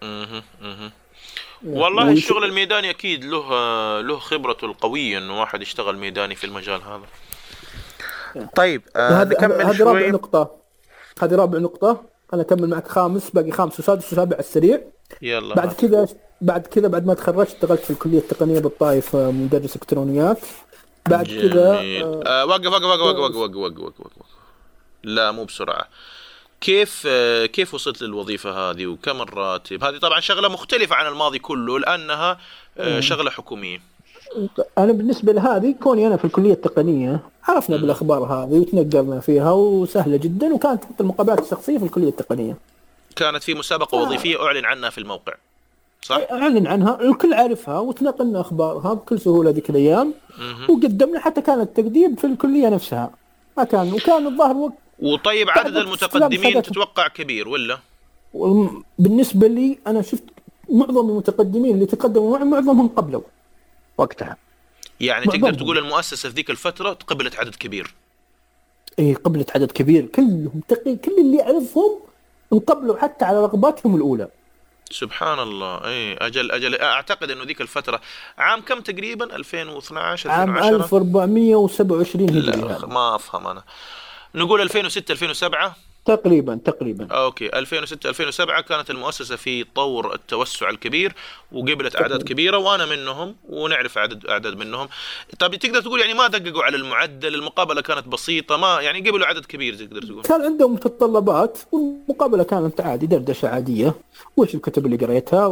مهم. 0.01 0.43
مهم. 0.61 0.91
والله 1.65 2.11
الشغل 2.11 2.43
الميداني 2.43 2.89
أكيد 2.89 3.25
له 3.25 4.01
له 4.01 4.19
خبرته 4.19 4.65
القوية 4.65 5.17
إنه 5.17 5.39
واحد 5.39 5.61
يشتغل 5.61 5.97
ميداني 5.97 6.35
في 6.35 6.43
المجال 6.43 6.81
هذا. 6.81 7.05
طيب 8.55 8.81
آه 8.95 9.23
نكمل 9.23 9.61
هذه 9.61 9.83
رابع 9.83 10.07
نقطة. 10.07 10.51
هذه 11.21 11.35
رابع 11.35 11.59
نقطة. 11.59 12.03
أنا 12.33 12.41
أكمل 12.41 12.69
معك 12.69 12.87
خامس 12.87 13.29
باقي 13.29 13.51
خامس. 13.51 13.79
وسادس 13.79 14.13
وسابع 14.13 14.35
على 14.35 14.39
السريع. 14.39 14.81
يلا. 15.21 15.55
بعد 15.55 15.73
كذا 15.73 16.07
بعد 16.41 16.67
كذا 16.67 16.87
بعد 16.87 17.05
ما 17.05 17.13
تخرجت 17.13 17.53
اشتغلت 17.53 17.81
في 17.81 17.91
الكلية 17.91 18.17
التقنية 18.17 18.59
بالطائف 18.59 19.15
آه، 19.15 19.31
مدرس 19.31 19.75
إلكترونيات. 19.75 20.39
بعد 21.09 21.25
كذا 21.25 21.69
آه, 21.69 22.23
آه، 22.25 22.45
وقف 22.45 22.67
وقف 22.67 22.83
وقف 22.83 23.01
وقف 23.01 23.35
وقف 23.35 23.55
وقف 23.55 23.99
وقف 23.99 24.25
لا 25.03 25.31
مو 25.31 25.45
بسرعة. 25.45 25.87
كيف 26.61 27.03
آه 27.07 27.45
كيف 27.45 27.73
وصلت 27.73 28.01
للوظيفة 28.01 28.51
هذه 28.71 28.85
وكم 28.85 29.21
الراتب؟ 29.21 29.83
هذه 29.83 29.97
طبعا 29.97 30.19
شغلة 30.19 30.49
مختلفة 30.49 30.95
عن 30.95 31.07
الماضي 31.07 31.39
كله 31.39 31.79
لأنها 31.79 32.37
آه 32.77 32.99
شغلة 32.99 33.31
حكومية. 33.31 33.81
أنا 34.77 34.91
بالنسبة 34.91 35.33
لهذه 35.33 35.75
كوني 35.83 36.07
أنا 36.07 36.17
في 36.17 36.25
الكلية 36.25 36.53
التقنية 36.53 37.19
عرفنا 37.47 37.77
بالأخبار 37.77 38.23
هذه 38.23 38.59
وتنقلنا 38.59 39.19
فيها 39.19 39.51
وسهلة 39.51 40.17
جدا 40.17 40.53
وكانت 40.53 40.85
حتى 40.85 41.03
المقابلات 41.03 41.39
الشخصية 41.39 41.77
في 41.77 41.85
الكلية 41.85 42.09
التقنية. 42.09 42.57
كانت 43.15 43.43
في 43.43 43.53
مسابقة 43.53 43.97
وظيفية 43.97 44.45
أعلن 44.45 44.65
عنها 44.65 44.89
في 44.89 44.97
الموقع 44.97 45.33
صح؟ 46.01 46.19
أعلن 46.31 46.67
عنها 46.67 47.01
الكل 47.01 47.33
عارفها 47.33 47.79
وتنقلنا 47.79 48.41
أخبارها 48.41 48.93
بكل 48.93 49.19
سهولة 49.19 49.51
ذيك 49.51 49.69
الأيام. 49.69 50.13
وقدمنا 50.69 51.19
حتى 51.19 51.41
كان 51.41 51.61
التقديم 51.61 52.15
في 52.15 52.27
الكلية 52.27 52.69
نفسها. 52.69 53.11
ما 53.57 53.63
كان 53.63 53.93
وكان 53.93 54.27
الظاهر 54.27 54.55
وقت 54.57 54.73
وطيب 55.01 55.49
عدد 55.49 55.77
المتقدمين 55.77 56.61
تتوقع 56.61 57.07
كبير 57.07 57.49
ولا؟ 57.49 57.79
بالنسبة 58.99 59.47
لي 59.47 59.79
أنا 59.87 60.01
شفت 60.01 60.23
معظم 60.69 61.09
المتقدمين 61.09 61.75
اللي 61.75 61.85
تقدموا 61.85 62.37
معي 62.37 62.45
معظمهم 62.45 62.87
قبلوا 62.87 63.21
وقتها. 63.97 64.37
يعني 64.99 65.25
تقدر. 65.25 65.53
تقول 65.53 65.77
المؤسسة 65.77 66.29
في 66.29 66.35
ذيك 66.35 66.49
الفترة 66.49 66.93
قبلت 66.93 67.39
عدد 67.39 67.55
كبير. 67.55 67.93
اي 68.99 69.13
قبلت 69.13 69.51
عدد 69.51 69.71
كبير. 69.71 70.05
كلهم 70.05 70.61
تقي 70.67 70.95
كل 70.95 71.17
اللي 71.19 71.41
أعرفهم 71.41 71.99
انقبلوا 72.53 72.97
حتى 72.97 73.25
على 73.25 73.37
رغباتهم 73.37 73.95
الأولى. 73.95 74.27
سبحان 74.91 75.39
الله. 75.39 75.85
اي 75.85 76.13
أجل 76.13 76.51
أجل 76.51 76.75
أعتقد 76.75 77.31
إنه 77.31 77.43
ذيك 77.43 77.61
الفترة 77.61 78.01
عام 78.37 78.61
كم 78.61 78.79
تقريبا؟ 78.79 79.35
2012 79.35 80.29
عام 80.29 80.57
2010 80.57 80.97
1427 80.97 82.29
هجري 82.29 82.61
لا 82.61 82.85
ما 82.85 83.15
أفهم 83.15 83.47
أنا. 83.47 83.63
نقول 84.35 84.61
2006 84.61 85.11
2007 85.11 85.75
تقريبا 86.05 86.59
تقريبا. 86.65 87.07
أوكي 87.11 87.59
2006 87.59 88.09
2007 88.09 88.61
كانت 88.61 88.89
المؤسسة 88.89 89.35
في 89.35 89.63
طور 89.63 90.15
التوسع 90.15 90.69
الكبير 90.69 91.15
وقبلت 91.51 91.95
أعداد 91.95 92.23
كبيرة 92.23 92.57
وأنا 92.57 92.85
منهم 92.85 93.35
ونعرف 93.49 93.97
عدد 93.97 94.25
أعداد 94.25 94.57
منهم. 94.57 94.87
طيب 95.39 95.55
تقدر 95.55 95.81
تقول 95.81 95.99
يعني 95.99 96.13
ما 96.13 96.27
دققوا 96.27 96.63
على 96.63 96.77
المعدل؟ 96.77 97.35
المقابلة 97.35 97.81
كانت 97.81 98.07
بسيطة 98.07 98.57
ما 98.57 98.81
يعني 98.81 99.09
قبلوا 99.09 99.27
عدد 99.27 99.45
كبير 99.45 99.75
تقدر 99.75 100.01
تقول؟ 100.01 100.23
كان 100.23 100.41
عندهم 100.41 100.73
متطلبات 100.73 101.57
والمقابلة 101.71 102.43
كانت 102.43 102.81
عادي 102.81 103.05
دردشة 103.05 103.47
عادية. 103.47 103.93
وش 104.37 104.55
الكتب 104.55 104.85
اللي 104.85 104.97
قريتها. 104.97 105.45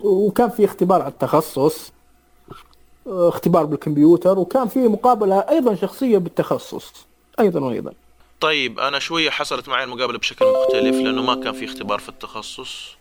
وكان 0.00 0.50
في 0.50 0.64
اختبار 0.64 1.02
على 1.02 1.12
التخصص 1.12 1.92
آه، 3.06 3.28
اختبار 3.28 3.64
بالكمبيوتر 3.64 4.38
وكان 4.38 4.68
في 4.68 4.78
مقابلة 4.78 5.38
أيضا 5.38 5.74
شخصية 5.74 6.18
بالتخصص. 6.18 7.08
أيضا 7.40 7.60
وأيضا. 7.60 7.92
طيب 8.40 8.80
أنا 8.80 8.98
شوية 8.98 9.30
حصلت 9.30 9.68
معي 9.68 9.84
المقابلة 9.84 10.18
بشكل 10.18 10.46
مختلف 10.46 10.96
لأنه 10.96 11.22
ما 11.22 11.34
كان 11.34 11.52
في 11.52 11.64
اختبار 11.64 11.98
في 11.98 12.08
التخصص. 12.08 12.98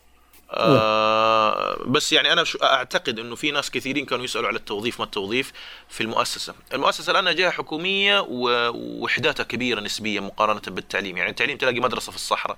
آه 0.52 1.84
بس 1.86 2.14
يعني 2.14 2.34
أنا 2.34 2.44
شو 2.44 2.58
أعتقد 2.64 3.20
إنه 3.20 3.36
في 3.36 3.52
ناس 3.52 3.72
كثيرين 3.72 4.06
كانوا 4.06 4.26
يسألوا 4.26 4.48
على 4.48 4.58
التوظيف 4.58 5.00
ما 5.00 5.06
التوظيف 5.06 5.52
في 5.90 6.02
المؤسسة، 6.02 6.54
المؤسسة 6.74 7.12
الآن 7.12 7.36
جهه 7.36 7.50
حكومية 7.50 8.26
ووحداتها 8.30 9.44
كبيرة 9.44 9.82
نسبيا 9.82 10.22
مقارنة 10.22 10.62
بالتعليم، 10.68 11.18
يعني 11.18 11.30
التعليم 11.30 11.58
تلاقي 11.58 11.80
مدرسة 11.80 12.12
في 12.12 12.18
الصحراء، 12.18 12.58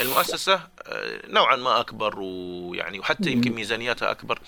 المؤسسة 0.00 0.60
آه، 0.86 1.20
نوعا 1.26 1.56
ما 1.56 1.80
أكبر 1.80 2.14
ويعني 2.18 2.98
وحتى 2.98 3.30
يمكن 3.30 3.52
ميزانياتها 3.52 4.10
أكبر. 4.10 4.38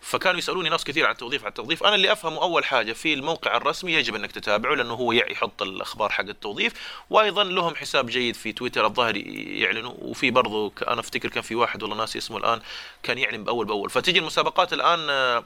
فكانوا 0.00 0.38
يسألوني 0.38 0.68
ناس 0.68 0.84
كثير 0.84 1.06
عن 1.06 1.12
التوظيف 1.12 1.42
عن 1.42 1.48
التوظيف 1.48 1.84
أنا 1.84 1.94
اللي 1.94 2.12
افهمه 2.12 2.42
أول 2.42 2.64
حاجة 2.64 2.92
في 2.92 3.14
الموقع 3.14 3.56
الرسمي 3.56 3.92
يجب 3.92 4.14
أنك 4.14 4.32
تتابعه 4.32 4.74
لأنه 4.74 4.94
هو 4.94 5.12
يحط 5.12 5.62
الأخبار 5.62 6.10
حق 6.10 6.24
التوظيف. 6.28 6.72
وأيضا 7.10 7.44
لهم 7.44 7.74
حساب 7.74 8.06
جيد 8.06 8.34
في 8.34 8.52
تويتر 8.52 8.86
الظاهر 8.86 9.16
يعلنوا. 9.16 9.94
وفي 9.98 10.30
برضه 10.30 10.72
أنا 10.88 11.00
أفتكر 11.00 11.28
كان 11.28 11.42
في 11.42 11.54
واحد 11.54 11.82
والله 11.82 11.96
ناسي 11.96 12.18
اسمه 12.18 12.36
الآن 12.36 12.60
كان 13.02 13.18
يعلن 13.18 13.44
بأول 13.44 13.66
بأول. 13.66 13.90
فتجي 13.90 14.18
المسابقات 14.18 14.72
الآن 14.72 15.10
آه، 15.10 15.44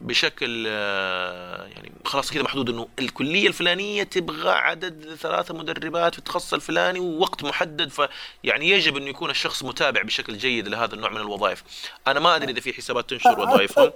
بشكل 0.00 0.64
آه، 0.68 1.66
يعني 1.66 1.92
خلاص 2.04 2.30
كذا 2.30 2.42
محدود 2.42 2.70
إنه 2.70 2.86
الكلية 2.98 3.48
الفلانية 3.48 4.02
تبغى 4.02 4.50
عدد 4.50 5.14
ثلاثة 5.20 5.54
مدربات 5.54 6.12
في 6.12 6.18
التخصص 6.18 6.54
الفلاني 6.54 7.00
ووقت 7.00 7.44
محدد 7.44 7.88
فيعني 7.88 8.70
يجب 8.70 8.96
إنه 8.96 9.06
يكون 9.06 9.30
الشخص 9.30 9.62
متابع 9.62 10.02
بشكل 10.02 10.36
جيد 10.36 10.68
لهذا 10.68 10.94
النوع 10.94 11.10
من 11.10 11.20
الوظائف 11.20 11.62
أنا 12.06 12.20
ما 12.20 12.36
أدري 12.36 12.52
إذا 12.52 12.60
في 12.60 12.72
حسابات 12.72 13.10
تنشر 13.10 13.40
وظائفهم 13.40 13.90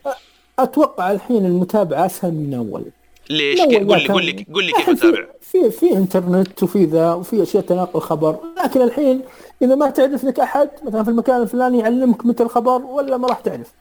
أتوقع 0.58 1.12
الحين 1.12 1.46
المتابعة 1.46 2.06
أسهل 2.06 2.32
من 2.32 2.54
اول 2.54 2.84
ليش؟ 3.30 3.60
قول 3.60 3.70
لي 3.70 4.08
قول 4.08 4.24
لي 4.24 4.46
قول 4.54 4.64
لي 4.64 4.72
كيف 4.72 4.88
أتابع؟ 4.88 5.26
في 5.40 5.70
في 5.70 5.92
إنترنت 5.92 6.62
وفي 6.62 6.84
ذا 6.84 7.12
وفي 7.12 7.42
أشياء 7.42 7.62
تناقل 7.62 8.00
خبر، 8.00 8.38
لكن 8.64 8.82
الحين 8.82 9.20
إذا 9.62 9.74
ما 9.74 9.90
تعرف 9.90 10.24
لك 10.24 10.40
أحد 10.40 10.70
مثلا 10.82 11.04
في 11.04 11.10
المكان 11.10 11.42
الفلاني 11.42 11.78
يعلمك 11.78 12.26
متى 12.26 12.42
الخبر 12.42 12.82
ولا 12.82 13.16
ما 13.16 13.28
راح 13.28 13.40
تعرف. 13.40 13.72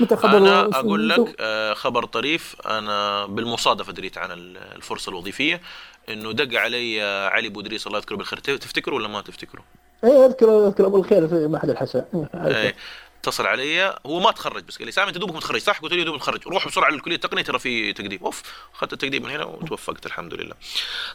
متى 0.00 0.16
خبر 0.16 0.36
أنا 0.36 0.62
أقول 0.62 1.08
لك 1.08 1.36
آه، 1.40 1.74
خبر 1.74 2.04
طريف. 2.04 2.56
أنا 2.66 3.26
بالمصادفة 3.26 3.92
دريت 3.92 4.18
عن 4.18 4.30
الفرصة 4.76 5.10
الوظيفية. 5.10 5.60
إنه 6.08 6.32
دق 6.32 6.60
علي 6.60 7.02
علي 7.02 7.48
بودريس 7.48 7.86
الله 7.86 7.98
يذكره 7.98 8.16
بالخير. 8.16 8.38
تفتكره 8.38 8.94
ولا 8.94 9.08
ما 9.08 9.20
تفتكره؟ 9.20 9.64
إيه 10.04 10.26
أذكر 10.26 10.66
أذكر 10.66 10.86
أبو 10.86 10.96
الخير 10.96 11.28
في 11.28 11.46
معهد 11.46 11.70
الحساء 11.70 12.28
إيه 12.34 12.74
اتصل 13.20 13.46
علي. 13.46 13.98
هو 14.06 14.20
ما 14.20 14.30
تخرج 14.30 14.64
بس 14.64 14.76
قال 14.76 14.86
لي 14.86 14.92
سامي 14.92 15.08
أنت 15.08 15.18
دوبك 15.18 15.34
متخرج 15.34 15.60
صح؟ 15.60 15.80
قلت 15.80 15.92
له 15.92 16.04
دوبك 16.04 16.16
متخرج. 16.16 16.48
روح 16.48 16.68
بسرعة 16.68 16.90
للكلية 16.90 17.14
التقنية 17.14 17.42
ترى 17.42 17.58
في 17.58 17.92
تقديم. 17.92 18.20
أوف 18.24 18.42
أخذت 18.74 18.92
التقديم 18.92 19.22
من 19.22 19.30
هنا 19.30 19.44
وتوفقت 19.44 20.06
الحمد 20.06 20.34
لله. 20.34 20.54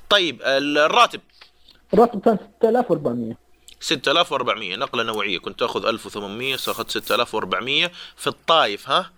طيب 0.09 0.41
الراتب. 0.45 1.21
الراتب 1.93 2.21
كان 2.21 2.37
6400 2.61 3.48
6400 3.79 4.75
نقلة 4.75 5.03
نوعية. 5.03 5.39
كنت 5.39 5.59
تأخذ 5.59 5.85
1800 5.85 6.55
اخذت 6.55 6.91
6400 6.91 7.91
في 8.15 8.27
الطايف 8.27 8.89
ها؟ 8.89 9.11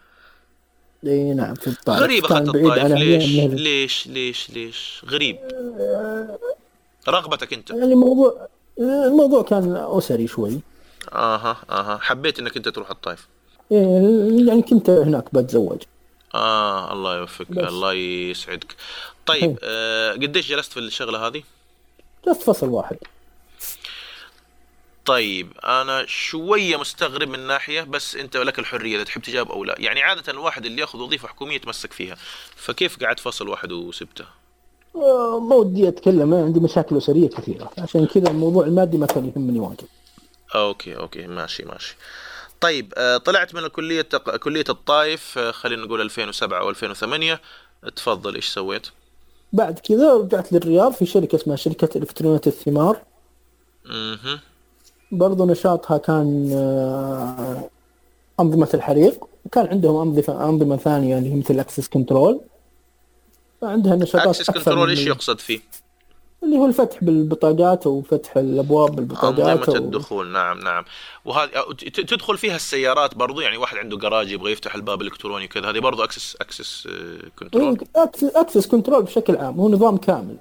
إي 1.05 1.33
نعم 1.33 1.55
في 1.55 1.67
الطايف. 1.67 1.99
غريب 1.99 2.25
اخذت 2.25 2.55
الطايف. 2.55 2.85
ليش؟ 2.85 3.25
ليش؟ 3.47 4.07
ليش؟ 4.07 4.49
ليش؟ 4.49 5.01
غريب. 5.09 5.37
رغبتك 7.07 7.53
أنت. 7.53 7.69
يعني 7.69 7.93
الموضوع 7.93 8.47
الموضوع 8.79 9.43
كان 9.43 9.75
أسري 9.77 10.27
شوي. 10.27 10.59
آها 11.13 11.57
آها. 11.69 11.99
حبيت 12.01 12.39
إنك 12.39 12.57
أنت 12.57 12.69
تروح 12.69 12.89
الطايف. 12.89 13.27
إيه 13.71 14.47
يعني 14.47 14.61
كنت 14.61 14.89
هناك 14.89 15.35
بتزوج. 15.35 15.81
آه 16.35 16.93
الله 16.93 17.17
يوفقك 17.17 17.57
الله 17.57 17.93
يسعدك. 17.93 18.75
طيب 19.25 19.59
آه 19.63 20.11
قديش 20.11 20.49
جلست 20.49 20.73
في 20.73 20.79
الشغلة 20.79 21.27
هذه؟ 21.27 21.43
جلست 22.27 22.43
فصل 22.43 22.69
واحد. 22.69 22.97
طيب 25.05 25.51
أنا 25.63 26.05
شوية 26.05 26.77
مستغرب 26.77 27.27
من 27.27 27.39
ناحية 27.39 27.81
بس 27.81 28.15
أنت 28.15 28.37
لك 28.37 28.59
الحرية 28.59 28.95
إذا 28.95 29.03
تحب 29.03 29.21
تجاوب 29.21 29.51
أو 29.51 29.63
لا. 29.63 29.75
يعني 29.79 30.01
عادة 30.01 30.31
الواحد 30.31 30.65
اللي 30.65 30.81
يأخذ 30.81 30.99
وظيفة 30.99 31.27
حكومية 31.27 31.55
يتمسك 31.55 31.93
فيها. 31.93 32.17
فكيف 32.55 33.03
قعدت 33.03 33.19
فصل 33.19 33.47
واحد 33.47 33.71
وسبته؟ 33.71 34.25
آه، 34.95 35.39
ما 35.39 35.55
ودي 35.55 35.87
أتكلم 35.87 36.33
عندي 36.33 36.59
مشاكل 36.59 36.97
أسرية 36.97 37.29
كثيرة. 37.29 37.71
عشان 37.77 38.05
كذا 38.05 38.27
الموضوع 38.27 38.65
المادي 38.65 38.97
ما 38.97 39.05
كان 39.05 39.31
يهمني 39.35 39.59
واجد. 39.59 39.87
أوكي 40.55 40.95
أوكي 40.95 41.27
ماشي 41.27 41.65
ماشي. 41.65 41.95
طيب 42.61 42.93
آه، 42.97 43.17
طلعت 43.17 43.55
من 43.55 43.63
الكلية 43.63 44.01
تق... 44.01 44.35
كلية 44.35 44.65
الطايف 44.69 45.37
آه، 45.37 45.51
خلينا 45.51 45.85
نقول 45.85 46.01
2007 46.01 46.59
أو 46.59 46.69
2008 46.69 47.41
تفضل 47.95 48.35
إيش 48.35 48.47
سويت؟ 48.47 48.87
بعد 49.53 49.79
كذا 49.79 50.13
رجعت 50.13 50.53
للرياض 50.53 50.93
في 50.93 51.05
شركة 51.05 51.35
اسمها 51.35 51.55
شركة 51.55 51.97
الكترونيات 51.97 52.47
الثمار. 52.47 53.01
أها. 53.91 54.50
برضو 55.11 55.45
نشاطها 55.45 55.97
كان 55.97 56.49
آه، 56.53 57.69
أنظمة 58.39 58.69
الحريق. 58.73 59.31
وكان 59.45 59.67
عندهم 59.67 60.07
أنظمة 60.07 60.49
أنظمة 60.49 60.77
ثانية 60.77 61.17
اللي 61.17 61.33
هي 61.33 61.35
مثل 61.35 61.59
access 61.59 61.87
control 61.87 62.39
فعندها 63.61 63.95
نشاطات 63.95 64.27
access 64.27 64.51
control 64.51 64.89
إيش 64.89 65.07
يقصد 65.07 65.39
فيه؟ 65.39 65.59
اللي 66.43 66.57
هو 66.57 66.65
الفتح 66.65 67.03
بالبطاقات 67.03 67.85
أو 67.85 68.01
فتح 68.01 68.37
الأبواب 68.37 68.95
بالبطاقات 68.95 69.39
أنظمة 69.39 69.75
الدخول 69.75 70.27
نعم 70.27 70.59
نعم. 70.59 70.85
وهذه 71.25 71.49
تدخل 71.93 72.37
فيها 72.37 72.55
السيارات 72.55 73.15
برضو؟ 73.15 73.41
يعني 73.41 73.57
واحد 73.57 73.77
عنده 73.77 73.97
جراج 73.97 74.31
يبغى 74.31 74.51
يفتح 74.51 74.75
الباب 74.75 75.01
الإلكتروني 75.01 75.45
وكذا 75.45 75.69
هذه 75.69 75.79
برضو 75.79 76.03
access 76.03 76.37
access 76.41 76.87
control 77.39 77.77
access 78.35 78.67
control 78.67 79.03
بشكل 79.03 79.35
عام 79.35 79.59
هو 79.59 79.69
نظام 79.69 79.97
كامل. 79.97 80.35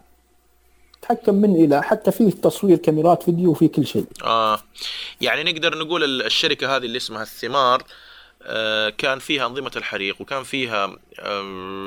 تتحكم 1.02 1.34
من 1.34 1.64
إلى 1.64 1.82
حتى 1.82 2.10
فيه 2.10 2.30
تصوير 2.30 2.76
كاميرات 2.76 3.22
فيديو 3.22 3.50
وفي 3.50 3.68
كل 3.68 3.86
شيء. 3.86 4.04
آه. 4.24 4.60
يعني 5.20 5.52
نقدر 5.52 5.78
نقول 5.78 6.22
الشركة 6.22 6.76
هذه 6.76 6.84
اللي 6.84 6.96
اسمها 6.96 7.22
الثمار 7.22 7.82
آه 8.42 8.88
كان 8.88 9.18
فيها 9.18 9.46
أنظمة 9.46 9.70
الحريق 9.76 10.20
وكان 10.20 10.42
فيها 10.42 10.96
آه 11.20 11.40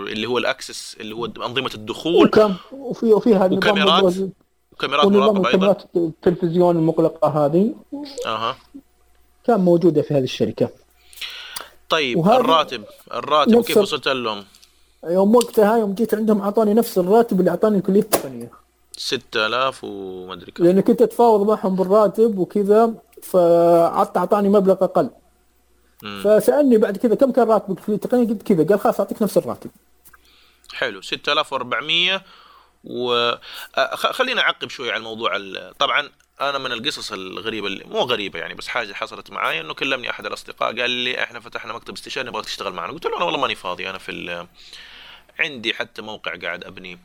اللي 0.08 0.28
هو 0.28 0.38
ال 0.38 0.46
access 0.46 0.98
اللي 1.00 1.16
هو 1.16 1.26
أنظمة 1.26 1.72
الدخول. 1.76 2.28
وكان 2.28 2.56
وفي 2.72 3.06
وفيها 3.06 3.46
وكاميرات. 3.46 4.14
وكاميرات 4.72 5.06
مراقبة 5.06 5.50
أيضا. 5.50 5.78
التلفزيون 5.96 6.76
المقلقه 6.76 7.46
هذه. 7.46 7.76
أها. 8.26 8.58
كان 9.48 9.60
موجودة 9.60 10.02
في 10.02 10.14
هذه 10.14 10.24
الشركة. 10.24 10.70
طيب 11.90 12.28
الراتب. 12.28 12.84
الراتب 13.14 13.62
كيف 13.62 13.78
وصلت 13.78 14.08
لهم؟ 14.08 14.44
يوم 15.04 15.36
وقتها 15.36 15.78
يوم 15.78 15.94
جيت 15.94 16.14
عندهم 16.14 16.42
اعطاني 16.42 16.74
نفس 16.74 16.98
الراتب 16.98 17.40
اللي 17.40 17.52
أعطاني 17.52 17.78
الكلية 17.78 18.00
التقنية. 18.00 18.63
6000 18.98 19.84
وما 19.84 20.34
أدري 20.34 20.52
كم. 20.52 20.64
لأن 20.64 20.82
كنت 20.82 21.02
اتفاوض 21.02 21.48
معهم 21.48 21.76
بالراتب 21.76 22.38
وكذا 22.38 22.94
فعطى 23.24 24.20
أعطاني 24.20 24.50
مبلغ 24.50 24.84
أقل. 24.84 25.10
مم. 26.04 26.22
فسألني 26.24 26.78
بعد 26.78 26.98
كذا 26.98 27.16
كم 27.16 27.32
كان 27.32 27.48
راتبك 27.48 27.80
في 27.80 27.90
التقنيه 27.90 28.28
قلت 28.28 28.44
كذا. 28.44 28.68
قال 28.68 28.80
خلاص 28.80 29.00
أعطيك 29.00 29.22
نفس 29.22 29.38
الراتب. 29.38 29.72
حلو. 30.74 31.02
6400 31.02 32.24
و 32.84 33.32
خلينا 33.96 34.42
أعقب 34.42 34.70
شوي 34.70 34.92
على 34.92 34.98
الموضوع 34.98 35.42
طبعا 35.80 36.10
أنا 36.42 36.58
من 36.58 36.72
القصص 36.72 37.12
الغريبة 37.12 37.68
اللي 37.68 37.84
مو 37.84 38.00
غريبة 38.00 38.40
يعني 38.40 38.54
بس 38.54 38.68
حاجة 38.68 38.94
حصلت 38.94 39.32
معي 39.32 39.62
إنه 39.62 39.74
كلمني 39.74 40.10
أحد 40.10 40.26
الأصدقاء 40.26 40.80
قال 40.80 40.90
لي 40.90 41.24
إحنا 41.24 41.40
فتحنا 41.40 41.74
مكتب 41.74 41.94
استشاري 41.94 42.28
نبغاك 42.28 42.46
تشتغل 42.46 42.74
معنا. 42.74 42.94
قلت 42.94 43.06
له 43.06 43.18
أنا 43.18 43.26
والله 43.26 43.40
ماني 43.40 43.56
فاضي 43.56 43.90
أنا 43.90 43.98
في 43.98 44.48
عندي 45.40 45.74
حتى 45.74 46.02
موقع 46.02 46.36
قاعد 46.36 46.64
ابنيه 46.64 46.98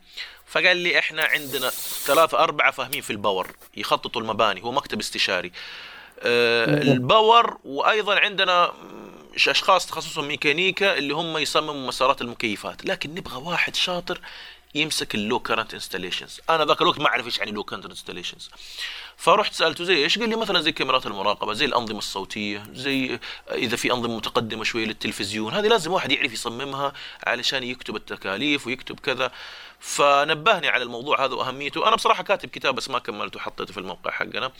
فقال 0.46 0.76
لي 0.76 0.98
إحنا 0.98 1.24
عندنا 1.24 1.70
ثلاثة 2.04 2.38
أربعة 2.38 2.70
فاهمين 2.70 3.00
في 3.00 3.10
ال 3.10 3.18
power 3.18 3.56
يخططوا 3.76 4.22
المباني 4.22 4.62
هو 4.62 4.72
مكتب 4.72 4.98
استشاري. 4.98 5.52
آه 6.20 6.64
ال 6.64 6.80
power 6.80 7.58
وأيضا 7.64 8.18
عندنا 8.18 8.72
أشخاص 9.34 9.86
تخصصهم 9.86 10.28
ميكانيكا 10.28 10.98
اللي 10.98 11.14
هم 11.14 11.38
يصمموا 11.38 11.88
مسارات 11.88 12.20
المكيفات. 12.20 12.84
لكن 12.84 13.14
نبغى 13.14 13.36
واحد 13.42 13.74
شاطر 13.76 14.20
يمسك 14.74 15.14
ال 15.14 15.21
low 15.21 15.40
current 15.40 15.74
installations 15.74 16.40
أنا 16.50 16.64
ذاك 16.64 16.82
الوقت 16.82 16.98
ما 16.98 17.06
أعرف 17.06 17.26
إيش 17.26 17.38
يعني 17.38 17.50
low 17.50 17.64
current 17.64 17.86
installations 17.86 18.50
فرحت 19.18 19.54
سألته 19.54 19.84
زي 19.84 19.96
إيش؟ 20.04 20.18
قال 20.18 20.28
لي 20.28 20.36
مثلا 20.36 20.60
زي 20.60 20.72
كاميرات 20.72 21.06
المراقبة 21.06 21.52
زي 21.52 21.64
الأنظمة 21.64 21.98
الصوتية 21.98 22.62
زي 22.72 23.18
إذا 23.50 23.76
في 23.76 23.92
أنظمة 23.92 24.16
متقدمة 24.16 24.64
شوية 24.64 24.84
للتلفزيون 24.84 25.54
هذه 25.54 25.66
لازم 25.66 25.92
واحد 25.92 26.12
يعرف 26.12 26.32
يصممها 26.32 26.92
علشان 27.26 27.62
يكتب 27.62 27.96
التكاليف 27.96 28.66
ويكتب 28.66 29.00
كذا. 29.00 29.30
فنبهني 29.80 30.68
على 30.68 30.82
الموضوع 30.82 31.24
هذا 31.24 31.34
وأهميته. 31.34 31.88
أنا 31.88 31.96
بصراحة 31.96 32.22
كاتب 32.22 32.48
كتاب 32.48 32.74
بس 32.74 32.90
ما 32.90 32.98
كملته 32.98 33.40
حطيته 33.40 33.72
في 33.72 33.80
الموقع 33.80 34.10
حقنا. 34.10 34.52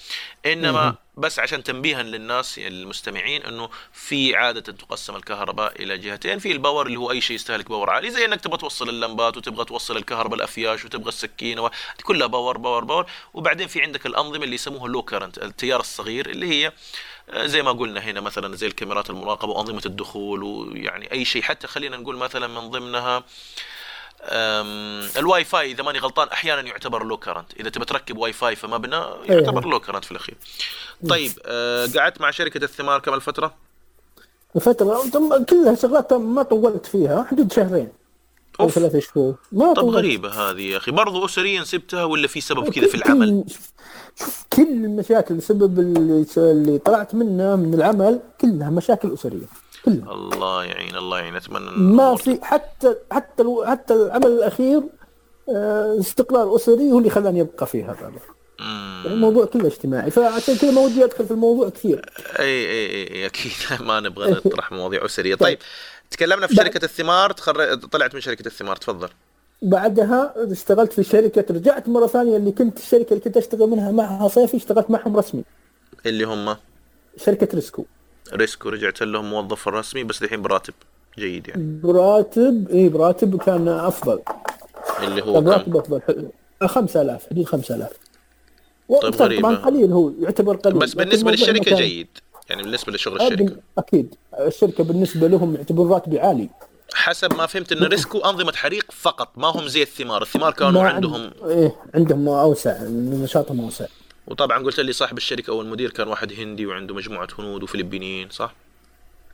إنما 0.47 0.95
بس 1.16 1.39
عشان 1.39 1.62
تنبيها 1.62 2.03
للناس 2.03 2.59
المستمعين 2.59 3.43
إنه 3.43 3.71
في 3.93 4.37
عادة 4.37 4.73
تقسم 4.73 5.16
الكهرباء 5.16 5.83
إلى 5.83 5.99
جهتين. 5.99 6.39
في 6.39 6.53
ال 6.53 6.58
power 6.58 6.87
اللي 6.87 6.99
هو 6.99 7.11
أي 7.11 7.21
شيء 7.21 7.37
يستهلك 7.37 7.69
power 7.69 7.91
عالي 7.91 8.11
زي 8.11 8.25
إنك 8.25 8.41
تبغى 8.41 8.59
توصل 8.59 8.89
اللمبات 8.89 9.37
وتبغى 9.37 9.64
توصل 9.64 9.97
الكهرباء 9.97 10.37
الأفياش 10.37 10.85
وتبغى 10.85 11.09
السكينة 11.09 11.71
كلها 12.03 12.27
power 12.27 12.59
power 12.59 12.85
power. 12.85 13.07
وبعدين 13.35 13.69
في 13.69 13.83
عندك 13.83 14.07
الأنظمة 14.07 14.45
اللي 14.45 14.55
يسموها 14.55 14.89
low 14.89 15.03
current 15.03 15.39
التيار 15.39 15.81
الصغير 15.81 16.31
اللي 16.31 16.49
هي 16.49 16.73
آه، 17.31 17.47
زي 17.47 17.62
ما 17.62 17.73
قلنا 17.73 18.01
هنا 18.01 18.21
مثلا 18.21 18.57
زي 18.57 18.66
الكاميرات 18.66 19.11
المراقبة 19.11 19.53
وأنظمة 19.53 19.83
الدخول 19.87 20.43
ويعني 20.43 21.12
أي 21.12 21.25
شيء. 21.25 21.43
حتى 21.43 21.66
خلينا 21.66 21.97
نقول 21.97 22.16
مثلا 22.16 22.47
من 22.47 22.71
ضمنها 22.71 23.25
الواي 24.23 25.45
فاي 25.45 25.71
إذا 25.73 25.83
ماني 25.83 25.99
غلطان 25.99 26.29
أحيانا 26.29 26.61
يعتبر 26.69 27.05
low 27.05 27.16
current 27.16 27.53
إذا 27.61 27.71
تبى 27.71 27.85
تركب 27.85 28.16
واي 28.19 28.33
فاي 28.33 28.57
في 28.57 28.66
مبنى 28.66 29.01
يعتبر 29.25 29.66
low 29.69 29.81
current 29.81 30.05
في 30.05 30.11
الأخير. 30.12 30.37
طيب 31.09 31.33
آه، 31.47 31.87
قعدت 31.97 32.21
مع 32.21 32.31
شركة 32.31 32.64
الثمار 32.64 33.01
كم 33.01 33.14
الفترة 33.14 33.55
الفترة 34.57 35.03
طب 35.12 35.45
كلها 35.45 35.75
شغلات 35.75 36.12
ما 36.12 36.43
طولت 36.43 36.87
فيها 36.87 37.27
حدود 37.31 37.53
شهرين 37.53 37.89
أو. 38.61 38.69
ثلاث 38.71 38.97
شهور. 38.97 39.35
ما 39.53 39.73
طب 39.73 39.83
طولت. 39.83 39.97
غريبة 39.97 40.29
هذه 40.51 40.61
يا 40.62 40.77
أخي. 40.77 40.91
برضو 40.91 41.25
اسريا 41.25 41.64
سبتها 41.64 42.05
ولا 42.05 42.29
في 42.29 42.41
سبب 42.41 42.69
كذا 42.71 42.87
في 42.87 42.95
العمل؟ 42.95 43.45
شوف- 43.49 43.73
كل 44.53 44.62
المشاكل 44.62 45.35
بسبب 45.35 45.79
اللي, 45.79 46.27
اللي 46.37 46.79
طلعت 46.79 47.14
منه 47.14 47.57
من 47.57 47.75
العمل 47.75 48.21
كلها 48.41 48.71
مشاكل 48.71 49.12
أسرية. 49.14 49.47
كلها 49.89 50.12
الله 50.14 50.64
يعين 50.64 50.97
الله 50.97 51.18
يعين. 51.18 51.36
أتمنى 51.36 51.70
ما 51.70 52.16
في 52.16 52.39
حتى 52.43 52.95
حتى 53.12 53.45
حتى 53.64 53.95
العمل 53.95 54.26
الأخير 54.26 54.82
آه، 55.49 55.97
استقرار 56.01 56.57
أسري 56.57 56.93
هو 56.93 56.99
اللي 56.99 57.11
خلاني 57.11 57.41
أبقى 57.41 57.66
في 57.66 57.84
هذا. 57.84 58.01
يعني 58.01 58.18
الموضوع 59.07 59.45
كله 59.45 59.66
اجتماعي. 59.66 60.11
فعشان 60.11 60.57
كذا 60.57 60.70
ما 60.70 60.80
ودي 60.80 61.05
أدخل 61.05 61.24
في 61.24 61.30
الموضوع 61.30 61.68
كثير. 61.68 62.11
اي 62.39 62.45
اي 62.45 63.12
اي, 63.12 63.26
أكيد. 63.26 63.53
ما 63.89 64.01
نبغى 64.01 64.30
نطرح 64.30 64.72
مواضيع 64.78 65.05
أسرية. 65.05 65.34
طيب 65.34 65.59
تكلمنا 66.11 66.47
في 66.47 66.55
شركة 66.55 66.84
الثمار. 66.84 67.32
تخر... 67.32 67.74
طلعت 67.74 68.14
من 68.14 68.20
شركة 68.20 68.47
الثمار. 68.47 68.76
تفضل. 68.76 69.09
بعدها 69.62 70.34
اشتغلت 70.36 70.93
في 70.93 71.03
شركة 71.03 71.45
رجعت 71.55 71.89
مرة 71.89 72.07
ثانية 72.07 72.36
اللي 72.36 72.53
كنت 72.53 72.78
الشركة 72.78 73.11
اللي 73.11 73.20
كنت 73.20 73.36
أشتغل 73.36 73.68
منها 73.68 73.93
معها 73.93 74.28
صيفي 74.28 74.57
اشتغلت 74.57 74.91
معهم 74.91 75.16
رسمي. 75.16 75.45
اللي 76.07 76.24
هم؟ 76.24 76.57
شركة 77.16 77.49
ريسكو. 77.55 77.84
ريسكو 78.33 78.68
رجعت 78.68 79.03
لهم 79.03 79.31
موظف 79.31 79.68
رسمي 79.68 80.05
بس 80.05 80.22
الحين 80.22 80.43
براتب 80.43 80.74
جيد 81.18 81.49
يعني. 81.49 81.81
براتب 81.83 82.68
إي 82.70 82.89
براتب 82.89 83.43
كان 83.43 83.68
أفضل. 83.68 84.20
اللي 85.03 85.22
هو 85.22 85.33
كان 85.35 85.45
كم؟ 85.45 85.49
راتب 85.51 85.76
أفضل 85.76 86.01
5000 86.66 87.26
حدود 87.31 87.45
5000 87.45 87.91
طيب 89.03 89.14
طبعا. 89.41 89.57
قليل 89.57 89.93
هو 89.93 90.12
يعتبر 90.20 90.57
قليل 90.57 90.79
بس 90.79 90.95
بالنسبة 90.95 91.31
للشركة 91.31 91.64
كان- 91.70 91.76
جيد. 91.79 92.07
يعني 92.51 92.62
بالنسبة 92.62 92.93
لشغل 92.93 93.20
آه، 93.20 93.26
الشركة. 93.29 93.57
أكيد. 93.79 94.14
الشركة 94.41 94.85
بالنسبة 94.85 95.29
لهم 95.29 95.55
يعتبر 95.55 95.87
راتبي 95.87 96.20
عالي. 96.20 96.49
حسب 96.95 97.35
ما 97.35 97.47
فهمت 97.47 97.72
إن 97.72 97.85
ريسكو 97.85 98.18
أنظمة 98.18 98.53
حريق 98.53 98.85
فقط 98.93 99.29
ما 99.37 99.49
هم 99.49 99.68
زي 99.68 99.83
الثمار. 99.83 100.22
الثمار 100.22 100.53
كانوا 100.53 100.83
عندهم 100.83 101.31
إيه 101.45 101.76
عندهم 101.95 102.29
أوسع 102.29 102.76
نشاطهم 103.22 103.61
أوسع. 103.61 103.87
وطبعا 104.29 104.59
قلت 104.64 104.81
لي 104.81 104.93
صاحب 104.93 105.16
الشركة 105.16 105.51
أو 105.51 105.61
المدير 105.62 105.91
كان 105.91 106.09
واحد 106.09 106.33
هندي 106.33 106.66
وعنده 106.66 106.95
مجموعة 106.95 107.29
هنود 107.39 107.62
وفلبينيين 107.62 108.29
صح؟ 108.31 108.55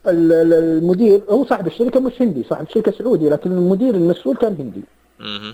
ال- 0.06 0.32
ال- 0.32 0.52
المدير 0.52 1.22
هو 1.30 1.44
صاحب 1.46 1.66
الشركة 1.66 2.00
مش 2.00 2.12
هندي 2.20 2.44
صاحب 2.50 2.66
الشركة 2.68 2.92
سعودي 2.92 3.28
لكن 3.28 3.52
المدير 3.52 3.94
المسؤول 3.94 4.36
كان 4.36 4.56
هندي. 4.58 4.80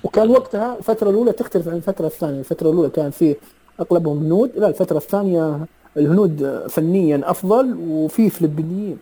وكان 0.05 0.30
وقتها 0.30 0.78
الفترة 0.78 1.11
الأولى 1.11 1.32
تختلف 1.32 1.68
عن 1.68 1.76
الفترة 1.76 2.07
الثانية. 2.07 2.38
الفترة 2.41 2.70
الأولى 2.70 2.91
كان 2.91 3.11
في 3.11 3.36
أغلبهم 3.80 4.18
هنود 4.18 4.53
لا 4.57 4.68
الفترة 4.68 4.97
الثانية 4.97 5.66
الهنود 5.97 6.66
فنيا 6.70 7.20
أفضل 7.24 7.74
وفي 7.78 8.30
فلبينيين. 8.30 8.99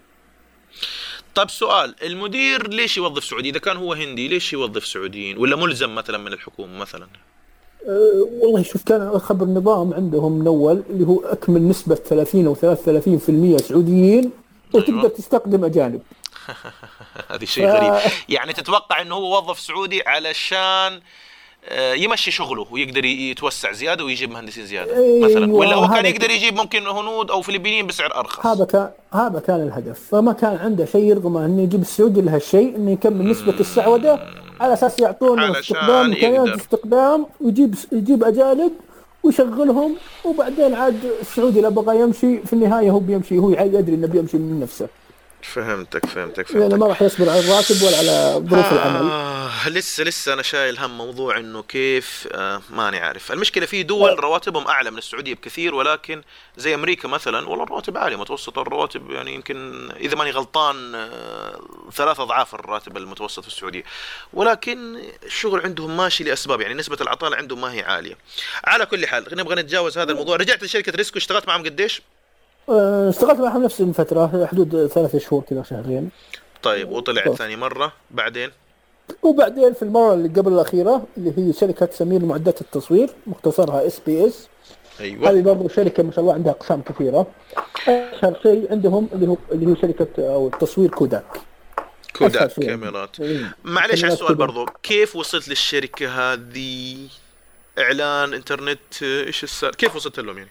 طيب 1.34 1.50
سؤال 1.50 1.94
المدير 2.02 2.68
ليش 2.68 2.96
يوظف 2.96 3.24
سعودي؟ 3.24 3.48
إذا 3.48 3.58
كان 3.58 3.76
هو 3.76 3.92
هندي 3.92 4.28
ليش 4.28 4.52
يوظف 4.52 4.86
سعوديين؟ 4.86 5.38
ولا 5.38 5.56
ملزم 5.56 5.94
مثلا 5.94 6.18
من 6.18 6.32
الحكومة 6.32 6.78
مثلا؟ 6.78 7.06
أه 7.86 8.28
والله 8.40 8.62
شوف 8.62 8.82
كان 8.82 9.18
خبر 9.18 9.46
نظام 9.46 9.94
عندهم 9.94 10.32
من 10.32 10.46
اول 10.46 10.82
اللي 10.90 11.06
هو 11.06 11.20
أكمل 11.20 11.68
نسبة 11.68 11.94
30 11.94 12.46
أو 12.46 12.54
33% 12.54 13.62
سعوديين 13.62 14.30
وتقدر 14.74 14.98
أيوة. 14.98 15.08
تستخدم 15.08 15.64
أجانب 15.64 16.02
هذه 17.30 17.44
شيء 17.44 17.66
غريب 17.66 18.12
يعني 18.28 18.52
تتوقع 18.52 19.00
إنه 19.00 19.14
هو 19.14 19.38
وظف 19.38 19.60
سعودي 19.60 20.02
علشان 20.06 21.00
يمشي 21.94 22.30
شغله 22.30 22.66
ويقدر 22.70 23.04
يتوسع 23.04 23.72
زيادة 23.72 24.04
ويجيب 24.04 24.30
مهندسين 24.30 24.66
زيادة 24.66 24.96
أيوة، 24.96 25.28
مثلا. 25.28 25.54
ولا 25.54 25.74
هو 25.74 25.88
كان 25.88 26.06
يقدر 26.06 26.30
يجيب 26.30 26.56
ممكن 26.56 26.86
هنود 26.86 27.30
أو 27.30 27.42
فلبينيين 27.42 27.86
بسعر 27.86 28.14
أرخص؟ 28.14 28.46
هذا 28.46 28.64
كان 28.64 28.90
هذا 29.12 29.40
كان 29.40 29.62
الهدف. 29.62 30.00
فما 30.10 30.32
كان 30.32 30.56
عنده 30.56 30.84
شيء 30.84 31.04
يرغم 31.04 31.36
إنه 31.36 31.62
يجيب 31.62 31.80
السعودي 31.80 32.20
لهالشيء 32.20 32.76
إنه 32.76 32.90
يكمل 32.90 33.30
نسبة 33.30 33.60
السعودة 33.60 34.20
على 34.60 34.72
أساس 34.72 35.00
يعطونه 35.00 35.46
امكانيات 35.46 36.22
يقدر. 36.22 36.54
استخدام 36.54 37.26
ويجيب 37.40 37.74
يجيب 37.92 38.24
أجانب 38.24 38.72
ويشغلهم 39.22 39.96
وبعدين 40.24 40.74
عاد 40.74 41.00
السعودي 41.20 41.60
لو 41.60 41.70
بغى 41.70 42.00
يمشي 42.00 42.38
في 42.38 42.52
النهاية 42.52 42.90
هو 42.90 42.98
بيمشي 42.98 43.38
هو 43.38 43.50
يدري 43.50 43.94
إنه 43.94 44.06
بيمشي 44.06 44.36
من 44.36 44.60
نفسه. 44.60 44.88
فهمتك 45.42 46.06
فهمتك 46.06 46.50
لأنه 46.50 46.68
فهمتك. 46.68 46.78
ما 46.78 46.86
راح 46.86 47.02
يصبر 47.02 47.30
على 47.30 47.40
الراتب 47.40 47.82
ولا 47.82 47.98
على 47.98 48.46
ظروف 48.48 48.72
العمل. 48.72 49.10
آه 49.10 49.68
لسه 49.68 50.04
لسه 50.04 50.32
أنا 50.32 50.42
شايل 50.42 50.78
هم 50.78 50.98
موضوع 50.98 51.38
إنه 51.38 51.62
كيف 51.62 52.28
آه 52.32 52.62
ماني 52.70 52.98
عارف. 52.98 53.32
المشكلة 53.32 53.66
في 53.66 53.82
دول 53.82 54.20
رواتبهم 54.20 54.66
أعلى 54.66 54.90
من 54.90 54.98
السعودية 54.98 55.34
بكثير 55.34 55.74
ولكن 55.74 56.22
زي 56.56 56.74
أمريكا 56.74 57.08
مثلا 57.08 57.48
والله 57.48 57.64
الرواتب 57.64 57.98
عالية 57.98 58.16
متوسط 58.16 58.58
الرواتب 58.58 59.10
يعني 59.10 59.34
يمكن 59.34 59.90
إذا 59.96 60.16
ماني 60.16 60.30
غلطان 60.30 60.94
آه 60.94 61.60
ثلاث 61.92 62.20
أضعاف 62.20 62.54
الراتب 62.54 62.96
المتوسط 62.96 63.42
في 63.42 63.48
السعودية. 63.48 63.82
ولكن 64.32 65.02
الشغل 65.24 65.60
عندهم 65.60 65.96
ماشي 65.96 66.24
لأسباب 66.24 66.60
يعني 66.60 66.74
نسبة 66.74 66.96
العطالة 67.00 67.36
عندهم 67.36 67.60
ما 67.60 67.72
هي 67.72 67.82
عالية. 67.82 68.18
على 68.64 68.86
كل 68.86 69.06
حال 69.06 69.26
نبغى 69.32 69.54
نتجاوز 69.54 69.98
هذا 69.98 70.12
الموضوع. 70.12 70.36
رجعت 70.36 70.62
لشركة 70.62 70.92
ريسكو 70.92 71.18
اشتغلت 71.18 71.48
معهم 71.48 71.64
قديش؟ 71.64 72.02
اشتغلت 72.68 73.40
معهم 73.40 73.64
نفس 73.64 73.80
الفترة 73.80 74.46
حدود 74.46 74.86
ثلاث 74.86 75.16
شهور 75.16 75.42
كذا 75.42 75.62
شهرين. 75.62 76.10
طيب 76.62 76.90
وطلعت 76.90 77.24
طيب. 77.28 77.34
ثاني 77.36 77.56
مرة 77.56 77.92
بعدين؟ 78.10 78.50
وبعدين 79.22 79.72
في 79.72 79.82
المرة 79.82 80.14
اللي 80.14 80.28
قبل 80.28 80.52
الأخيرة 80.52 81.02
اللي 81.16 81.32
هي 81.38 81.52
شركة 81.52 81.88
سمير 81.92 82.24
معدات 82.24 82.60
التصوير 82.60 83.10
مختصرها 83.26 83.86
SPS. 83.86 84.48
أيوه. 85.00 85.30
هذه 85.30 85.42
برضو 85.42 85.68
شركة 85.68 86.02
ما 86.02 86.12
شاء 86.12 86.20
الله 86.20 86.34
عندها 86.34 86.52
أقسام 86.52 86.82
كثيرة. 86.82 87.26
أشهر 87.88 88.38
شيء 88.42 88.66
عندهم 88.70 89.08
اللي 89.12 89.28
هو 89.28 89.36
اللي 89.52 89.66
هو 89.66 89.74
شركة 89.74 90.08
أو 90.18 90.46
التصوير 90.46 90.90
كوداك. 90.90 91.40
كوداك. 92.16 92.52
كاميرات. 92.52 93.20
إيه. 93.20 93.56
معلش 93.64 94.04
على 94.04 94.12
السؤال. 94.12 94.34
برضو 94.34 94.66
كيف 94.82 95.16
وصلت 95.16 95.48
للشركة 95.48 96.32
هذه؟ 96.32 96.96
إعلان 97.78 98.34
إنترنت 98.34 99.02
آه، 99.02 99.24
إيش 99.24 99.44
السالفة 99.44 99.76
كيف 99.76 99.96
وصلت 99.96 100.20
لهم 100.20 100.38
يعني؟ 100.38 100.50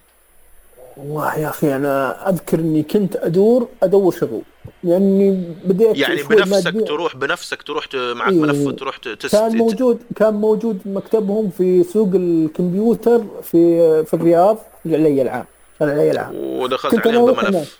والله 1.00 1.38
يا 1.40 1.50
أخي 1.50 1.76
أنا 1.76 2.30
أذكر 2.30 2.60
إني 2.60 2.84
كنت 2.84 3.16
أدور 3.16 3.68
أدور 3.84 4.12
شغل 4.12 4.42
يعني 4.84 5.44
بديت 5.66 5.98
يعني 5.98 6.24
بنفسك. 6.24 6.88
تروح 6.88 7.16
بنفسك 7.16 7.62
تروح 7.62 7.86
معك 7.94 8.32
إيه. 8.32 8.40
ملف 8.42 8.76
تروح 8.76 8.98
تست 8.98 9.32
كان 9.36 9.58
موجود 9.58 10.00
كان 10.16 10.34
موجود 10.34 10.80
مكتبهم 10.86 11.50
في 11.50 11.84
سوق 11.84 12.10
الكمبيوتر 12.14 13.24
في 13.44 14.04
في 14.06 14.14
الرياض 14.14 14.58
العلي 14.86 15.22
العام 15.22 15.46
العلي 15.82 16.12
العام 16.12 16.36
ودخلت 16.36 16.96
كنت 16.96 17.08
عليهم 17.08 17.26
بملف. 17.32 17.80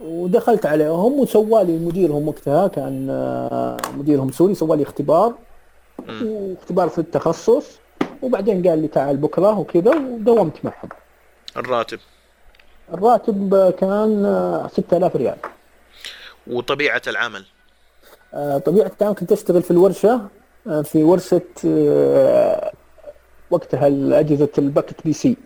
ودخلت 0.00 0.66
عليهم 0.66 1.20
وسوالي 1.20 1.72
مديرهم 1.78 2.28
وقتها 2.28 2.68
كان 2.68 3.06
آه، 3.10 3.76
مديرهم 3.98 4.32
سوري 4.32 4.54
سوالي 4.54 4.82
اختبار. 4.82 5.34
واختبار 6.22 6.88
في 6.88 6.98
التخصص 6.98 7.66
وبعدين 8.22 8.68
قال 8.68 8.82
لي 8.82 8.88
تعال 8.88 9.16
بكرة 9.16 9.58
وكذا 9.58 9.90
ودومت 9.90 10.52
معهم 10.64 10.88
الراتب؟ 11.56 11.98
الراتب 12.94 13.70
كان 13.80 14.24
آه، 14.24 14.68
6000 14.68 15.16
ريال. 15.16 15.36
وطبيعة 16.46 17.02
العمل؟ 17.06 17.44
آه، 18.34 18.58
طبيعة 18.58 18.92
العمل 19.00 19.14
كنت 19.14 19.32
أشتغل 19.32 19.62
في 19.62 19.70
الورشة 19.70 20.20
آه، 20.66 20.82
في 20.82 21.02
ورشة 21.02 21.40
آه، 21.66 22.72
وقتها 23.50 23.86
أجهزة 24.20 24.48
ال 24.58 25.04
Pocket 25.04 25.12
PC. 25.12 25.36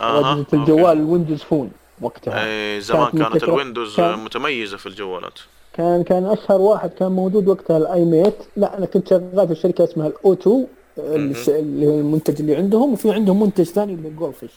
آها 0.00 0.32
أجهزة 0.32 0.46
الجوال 0.52 0.98
ال 0.98 1.03
Windows 1.03 1.42
Phone 1.42 1.70
وقتها. 2.00 2.44
اي 2.44 2.80
زمان 2.80 3.10
كانت 3.10 3.22
كانت 3.28 3.44
ال 3.44 3.50
Windows 3.50 3.96
كان- 3.96 4.18
متميزة 4.18 4.76
في 4.76 4.86
الجوالات. 4.86 5.38
كان 5.72 6.02
كان 6.04 6.26
أشهر 6.26 6.60
واحد 6.60 6.90
كان 6.90 7.12
موجود 7.12 7.48
وقتها 7.48 7.76
ال 7.76 8.04
i-mate 8.04 8.34
لا 8.56 8.78
أنا 8.78 8.86
كنت 8.86 9.08
شغال 9.08 9.48
في 9.48 9.54
شركة 9.54 9.84
اسمها 9.84 10.06
ال 10.06 10.25
O2 10.25 10.64
اللي 10.98 11.86
هو 11.86 11.98
المنتج 12.00 12.40
اللي 12.40 12.56
عندهم 12.56 12.92
وفي 12.92 13.12
عندهم 13.12 13.42
منتج 13.42 13.64
ثاني 13.64 13.94
اللي 13.94 14.08
هو 14.08 14.12
جولفش 14.12 14.50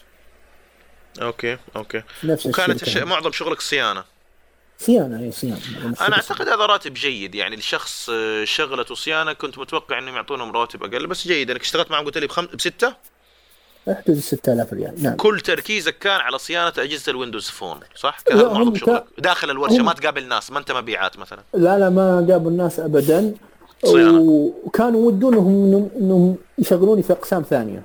okay 1.22 1.58
okay. 1.76 2.02
نفس 2.24 2.46
وكانت 2.46 2.82
الش... 2.82 2.96
معظم 2.96 3.32
شغلك 3.32 3.60
صيانة. 3.60 4.04
صيانة 4.78 5.20
هي 5.20 5.32
صيانة. 5.32 5.58
أنا 6.00 6.16
أعتقد 6.16 6.48
هذا 6.48 6.66
راتب 6.66 6.94
جيد 6.94 7.34
يعني 7.34 7.56
لشخص 7.56 8.10
آه، 8.12 8.44
شغلته 8.44 8.94
صيانه 8.94 9.32
كنت 9.32 9.58
متوقع 9.58 9.98
إنهم 9.98 10.14
يعطونهم 10.16 10.52
راتب 10.52 10.82
أقل 10.84 11.06
بس 11.06 11.28
جيد. 11.28 11.50
انك 11.50 11.60
اشتغلت 11.60 11.90
معهم 11.90 12.04
قلت 12.04 12.18
لي 12.18 12.26
بخم... 12.26 12.46
بستة؟ 12.54 12.94
حدود 13.88 14.18
6000 14.18 14.72
ريال. 14.72 15.02
نعم. 15.02 15.16
كل 15.16 15.40
تركيزك 15.40 15.98
كان 15.98 16.20
على 16.20 16.38
صيانة 16.38 16.72
أجهزة 16.78 17.10
ال 17.10 17.15
Windows 17.15 17.48
Phone 17.48 17.80
صح؟ 17.96 18.20
كان 18.20 18.36
معظم 18.44 18.74
شغلك. 18.76 19.04
داخل 19.18 19.50
الورشة 19.50 19.76
هم- 19.80 19.84
ما 19.84 19.92
تقابل 19.92 20.28
ناس 20.28 20.50
ما 20.50 20.58
أنت 20.58 20.72
مبيعات 20.72 21.18
مثلا. 21.18 21.42
لا 21.54 21.78
لا 21.78 21.90
ما 21.90 22.24
أقابل 22.28 22.50
ناس 22.50 22.80
ابدا. 22.80 23.34
صيانة. 23.84 24.20
وكانوا 24.64 25.00
يودونهم 25.04 25.46
انهم 25.64 25.90
إنهم 26.00 26.36
يشغلوني 26.58 27.02
في 27.02 27.12
أقسام 27.12 27.42
ثانية. 27.42 27.82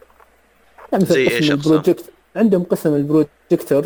يعني 0.92 1.06
في 1.06 1.14
زي 1.14 1.28
أقسام؟ 1.28 1.52
ال 1.52 1.58
project 1.58 2.06
عندهم 2.38 2.64
قسم 2.64 2.96
البروجيكتور. 2.96 3.86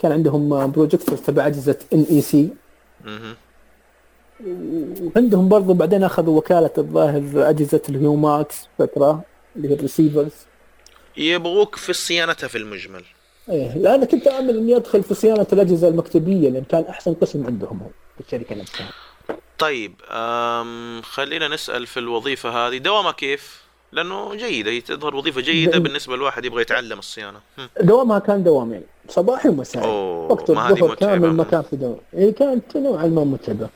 كان 0.00 0.12
عندهم 0.12 0.70
بروجيكتور 0.70 1.18
تبع 1.18 1.46
أجهزة 1.46 1.78
NEC. 1.92 2.48
وعندهم 5.00 5.48
برضو 5.48 5.74
بعدين 5.74 6.04
أخذوا 6.04 6.38
وكالة 6.38 6.70
الظاهر 6.78 7.22
أجهزة 7.50 7.82
ال 7.88 8.01
Humax 8.01 8.68
فتره 8.78 9.24
اللي 9.56 9.68
هي 9.68 9.74
ال 9.74 9.79
receivers. 9.79 10.32
يبغوك 11.16 11.76
في 11.76 11.92
صيانتها 11.92 12.48
في 12.48 12.58
المجمل. 12.58 13.02
إيه 13.48 13.78
لا 13.78 13.94
أنا 13.94 14.04
كنت 14.04 14.26
آمل 14.26 14.56
إني 14.56 14.76
أدخل 14.76 15.02
في 15.02 15.14
صيانة 15.14 15.46
الأجهزة 15.52 15.88
المكتبية 15.88 16.50
لأن 16.50 16.64
كان 16.64 16.84
أحسن 16.84 17.14
قسم 17.14 17.46
عندهم 17.46 17.90
في 18.14 18.24
الشركة 18.24 18.54
نفسها. 18.54 18.90
طيب 19.58 19.94
خلينا 21.02 21.48
نسأل 21.48 21.86
في 21.86 21.96
الوظيفة 22.00 22.50
هذه. 22.50 22.78
دوامها 22.78 23.12
كيف؟ 23.12 23.61
لأنه 23.92 24.34
جيدة 24.34 24.70
هي 24.70 24.80
تظهر 24.80 25.16
وظيفة 25.16 25.40
جيدة 25.40 25.72
جيد. 25.72 25.82
بالنسبة 25.82 26.16
لواحد 26.16 26.44
يبغى 26.44 26.62
يتعلم 26.62 26.98
الصيانة. 26.98 27.40
هم. 27.58 27.68
دوامها 27.80 28.18
كان 28.18 28.44
دوامين 28.44 28.82
صباحي 29.08 29.48
ومسائي 29.48 29.86
أوه 29.86 30.32
وقت 30.32 30.50
الظهر 30.50 30.94
كامل 30.94 31.32
ما 31.32 31.44
كان 31.44 31.62
في 31.62 31.76
دوام. 31.76 32.00
إيه 32.14 32.34
كانت 32.34 32.76
نوعا 32.76 33.06
ما 33.06 33.24
متعبة. 33.24 33.68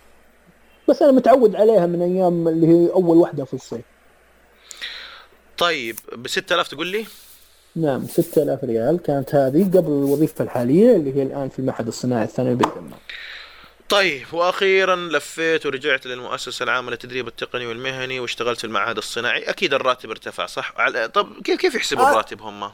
بس 0.88 1.02
أنا 1.02 1.12
متعود 1.12 1.56
عليها 1.56 1.86
من 1.86 2.02
أيام 2.02 2.48
اللي 2.48 2.66
هي 2.66 2.92
أول 2.92 3.16
واحدة 3.16 3.44
في 3.44 3.54
الصيف. 3.54 3.84
طيب 5.58 5.96
ب 6.12 6.28
6000 6.28 6.68
تقول 6.68 6.86
لي؟ 6.86 7.06
نعم 7.76 8.06
6000 8.06 8.64
ريال 8.64 9.02
كانت 9.02 9.34
هذه 9.34 9.64
قبل 9.64 9.88
الوظيفة 9.88 10.44
الحالية 10.44 10.96
اللي 10.96 11.16
هي 11.16 11.22
الآن 11.22 11.48
في 11.48 11.58
المعهد 11.58 11.86
الصناعي 11.86 12.24
الثانوي 12.24 12.54
بالدمام 12.54 13.00
طيب 13.88 14.26
وأخيرا 14.32 14.96
لفيت 14.96 15.66
ورجعت 15.66 16.06
للمؤسسة 16.06 16.62
العامة 16.62 16.90
للتدريب 16.90 17.28
التقني 17.28 17.66
والمهني 17.66 18.20
واشتغلت 18.20 18.58
في 18.58 18.64
المعهد 18.64 18.96
الصناعي. 18.96 19.42
أكيد 19.42 19.74
الراتب 19.74 20.10
ارتفع 20.10 20.46
صح؟ 20.46 20.72
على 20.76 21.08
طب 21.08 21.42
كيف 21.44 21.60
كيف 21.60 21.74
يحسبوا 21.74 22.02
آه. 22.06 22.10
الراتب 22.10 22.42
هم 22.42 22.70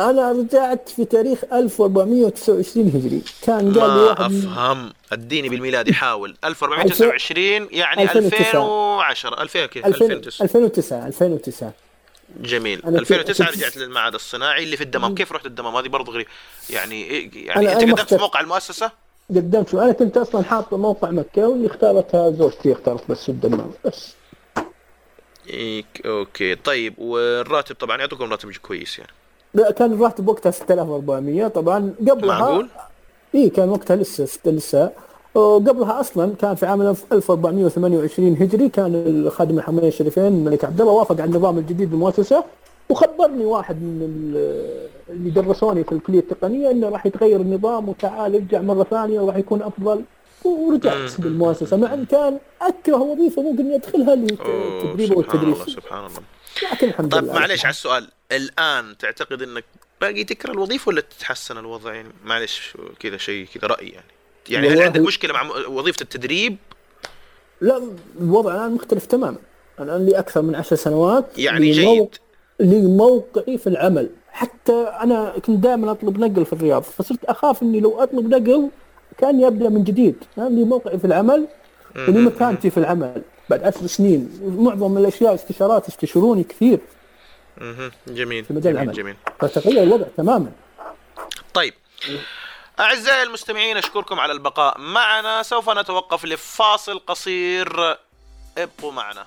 أنا 0.00 0.32
رجعت 0.32 0.88
في 0.88 1.04
تاريخ 1.04 1.38
1429 1.52 2.88
هجري. 2.88 3.22
كان 3.42 3.78
قال 3.80 3.90
لي 3.90 4.02
واحد 4.04 4.20
أفهم. 4.20 4.92
أديني 5.12 5.48
بالميلادي 5.48 5.94
حاول. 5.94 6.36
1429 6.44 7.68
يعني 7.70 8.02
2009. 8.02 8.40
2010 8.40 9.42
2000 9.42 9.66
كيف؟ 9.66 9.86
2000 9.86 10.04
2009 10.04 10.42
2009 10.42 11.06
2009 11.06 11.72
جميل. 12.40 12.82
أنا 12.86 12.98
2009 12.98 13.46
كنت- 13.46 13.56
رجعت 13.56 13.76
للمعهد 13.76 14.14
الصناعي 14.14 14.64
اللي 14.64 14.76
في 14.76 14.84
الدمام. 14.84 15.14
كيف 15.14 15.32
رحت 15.32 15.46
الدمام؟ 15.46 15.76
هذه 15.76 15.88
برضه 15.88 16.12
غريب 16.12 16.26
يعني 16.70 17.08
إيه- 17.08 17.36
يعني 17.36 17.72
أنت 17.72 17.82
قدمت 17.82 18.08
في. 18.14 18.16
موقع 18.20 18.40
المؤسسة؟ 18.40 19.03
قدمت 19.30 19.68
شو 19.68 19.80
أنا 19.80 19.92
كنت 19.92 20.16
أصلا 20.16 20.42
حاط 20.42 20.74
موقع 20.74 21.10
مكه 21.10 21.48
واللي 21.48 21.66
اختارتها 21.66 22.30
زوجتي 22.30 22.72
اختارت 22.72 23.10
بس 23.10 23.28
الدمام 23.28 23.70
بس. 23.84 24.14
إيك 25.50 26.06
okay. 26.06 26.54
طيب 26.54 26.98
والراتب 26.98 27.74
طبعا 27.76 27.96
يعطوكم 27.98 28.30
راتب 28.30 28.50
كويس 28.52 28.98
يعني. 28.98 29.10
لا، 29.54 29.70
كان 29.70 29.92
الراتب 29.92 30.28
وقتها 30.28 30.50
6400 30.50 31.48
طبعا 31.48 31.94
قبلها 32.00 32.38
معقول؟ 32.38 32.68
اي 33.34 33.50
كان 33.50 33.68
وقتها 33.68 33.96
لسه 33.96 34.24
ست- 34.24 34.48
لسه. 34.48 34.90
وقبلها 35.34 36.00
أصلا 36.00 36.34
كان 36.40 36.54
في 36.54 36.66
عام 36.66 36.82
1428 37.12 38.36
هجري 38.42 38.68
كان 38.68 38.94
الخادم 39.06 39.58
الحرمين 39.58 39.84
الشريفين 39.84 40.26
الملك 40.26 40.64
عبد 40.64 40.80
الله 40.80 40.92
وافق 40.92 41.12
على 41.20 41.24
النظام 41.24 41.58
الجديد 41.58 41.90
بالمؤسسة. 41.90 42.44
وخبرني 42.88 43.44
واحد 43.44 43.76
من 43.82 44.02
ال- 44.02 44.88
اللي 45.08 45.30
درسوني 45.30 45.84
في 45.84 45.92
الكلية 45.92 46.18
التقنية 46.18 46.70
إنه 46.70 46.88
راح 46.88 47.06
يتغير 47.06 47.40
النظام 47.40 47.88
وتعال 47.88 48.34
ارجع 48.34 48.60
مرة 48.60 48.84
ثانية 48.84 49.20
وراح 49.20 49.36
يكون 49.36 49.62
أفضل. 49.62 50.04
ورجعت. 50.44 51.20
بالمؤسسه 51.20 51.76
مع 51.76 51.94
إن 51.94 52.04
كان 52.04 52.38
أكره 52.62 52.96
وظيفة 52.96 53.42
ممكن 53.42 53.72
ادخلها 53.72 54.14
أوه، 54.14 54.18
التدريب 54.18 55.06
سبحان 55.06 55.16
والتدريس 55.18 55.54
الله 55.54 55.66
سبحان 55.66 56.06
الله. 56.06 56.20
لكن 56.72 56.88
الحمد 56.88 57.12
طيب 57.12 57.24
لله. 57.24 57.32
معلش 57.32 57.64
على 57.64 57.70
السؤال. 57.72 58.08
الآن 58.32 58.96
تعتقد 58.98 59.42
إنك 59.42 59.64
باقي 60.00 60.24
تكره 60.24 60.52
الوظيفة 60.52 60.88
ولا 60.88 61.00
تتحسن 61.00 61.58
الوضع؟ 61.58 61.94
يعني 61.94 62.08
معلش 62.24 62.76
كذا 63.00 63.16
شيء 63.16 63.46
كذا 63.54 63.66
رأي 63.66 63.88
يعني. 63.88 64.06
يعني 64.48 64.68
هل 64.68 64.82
عندك 64.82 65.00
مشكلة 65.00 65.32
مع 65.32 65.42
وظيفة 65.68 66.02
التدريب؟ 66.02 66.56
لا 67.60 67.82
الوضع 68.20 68.54
الآن 68.54 68.72
مختلف 68.72 69.06
تماما. 69.06 69.36
أنا 69.78 69.98
لي 69.98 70.18
أكثر 70.18 70.42
من 70.42 70.54
عشر 70.54 70.76
سنوات. 70.76 71.38
يعني 71.38 71.70
جيد. 71.70 72.16
لي 72.60 72.82
موقعي 72.82 73.58
في 73.58 73.66
العمل. 73.66 74.10
حتى 74.32 74.72
أنا 74.72 75.32
كنت 75.46 75.58
دائما 75.58 75.90
أطلب 75.90 76.18
نقل 76.18 76.46
في 76.46 76.52
الرياض 76.52 76.82
فصرت 76.82 77.24
أخاف 77.24 77.62
إني 77.62 77.80
لو 77.80 78.02
أطلب 78.02 78.34
نقل 78.34 78.70
كاني 79.18 79.46
ابدا 79.46 79.68
من 79.68 79.84
جديد. 79.84 80.24
لي 80.36 80.64
موقعي 80.64 80.98
في 80.98 81.04
العمل 81.04 81.46
ولي 81.96 82.18
مم. 82.18 82.26
مكانتي 82.26 82.70
في 82.70 82.76
العمل. 82.76 83.22
بعد 83.50 83.62
عشر 83.62 83.86
سنين 83.86 84.40
معظم 84.58 84.98
الأشياء 84.98 85.34
استشارات 85.34 85.88
يستشيروني 85.88 86.44
كثير. 86.44 86.78
مهم. 87.60 87.90
جميل 88.08 88.44
في 88.44 88.52
مجال 88.52 88.62
جميل 88.62 88.76
العمل. 88.76 88.92
جميل. 88.92 89.16
فتغير 89.40 89.82
الوضع 89.82 90.06
تماما. 90.16 90.52
طيب 91.54 91.74
أعزائي 92.80 93.22
المستمعين 93.22 93.76
أشكركم 93.76 94.20
على 94.20 94.32
البقاء 94.32 94.78
معنا. 94.78 95.42
سوف 95.42 95.70
نتوقف 95.70 96.24
لفاصل 96.24 96.98
قصير. 96.98 97.96
ابقوا 98.58 98.92
معنا. 98.92 99.24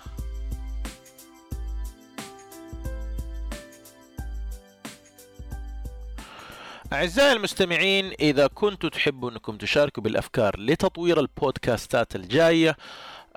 أعزائي 6.94 7.32
المستمعين 7.32 8.14
إذا 8.20 8.48
كنتم 8.48 8.88
تحبوا 8.88 9.32
أنكم 9.32 9.58
تشاركوا 9.58 10.04
بالأفكار 10.04 10.60
لتطوير 10.60 11.20
البودكاستات 11.20 12.16
الجاية 12.16 12.78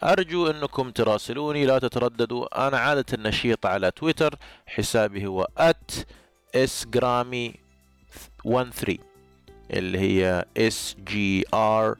أرجو 0.03 0.47
أنكم 0.47 0.91
تراسلوني 0.91 1.67
لا 1.67 1.79
تترددوا. 1.79 2.69
أنا 2.69 2.79
عادة 2.79 3.19
نشيط 3.19 3.67
على 3.67 3.91
تويتر 3.91 4.35
حسابي 4.67 5.27
هو 5.27 5.49
@sgrami 6.57 7.57
13 8.45 8.99
اللي 9.71 9.99
هي 9.99 10.45
S 10.59 10.95
G 11.11 11.13
R 11.55 11.97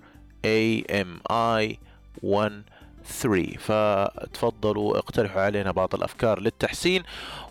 A 0.47 0.85
M 0.91 1.33
I 1.33 1.77
1 2.23 2.63
3 3.05 3.57
فتفضلوا 3.59 4.99
اقترحوا 4.99 5.43
علينا 5.43 5.71
بعض 5.71 5.95
الأفكار 5.95 6.41
للتحسين. 6.41 7.03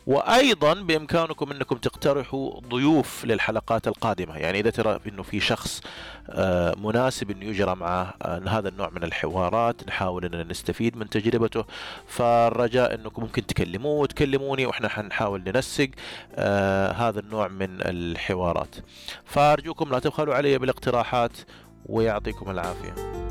وأيضا 0.07 0.73
بإمكانكم 0.73 1.51
أنكم 1.51 1.75
تقترحوا 1.75 2.59
ضيوف 2.59 3.25
للحلقات 3.25 3.87
القادمة. 3.87 4.37
يعني 4.37 4.59
إذا 4.59 4.69
ترى 4.69 4.99
إنه 5.07 5.23
في 5.23 5.39
شخص 5.39 5.81
آه، 6.29 6.75
مناسب 6.83 7.31
إنه 7.31 7.45
يجرى 7.45 7.75
معه 7.75 8.13
آه، 8.21 8.41
هذا 8.47 8.69
النوع 8.69 8.89
من 8.89 9.03
الحوارات 9.03 9.87
نحاول 9.87 10.25
إننا 10.25 10.43
نستفيد 10.43 10.97
من 10.97 11.09
تجربته. 11.09 11.65
فالرجاء 12.07 12.95
إنكم 12.95 13.21
ممكن 13.21 13.45
تكلموه 13.45 13.99
وتكلموني 13.99 14.65
وإحنا 14.65 14.89
حنحاول 14.89 15.43
ننسق 15.47 15.89
آه، 16.35 16.91
هذا 16.91 17.19
النوع 17.19 17.47
من 17.47 17.81
الحوارات. 17.81 18.75
فأرجوكم 19.25 19.89
لا 19.91 19.99
تبخلوا 19.99 20.35
علي 20.35 20.57
بالاقتراحات 20.57 21.31
ويعطيكم 21.85 22.51
العافية. 22.51 23.28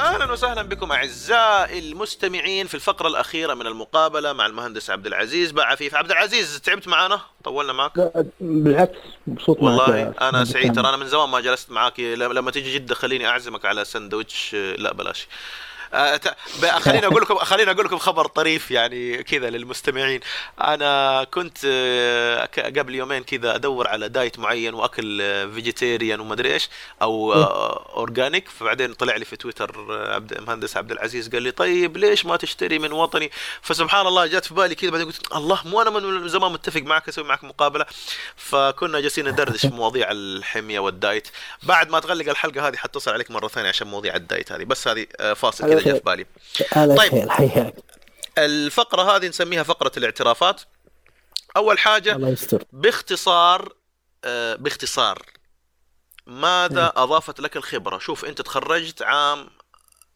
أهلا 0.00 0.32
وسهلا 0.32 0.62
بكم 0.62 0.92
أعزائي 0.92 1.78
المستمعين 1.78 2.66
في 2.66 2.74
الفقرة 2.74 3.08
الأخيرة 3.08 3.54
من 3.54 3.66
المقابلة 3.66 4.32
مع 4.32 4.46
المهندس 4.46 4.90
عبد 4.90 5.06
العزيز. 5.06 5.50
بعفيف 5.52 5.94
عبد 5.94 6.10
العزيز 6.10 6.60
تعبت 6.60 6.88
معنا 6.88 7.20
طولنا 7.44 7.72
معك 7.72 8.12
بالعكس 8.40 8.98
مبسوط 9.26 9.62
معك 9.62 9.78
والله 9.80 9.98
يا 9.98 10.14
أنا 10.28 10.44
سعيد. 10.44 10.74
ترى 10.74 10.88
أنا 10.88 10.96
من 10.96 11.06
زمان 11.08 11.28
ما 11.28 11.40
جلست 11.40 11.70
معاك. 11.70 12.00
لما 12.00 12.50
تيجي 12.50 12.74
جدة 12.74 12.94
خليني 12.94 13.26
أعزمك 13.28 13.64
على 13.64 13.84
سندوتش 13.84 14.54
لا 14.54 14.92
بلاش. 14.92 15.28
خليني 16.78 17.06
أقول 17.06 17.22
لكم 17.22 17.34
خليني 17.34 17.70
أقول 17.70 17.84
لكم 17.84 17.98
خبر 17.98 18.26
طريف 18.26 18.70
يعني 18.70 19.22
كذا 19.22 19.50
للمستمعين. 19.50 20.20
أنا 20.60 21.24
كنت 21.24 21.58
آه، 21.66 22.48
قبل 22.56 22.94
يومين 22.94 23.22
كذا 23.22 23.54
أدور 23.54 23.88
على 23.88 24.08
diet 24.08 24.38
معين 24.38 24.74
وأكل 24.74 25.18
vegetarian 25.54 26.20
وما 26.20 26.34
ادري 26.34 26.52
إيش 26.52 26.68
أو 27.02 27.32
آه، 27.32 27.96
organic 27.96 28.48
فبعدين 28.48 28.94
طلع 28.94 29.16
لي 29.16 29.24
في 29.24 29.36
تويتر 29.36 29.86
آه، 29.90 30.14
عبد 30.14 30.32
المهندس 30.32 30.76
عبد 30.76 30.92
العزيز 30.92 31.28
قال 31.28 31.42
لي 31.42 31.50
طيب 31.50 31.96
ليش 31.96 32.26
ما 32.26 32.36
تشتري 32.36 32.78
من 32.78 32.92
وطني؟ 32.92 33.30
فسبحان 33.62 34.06
الله 34.06 34.26
جات 34.26 34.44
في 34.44 34.54
بالي 34.54 34.74
كذا 34.74 34.90
بعدين 34.90 35.06
قلت 35.06 35.32
الله 35.32 35.60
مو 35.64 35.82
أنا 35.82 35.90
من 35.90 36.28
زمان 36.28 36.52
متفق 36.52 36.82
معك 36.82 37.08
أسوي 37.08 37.24
معك 37.24 37.44
مقابلة. 37.44 37.86
فكنا 38.36 39.00
جالسين 39.00 39.28
ندردش 39.28 39.60
في 39.60 39.74
مواضيع 39.74 40.10
الحمية 40.10 40.80
وال 40.80 40.94
diet. 40.94 41.28
بعد 41.62 41.90
ما 41.90 42.00
تغلق 42.00 42.28
الحلقة 42.28 42.68
هذه 42.68 42.76
حتصل 42.76 43.12
عليك 43.12 43.30
مرة 43.30 43.48
ثانية 43.48 43.68
عشان 43.68 43.86
مواضيع 43.86 44.16
ال 44.16 44.23
diet 44.23 44.52
هذه. 44.52 44.64
بس 44.64 44.88
هذه 44.88 45.06
آه، 45.20 45.32
فاصل 45.32 45.64
على 45.64 45.79
كذا 45.82 45.92
جاء. 45.92 45.98
في 45.98 46.04
بالي. 46.04 46.26
طيب. 46.96 47.10
خير 47.10 47.30
حياك. 47.30 47.74
الفقرة 48.38 49.16
هذه 49.16 49.28
نسميها 49.28 49.62
فقرة 49.62 49.92
الاعترافات. 49.96 50.60
أول 51.56 51.78
حاجة 51.78 52.16
الله 52.16 52.28
يستر. 52.28 52.64
باختصار 52.72 53.72
آه، 54.24 54.54
باختصار. 54.54 55.22
ماذا 56.26 56.92
أضافت 56.96 57.40
لك 57.40 57.56
الخبرة؟ 57.56 57.98
شوف 57.98 58.24
أنت 58.24 58.42
تخرجت 58.42 59.02
عام 59.02 59.50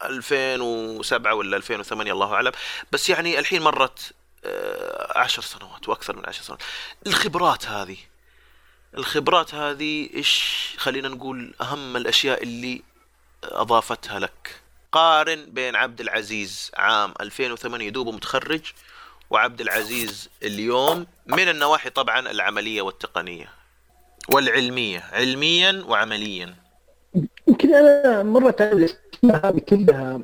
2007 0.03 1.35
ولا 1.35 1.57
2008 1.57 2.13
الله 2.13 2.35
أعلم. 2.35 2.53
بس 2.93 3.11
يعني 3.11 3.39
الحين 3.39 3.63
مرت 3.63 4.13
آه، 4.45 5.19
عشر 5.19 5.43
سنوات 5.43 5.89
وأكثر 5.89 6.17
من 6.17 6.27
عشر 6.27 6.43
سنوات. 6.43 6.63
الخبرات 7.07 7.67
هذه 7.67 7.97
الخبرات 8.99 9.55
هذه 9.55 10.11
إيش 10.15 10.55
خلينا 10.79 11.09
نقول 11.09 11.55
أهم 11.61 11.97
الأشياء 11.97 12.43
اللي 12.43 12.83
أضافتها 13.45 14.19
لك؟ 14.19 14.61
قارن 14.95 15.47
بين 15.53 15.77
عبد 15.77 16.01
العزيز 16.01 16.71
عام 16.77 17.15
2008 17.21 17.91
دوبه 17.91 18.13
متخرج 18.13 18.61
وعبد 19.31 19.61
العزيز 19.61 20.29
اليوم 20.43 21.07
من 21.27 21.49
النواحي 21.49 21.91
طبعا 21.91 22.31
العملية 22.31 22.83
والتقنية 22.83 23.49
والعلمية 24.33 25.03
علميا 25.13 25.85
وعمليا 25.89 26.55
يمكن 27.49 27.75
أنا 27.75 28.23
مرت 28.23 28.63
على 28.63 28.89
هذه 29.25 29.59
كلها 29.59 30.21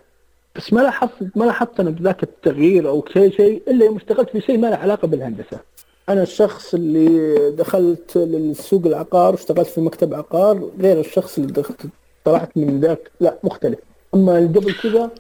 بس 0.57 0.73
ما 0.73 0.81
لاحظت 0.81 1.13
ما 1.37 1.45
لاحظت 1.45 1.81
أنا 1.81 1.91
بذاك 1.91 2.23
التغيير 2.23 2.89
أو 2.89 3.05
شيء 3.13 3.37
شيء 3.37 3.63
إلا 3.69 3.85
يوم 3.85 3.97
اشتغلت 3.97 4.31
في 4.31 4.41
شيء 4.41 4.59
ما 4.59 4.67
له 4.67 4.77
علاقة 4.77 5.09
بالهندسة. 5.09 5.61
أنا 6.09 6.23
الشخص 6.23 6.75
اللي 6.75 7.51
دخلت 7.51 8.17
للسوق 8.17 8.87
العقار 8.87 9.33
واشتغلت 9.33 9.69
في 9.69 9.81
مكتب 9.81 10.15
عقار 10.15 10.71
غير 10.81 11.01
الشخص 11.01 11.39
اللي 11.39 11.53
دخلت 11.53 11.87
طلعت 12.25 12.57
من 12.57 12.81
ذاك 12.81 13.11
لا 13.21 13.39
مختلف. 13.45 13.79
أما 14.15 14.33
قبل 14.33 14.75
كذا 14.75 15.11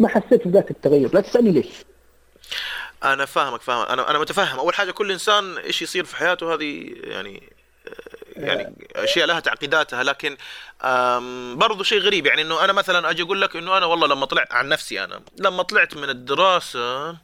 ما 0.00 0.08
حسيت 0.08 0.48
بذاك 0.48 0.70
التغير، 0.70 1.14
لا 1.14 1.20
تسألني 1.20 1.50
ليش. 1.50 1.66
أنا 3.04 3.24
فاهمك 3.24 3.62
فاهم. 3.62 3.86
أنا 3.86 4.10
أنا 4.10 4.18
متفهم. 4.18 4.58
أول 4.58 4.74
حاجة 4.74 4.90
كل 4.90 5.12
إنسان 5.12 5.58
إيش 5.58 5.82
يصير 5.82 6.04
في 6.04 6.16
حياته 6.16 6.54
هذه 6.54 6.92
يعني 6.94 7.52
يعني 8.36 8.88
أشياء 8.96 9.26
لها 9.26 9.40
تعقيداتها. 9.40 10.02
لكن 10.02 10.36
برضو 11.58 11.82
شيء 11.82 12.00
غريب. 12.00 12.26
يعني 12.26 12.42
إنه 12.42 12.64
أنا 12.64 12.72
مثلا 12.72 13.10
أجي 13.10 13.22
أقول 13.22 13.40
لك 13.40 13.56
إنه 13.56 13.76
أنا 13.78 13.86
والله 13.86 14.06
لما 14.06 14.26
طلعت 14.26 14.52
عن 14.52 14.68
نفسي 14.68 15.04
أنا 15.04 15.20
لما 15.38 15.62
طلعت 15.62 15.96
من 15.96 16.10
الدراسة 16.10 17.16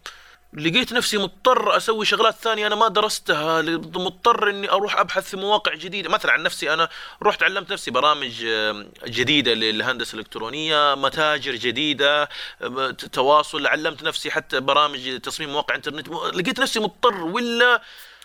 لقيت 0.57 0.93
نفسي 0.93 1.19
مضطر 1.19 1.77
أسوي 1.77 2.05
شغلات 2.05 2.35
ثانية 2.35 2.67
أنا 2.67 2.75
ما 2.75 2.89
درستها 2.89 3.63
مضطر 3.63 4.51
إني 4.51 4.71
أروح 4.71 4.99
أبحث 4.99 5.31
في 5.31 5.37
مواقع 5.37 5.75
جديدة. 5.75 6.09
مثلا 6.09 6.33
عن 6.33 6.43
نفسي 6.43 6.73
أنا 6.73 6.89
رحت 7.23 7.43
علمت 7.43 7.73
نفسي 7.73 7.91
برامج 7.91 8.47
جديدة 9.07 9.55
للهندسة 9.55 10.15
الإلكترونية 10.15 10.95
متاجر 10.95 11.55
جديدة 11.55 12.29
تواصل 13.13 13.67
علمت 13.67 14.03
نفسي 14.03 14.31
حتى 14.31 14.61
برامج 14.61 15.21
تصميم 15.21 15.51
مواقع 15.51 15.75
إنترنت. 15.75 16.09
لقيت 16.09 16.61
نفسي 16.61 16.81
مضطر 16.81 17.25
ولا 17.25 17.83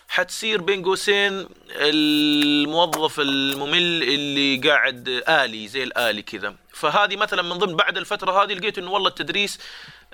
حتصير 0.08 0.62
بين 0.62 0.86
قوسين 0.86 1.48
الموظف 1.70 3.20
الممل 3.20 4.04
اللي 4.04 4.70
قاعد 4.70 5.24
آلي 5.30 5.68
زي 5.68 5.84
الآلي 5.84 6.22
كذا. 6.22 6.56
فهذه 6.74 7.16
مثلا 7.16 7.42
من 7.42 7.54
ضمن 7.54 7.76
بعد 7.76 7.98
الفترة 7.98 8.44
هذه 8.44 8.54
لقيت 8.54 8.78
إنه 8.78 8.92
والله 8.92 9.10
التدريس 9.10 9.60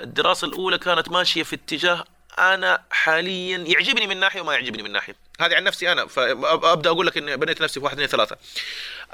الدراسة 0.01 0.47
الأولى 0.47 0.77
كانت 0.77 1.09
ماشية 1.09 1.43
في 1.43 1.55
اتجاه 1.55 2.03
أنا 2.39 2.81
حاليا 2.91 3.57
يعجبني 3.57 4.07
من 4.07 4.17
ناحية 4.19 4.41
وما 4.41 4.53
يعجبني 4.53 4.83
من 4.83 4.91
ناحية. 4.91 5.15
هذه 5.39 5.55
عن 5.55 5.63
نفسي 5.63 5.91
أنا 5.91 6.05
فأبدأ 6.07 6.89
أقول 6.89 7.07
لك 7.07 7.17
إني 7.17 7.37
بنيت 7.37 7.61
نفسي 7.61 7.79
في 7.79 7.85
واحد 7.85 7.95
اثنين 7.95 8.07
ثلاثة. 8.09 8.35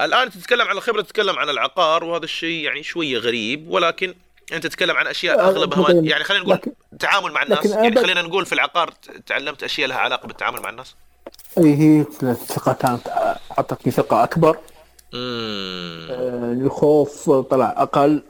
الآن 0.01 0.31
تتكلم 0.31 0.67
عن 0.67 0.77
الخبرة 0.77 1.01
تتكلم 1.01 1.39
عن 1.39 1.49
العقار 1.49 2.03
وهذا 2.03 2.23
الشيء 2.25 2.65
يعني 2.65 2.83
شوية 2.83 3.17
غريب 3.17 3.69
ولكن 3.69 4.15
أنت 4.53 4.67
تتكلم 4.67 4.97
عن 4.97 5.07
أشياء 5.07 5.39
آه، 5.39 5.49
أغلبها. 5.49 5.93
ما 5.93 6.09
يعني 6.09 6.23
خلينا 6.23 6.43
نقول 6.43 6.55
لكن- 6.55 6.71
تعامل 6.99 7.31
مع 7.31 7.43
الناس. 7.43 7.65
يعني 7.65 7.95
خلينا 8.01 8.21
نقول 8.21 8.45
في 8.45 8.53
العقار 8.53 8.93
تعلمت 9.27 9.63
أشياء 9.63 9.87
لها 9.87 9.97
علاقة 9.97 10.27
بالتعامل 10.27 10.61
مع 10.61 10.69
الناس. 10.69 10.95
أي 11.57 11.75
هي 11.75 12.05
الثقه 12.23 12.73
كانت 12.73 13.07
أعطتني 13.57 13.91
ثقة 13.91 14.23
أكبر. 14.23 14.57
آه، 15.15 16.53
الخوف 16.53 17.29
طلع 17.29 17.73
أقل. 17.77 18.23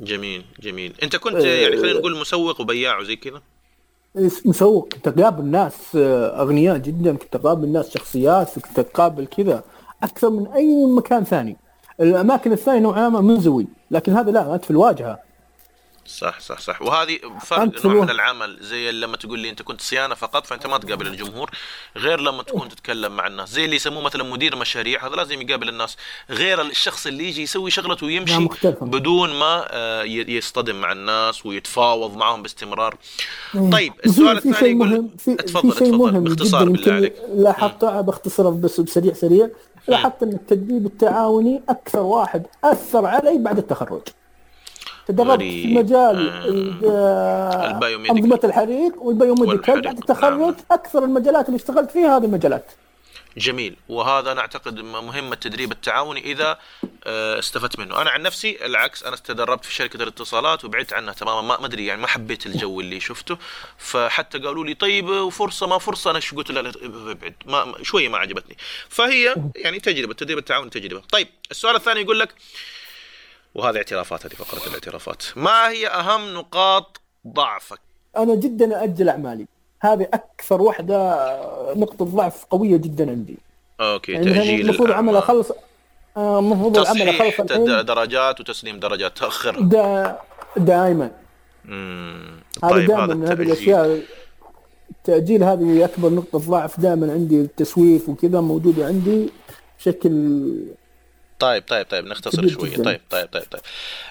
جميل 0.00 0.44
جميل. 0.60 0.92
أنت 1.02 1.16
كنت 1.16 1.34
يعني 1.34 1.76
خلينا 1.76 1.98
نقول 1.98 2.16
مسوق 2.20 2.60
وبياع 2.60 2.98
وزي 2.98 3.16
كذا؟ 3.16 3.42
مسوق. 4.44 4.88
كنت 4.94 5.08
أقابل 5.08 5.44
ناس 5.44 5.96
آه، 5.96 6.42
أغنياء 6.42 6.78
جدا. 6.78 7.16
كنت 7.16 7.36
أقابل 7.36 7.68
ناس 7.68 7.90
شخصيات 7.94 8.58
كنت 8.58 8.78
أقابل 8.78 9.26
كذا 9.26 9.62
أكثر 10.02 10.30
من 10.30 10.46
أي 10.46 10.86
مكان 10.86 11.24
ثاني. 11.24 11.56
الأماكن 12.00 12.52
الثانية 12.52 12.80
نوعا 12.80 13.08
ما 13.08 13.20
منزوي 13.20 13.66
لكن 13.90 14.12
هذا 14.12 14.30
لا 14.30 14.54
انت 14.54 14.64
في 14.64 14.70
الواجهة. 14.70 15.27
صح 16.08 16.40
صح 16.40 16.60
صح. 16.60 16.82
وهذه 16.82 17.18
فرق 17.40 17.86
نوع 17.86 18.04
من 18.04 18.10
العمل 18.10 18.56
زي 18.60 18.92
لما 18.92 19.16
تقول 19.16 19.38
لي 19.38 19.50
أنت 19.50 19.62
كنت 19.62 19.80
صيانة 19.80 20.14
فقط 20.14 20.46
فأنت 20.46 20.66
ما 20.66 20.78
تقابل 20.78 21.06
الجمهور 21.06 21.50
غير 21.96 22.20
لما 22.20 22.42
تكون 22.42 22.68
تتكلم 22.68 23.16
مع 23.16 23.26
الناس. 23.26 23.48
زي 23.48 23.64
اللي 23.64 23.76
يسموه 23.76 24.02
مثلا 24.02 24.24
مدير 24.24 24.56
مشاريع 24.56 25.06
هذا 25.06 25.16
لازم 25.16 25.42
يقابل 25.42 25.68
الناس. 25.68 25.96
غير 26.30 26.60
الشخص 26.60 27.06
اللي 27.06 27.28
يجي 27.28 27.42
يسوي 27.42 27.70
شغلته 27.70 28.06
ويمشي. 28.06 28.48
بدون 28.80 29.34
ما 29.34 29.66
آه، 29.70 30.02
يصطدم 30.02 30.80
مع 30.80 30.92
الناس 30.92 31.46
ويتفاوض 31.46 32.16
معهم 32.16 32.42
باستمرار. 32.42 32.96
طيب 33.72 33.92
السؤال 34.06 34.36
الثاني 34.36 34.70
يقول 34.70 34.88
مهم 34.88 35.10
في, 35.18 35.32
اتفضل 35.32 35.72
في 35.72 35.78
شيء 35.78 35.88
اتفضل 35.88 36.12
مهم 36.12 36.24
باختصار 36.24 36.68
بالله 36.68 36.92
عليك. 36.92 37.14
لاحظته 37.34 38.00
باختصار 38.00 38.50
بس 38.50 38.80
بسريع 38.80 39.12
سريع 39.14 39.48
لاحظت 39.88 40.22
أن 40.22 40.32
التدريب 40.32 40.86
التعاوني 40.86 41.62
أكثر 41.68 42.00
واحد 42.00 42.46
أثر 42.64 43.06
علي 43.06 43.38
بعد 43.38 43.58
التخرج. 43.58 44.02
تدربت. 45.08 45.42
في 45.42 45.74
مجال 45.74 46.28
آه. 46.28 47.80
آه،. 47.82 48.10
أنظمة 48.10 48.40
الحريق 48.44 49.02
والبيوميديكال 49.02 49.80
بعد 49.82 49.98
التخرج 49.98 50.40
نعم. 50.40 50.54
أكثر 50.70 51.04
المجالات 51.04 51.46
اللي 51.46 51.56
اشتغلت 51.56 51.90
فيها 51.90 52.16
هذه 52.18 52.24
المجالات؟ 52.24 52.64
جميل. 53.36 53.76
وهذا 53.88 54.32
أنا 54.32 54.40
أعتقد 54.40 54.80
مهم 54.80 55.32
التدريب 55.32 55.72
التعاوني 55.72 56.20
إذا 56.32 56.58
آه، 57.04 57.38
استفدت 57.38 57.78
منه. 57.78 58.02
أنا 58.02 58.10
عن 58.10 58.22
نفسي 58.22 58.66
العكس 58.66 59.04
أنا 59.04 59.16
تدربت 59.16 59.64
في 59.64 59.74
شركة 59.74 60.02
الاتصالات 60.02 60.64
وبعدت 60.64 60.92
عنها 60.92 61.12
تماما. 61.12 61.58
ما 61.58 61.66
أدري 61.66 61.86
يعني 61.86 62.00
ما 62.00 62.06
حبيت 62.06 62.46
الجو 62.46 62.80
اللي 62.80 63.00
شفته. 63.00 63.36
فحتى 63.78 64.38
قالوا 64.38 64.64
لي 64.64 64.74
طيب 64.74 65.08
وفرصه 65.08 65.66
ما 65.66 65.78
فرصة؟ 65.78 66.10
أنا 66.10 66.20
شو 66.20 66.36
قلت؟ 66.36 66.50
لا 66.50 66.60
لا 66.60 66.72
ابعد. 67.12 67.34
ما 67.46 67.74
شوية 67.82 68.08
ما 68.08 68.18
عجبتني. 68.18 68.56
فهي 68.88 69.34
يعني 69.56 69.80
تجربة 69.80 70.10
التدريب 70.10 70.38
التعاوني 70.38 70.70
تجربة. 70.70 71.02
طيب 71.10 71.28
السؤال 71.50 71.76
الثاني 71.76 72.00
يقول 72.00 72.20
لك 72.20 72.34
وهذه 73.58 73.76
اعترافات 73.76 74.26
هذه 74.26 74.32
فقرة 74.32 74.68
الاعترافات. 74.68 75.22
ما 75.36 75.68
هي 75.68 75.86
أهم 75.86 76.34
نقاط 76.34 77.00
ضعفك؟ 77.26 77.80
أنا 78.16 78.34
جدا 78.34 78.84
أجل 78.84 79.08
أعمالي. 79.08 79.46
هذه 79.80 80.08
أكثر 80.14 80.62
واحدة 80.62 81.26
نقطة 81.74 82.04
ضعف 82.04 82.44
قوية 82.44 82.76
جدا 82.76 83.10
عندي. 83.10 83.38
أوكي 83.80 84.12
يعني 84.12 84.34
تأجيل 84.34 84.60
المفروض 84.60 84.88
العمل. 84.88 85.16
اخلص 85.16 85.52
آه، 86.16 86.38
المفروض 86.38 86.78
العمل 86.78 87.08
اخلص 87.08 87.40
الحين. 87.40 87.84
درجات 87.84 88.40
وتسليم 88.40 88.80
درجات 88.80 89.18
تاخرها 89.18 89.60
دا 89.60 90.18
دائما. 90.56 91.10
طيب 92.62 92.90
هذا 92.90 93.06
دائما 93.06 93.32
هذه 93.32 93.42
الأشياء 93.42 94.02
التأجيل 94.90 95.42
هذه 95.42 95.84
أكبر 95.84 96.10
نقطة 96.10 96.38
ضعف. 96.38 96.80
دائما 96.80 97.12
عندي 97.12 97.40
التسويف 97.40 98.08
وكذا 98.08 98.40
موجودة 98.40 98.86
عندي 98.86 99.30
بشكل 99.78 100.44
طيب 101.38 101.64
طيب 101.68 101.86
طيب 101.86 102.06
نختصر 102.06 102.48
شوية. 102.48 102.76
طيب 102.76 103.00
طيب 103.10 103.28
طيب 103.32 103.44
طيب. 103.50 103.60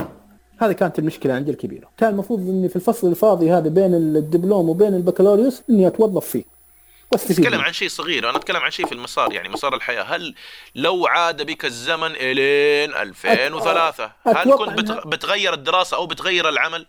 هذه 0.57 0.71
كانت 0.71 0.99
المشكلة 0.99 1.33
عندي 1.33 1.51
الكبيرة. 1.51 1.89
كان 1.97 2.09
المفروض 2.09 2.39
إني 2.39 2.69
في 2.69 2.75
الفصل 2.75 3.07
الفاضي 3.07 3.51
هذا 3.51 3.69
بين 3.69 3.93
الدبلوم 3.93 4.69
وبين 4.69 4.93
البكالوريوس 4.93 5.61
إني 5.69 5.87
أتوظف 5.87 6.25
فيه. 6.25 6.54
اتكلم. 7.13 7.61
عن 7.61 7.73
شيء 7.73 7.89
صغير 7.89 8.29
أنا 8.29 8.37
أتكلم 8.37 8.61
عن 8.61 8.71
شيء 8.71 8.85
في 8.85 8.91
المسار 8.91 9.33
يعني 9.33 9.49
مسار 9.49 9.75
الحياة 9.75 10.03
هل 10.03 10.35
لو 10.75 11.07
عاد 11.07 11.41
بك 11.41 11.65
الزمن 11.65 12.11
إلين 12.15 12.93
2003 12.95 14.11
هل 14.27 14.53
كنت 14.55 14.91
بتغير 15.07 15.53
الدراسة 15.53 15.97
أو 15.97 16.07
بتغير 16.07 16.49
العمل 16.49 16.85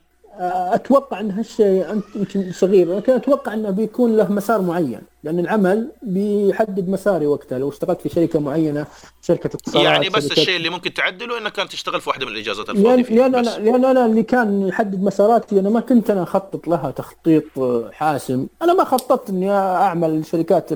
أتوقع 0.74 1.20
أن 1.20 1.30
هالشيء 1.30 1.92
أنت 1.92 2.04
يمكن 2.16 2.52
صغير 2.52 2.96
لكن 2.96 3.12
أتوقع 3.12 3.54
أنه 3.54 3.70
بيكون 3.70 4.16
له 4.16 4.32
مسار 4.32 4.62
معين 4.62 5.00
لأن 5.24 5.38
العمل 5.38 5.92
بيحدد 6.02 6.88
مساري 6.88 7.26
وقتها. 7.26 7.58
لو 7.58 7.68
اشتغلت 7.68 8.00
في 8.00 8.08
شركة 8.08 8.38
معينة 8.40 8.86
شركة 9.22 9.46
اتصالات 9.46 9.84
يعني 9.86 10.08
بس 10.08 10.28
شركة- 10.28 10.38
الشيء 10.38 10.56
اللي 10.56 10.68
ممكن 10.70 10.94
تعدله 10.94 11.38
إنك 11.38 11.52
كانت 11.52 11.72
تشتغل 11.72 12.00
في 12.00 12.08
واحدة 12.08 12.26
من 12.26 12.32
الإجازات 12.32 12.70
الفاضية 12.70 13.02
لأن 13.16 13.40
بس. 13.42 13.48
أنا 13.48 13.64
لأن 13.70 13.84
أنا 13.84 14.06
اللي 14.06 14.22
كان 14.22 14.68
يحدد 14.68 15.02
مساراتي 15.02 15.60
أنا 15.60 15.70
ما 15.70 15.80
كنت 15.80 16.10
أنا 16.10 16.22
أخطط 16.22 16.68
لها 16.68 16.90
تخطيط 16.90 17.44
آه، 17.58 17.90
حاسم. 17.92 18.46
أنا 18.62 18.74
ما 18.74 18.84
خططت 18.84 19.30
إني 19.30 19.50
أعمل 19.52 20.26
شركات 20.26 20.68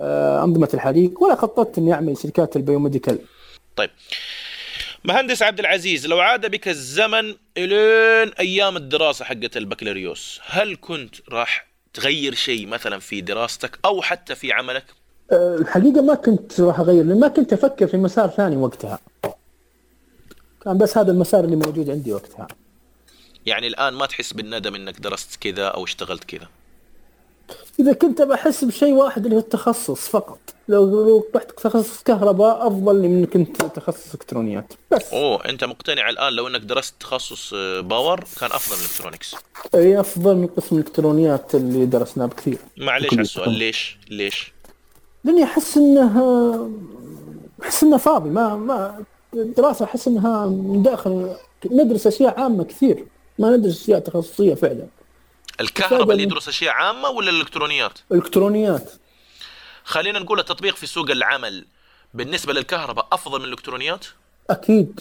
آه، 0.00 0.44
أنظمة 0.44 0.68
الحريق 0.74 1.22
ولا 1.22 1.34
خططت 1.34 1.78
إني 1.78 1.92
أعمل 1.92 2.18
شركات 2.18 2.56
البيوميديكال. 2.56 3.18
طيب. 3.76 3.90
مهندس 5.04 5.42
عبد 5.42 5.60
العزيز 5.60 6.06
لو 6.06 6.20
عاد 6.20 6.50
بك 6.50 6.68
الزمن 6.68 7.34
إلين 7.56 8.32
أيام 8.40 8.76
الدراسة 8.76 9.24
حقت 9.24 9.56
البكالوريوس 9.56 10.40
هل 10.46 10.76
كنت 10.80 11.14
راح 11.28 11.66
تغير 11.94 12.34
شيء 12.34 12.66
مثلا 12.66 12.98
في 12.98 13.20
دراستك 13.20 13.78
أو 13.84 14.02
حتى 14.02 14.34
في 14.34 14.52
عملك؟ 14.52 14.84
أه، 15.32 15.56
الحقيقة 15.56 16.02
ما 16.02 16.14
كنت 16.14 16.60
راح 16.60 16.80
أغير 16.80 17.04
لأن 17.04 17.20
ما 17.20 17.28
كنت 17.28 17.52
أفكر 17.52 17.86
في 17.86 17.96
مسار 17.96 18.28
ثاني 18.28 18.56
وقتها. 18.56 18.98
كان 20.64 20.78
بس 20.78 20.98
هذا 20.98 21.12
المسار 21.12 21.44
اللي 21.44 21.56
موجود 21.56 21.90
عندي 21.90 22.12
وقتها. 22.12 22.48
يعني 23.46 23.66
الآن 23.66 23.94
ما 23.94 24.06
تحس 24.06 24.32
بالندم 24.32 24.74
إنك 24.74 25.00
درست 25.00 25.36
كذا 25.36 25.66
أو 25.66 25.84
اشتغلت 25.84 26.24
كذا؟ 26.24 26.48
إذا 27.80 27.92
كنت 27.92 28.22
بحس 28.22 28.64
بشيء 28.64 28.92
واحد 28.92 29.24
اللي 29.24 29.36
هو 29.36 29.40
التخصص 29.40 30.08
فقط. 30.08 30.38
لو 30.68 30.84
لو 30.84 31.26
رحت 31.36 31.50
تخصص 31.50 32.02
كهرباء 32.02 32.66
أفضل 32.66 33.02
من 33.02 33.04
إنك 33.04 33.28
كنت 33.30 33.62
تخصص 33.62 34.12
إلكترونيات. 34.14 34.72
بس. 34.90 35.12
أوه 35.12 35.44
أنت 35.48 35.64
مقتنع 35.64 36.08
الآن 36.08 36.32
لو 36.32 36.48
إنك 36.48 36.60
درست 36.60 36.94
تخصص 37.00 37.54
آه، 37.54 37.80
power 37.80 38.24
كان 38.40 38.50
أفضل 38.52 38.76
من 38.76 38.82
electronics 38.82 39.34
أي 39.74 40.00
أفضل 40.00 40.36
من 40.36 40.46
قسم 40.46 40.76
الالكترونيات 40.76 41.54
اللي 41.54 41.86
درسناه 41.86 42.26
بكثير. 42.26 42.58
معليش 42.76 43.12
على 43.12 43.22
السؤال 43.22 43.50
ليش؟ 43.52 43.98
ليش؟ 44.10 44.52
لأني 45.24 45.44
أحس 45.44 45.76
انها 45.76 46.68
أحس 47.62 47.82
انها 47.82 47.98
فاضي. 47.98 48.30
ما 48.30 48.56
ما 48.56 49.04
الدراسه 49.34 49.84
أحس 49.84 50.08
إنها 50.08 50.46
من 50.46 50.82
داخل 50.82 51.36
ندرس 51.70 52.06
أشياء 52.06 52.40
عامة 52.40 52.64
كثير. 52.64 53.04
ما 53.38 53.56
ندرس 53.56 53.82
أشياء 53.82 53.98
تخصصية 53.98 54.54
فعلا. 54.54 54.86
الكهرباء 55.60 56.10
اللي 56.12 56.22
يدرس 56.22 56.48
أشياء 56.48 56.74
عامة 56.74 57.08
ولا 57.08 57.30
الإلكترونيات؟ 57.30 57.98
الكترونيات 58.12 58.92
خلينا 59.84 60.18
نقول 60.18 60.38
التطبيق 60.40 60.76
في 60.76 60.86
سوق 60.86 61.10
العمل 61.10 61.64
بالنسبة 62.14 62.52
للكهرباء 62.52 63.06
أفضل 63.12 63.38
من 63.38 63.44
الإلكترونيات؟ 63.44 64.06
أكيد. 64.50 65.00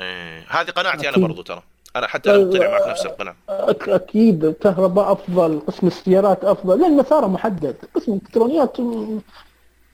إيه. 0.00 0.44
هذه 0.48 0.70
قناعتي 0.70 1.00
أنا 1.08 1.10
أكيد. 1.16 1.22
برضو 1.24 1.42
ترى. 1.42 1.62
أنا 1.96 2.06
حتى 2.06 2.30
أنا 2.30 2.38
مقتنع 2.44 2.70
معك 2.70 2.88
نفس 2.88 3.06
القناعة. 3.06 3.36
أكيد. 3.48 4.44
الكهرباء 4.44 5.12
أفضل 5.12 5.60
قسم 5.66 5.86
السيارات 5.86 6.44
أفضل. 6.44 6.80
لأن 6.80 6.96
مساره 6.96 7.26
محدد. 7.26 7.76
قسم 7.94 8.12
الإلكترونيات 8.12 8.76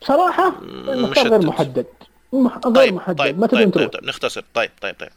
بصراحة 0.03 0.53
المسار 0.62 1.28
غير. 1.28 1.46
محدد. 1.46 1.86
مح- 2.32 2.59
غير 2.66 2.74
طيب 2.74 2.94
محدد. 2.94 3.18
طيب 3.18 3.38
ما 3.38 3.46
تقدر 3.46 3.59
طيب, 3.64 3.74
طيب, 3.74 3.88
طيب 3.90 4.05
نختصر. 4.05 4.44
طيب 4.55 4.70
طيب 4.80 4.94
طيب. 5.01 5.11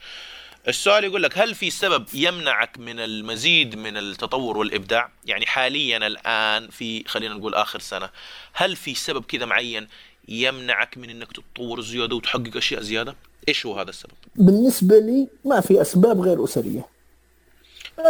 السؤال 0.68 1.04
يقول 1.04 1.24
لك 1.24 1.38
هل 1.38 1.56
في 1.56 1.70
سبب 1.70 2.06
يمنعك 2.14 2.80
من 2.80 3.00
المزيد 3.00 3.76
من 3.76 3.98
التطور 3.98 4.58
والإبداع؟ 4.58 5.12
يعني 5.26 5.46
حاليا 5.46 5.98
الآن 5.98 6.68
في 6.70 7.04
خلينا 7.08 7.34
نقول 7.34 7.56
آخر 7.56 7.80
سنة، 7.80 8.10
هل 8.54 8.76
في 8.76 8.96
سبب 8.96 9.26
كذا 9.26 9.46
معين 9.46 9.88
يمنعك 10.28 10.98
من 10.98 11.10
إنك 11.10 11.32
تتطور 11.32 11.82
زيادة 11.82 12.16
وتحقق 12.16 12.58
أشياء 12.58 12.82
زيادة؟ 12.82 13.16
إيش 13.48 13.66
هو 13.66 13.80
هذا 13.80 13.90
السبب؟ 13.90 14.14
بالنسبة 14.36 15.00
لي 15.00 15.28
ما 15.46 15.62
في 15.62 15.82
أسباب 15.82 16.22
غير 16.22 16.44
أسرية 16.44 16.88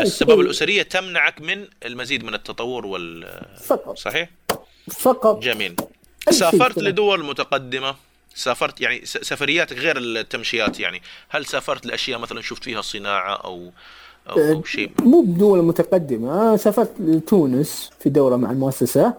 السبب 0.02 0.40
الأسرية 0.40 0.84
تمنعك 0.84 1.42
من 1.42 1.68
المزيد 1.86 2.24
من 2.24 2.34
التطور 2.34 2.86
وال 2.86 3.42
فقط 3.64 3.98
صحيح؟ 3.98 4.30
فقط 4.92 5.44
جميل. 5.44 5.76
سافرت. 6.30 6.78
لدول 6.78 7.26
متقدمة 7.26 7.96
سافرت 8.36 8.82
يعني 8.82 9.06
سفرياتك 9.06 9.78
غير 9.78 9.98
التمشيات 9.98 10.80
يعني. 10.80 11.02
هل 11.30 11.46
سافرت 11.46 11.86
لأشياء 11.86 12.20
مثلا 12.20 12.42
شفت 12.42 12.64
فيها 12.64 12.82
صناعة 12.82 13.34
أو 13.34 13.72
أو, 14.30 14.38
أه، 14.38 14.52
أو 14.52 14.64
شيء؟ 14.64 14.92
مو 15.00 15.22
بدول 15.22 15.64
متقدمة 15.64 16.42
أنا 16.42 16.58
سافرت 16.58 16.92
لتونس 17.00 17.90
في 18.00 18.10
دورة 18.10 18.36
مع 18.36 18.52
المؤسسة 18.52 19.14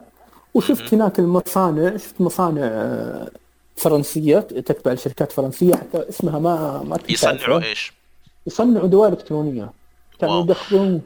وشفت 0.54 0.94
هناك 0.94 1.18
المصانع 1.18 1.96
شفت 1.96 2.20
مصانع 2.20 2.62
آه، 2.62 3.30
فرنسية 3.76 4.38
تتبع 4.38 4.92
لشركات 4.92 5.32
فرنسية 5.32 5.74
حتى 5.74 6.08
اسمها 6.08 6.38
ما 6.38 6.82
ما 6.82 6.98
يصنعوا. 7.08 7.62
إيش؟ 7.62 7.92
يصنعوا 8.46 8.86
دوائر 8.86 9.12
إلكترونية. 9.12 9.70
كانوا. 10.20 10.42
يدخلون 10.42 11.00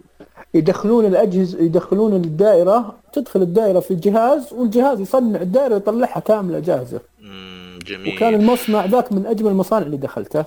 يدخلون 0.55 1.07
الأجهزة 1.07 1.59
يدخلون 1.59 2.15
الدائرة 2.15 2.95
تدخل 3.13 3.43
الدائرة 3.43 3.81
في 3.81 3.91
الجهاز 3.91 4.53
والجهاز 4.53 5.01
يصنع 5.01 5.41
الدائرة 5.41 5.75
ويطلعها 5.75 6.21
كاملة 6.21 6.59
جاهزة. 6.59 7.01
مم، 7.21 7.56
جميل. 7.87 8.17
وكان 8.17 8.35
المصنع 8.35 8.85
ذاك 8.85 9.13
من 9.13 9.27
أجمل 9.27 9.51
المصانع 9.51 9.87
اللي 9.87 9.97
دخلته. 9.97 10.45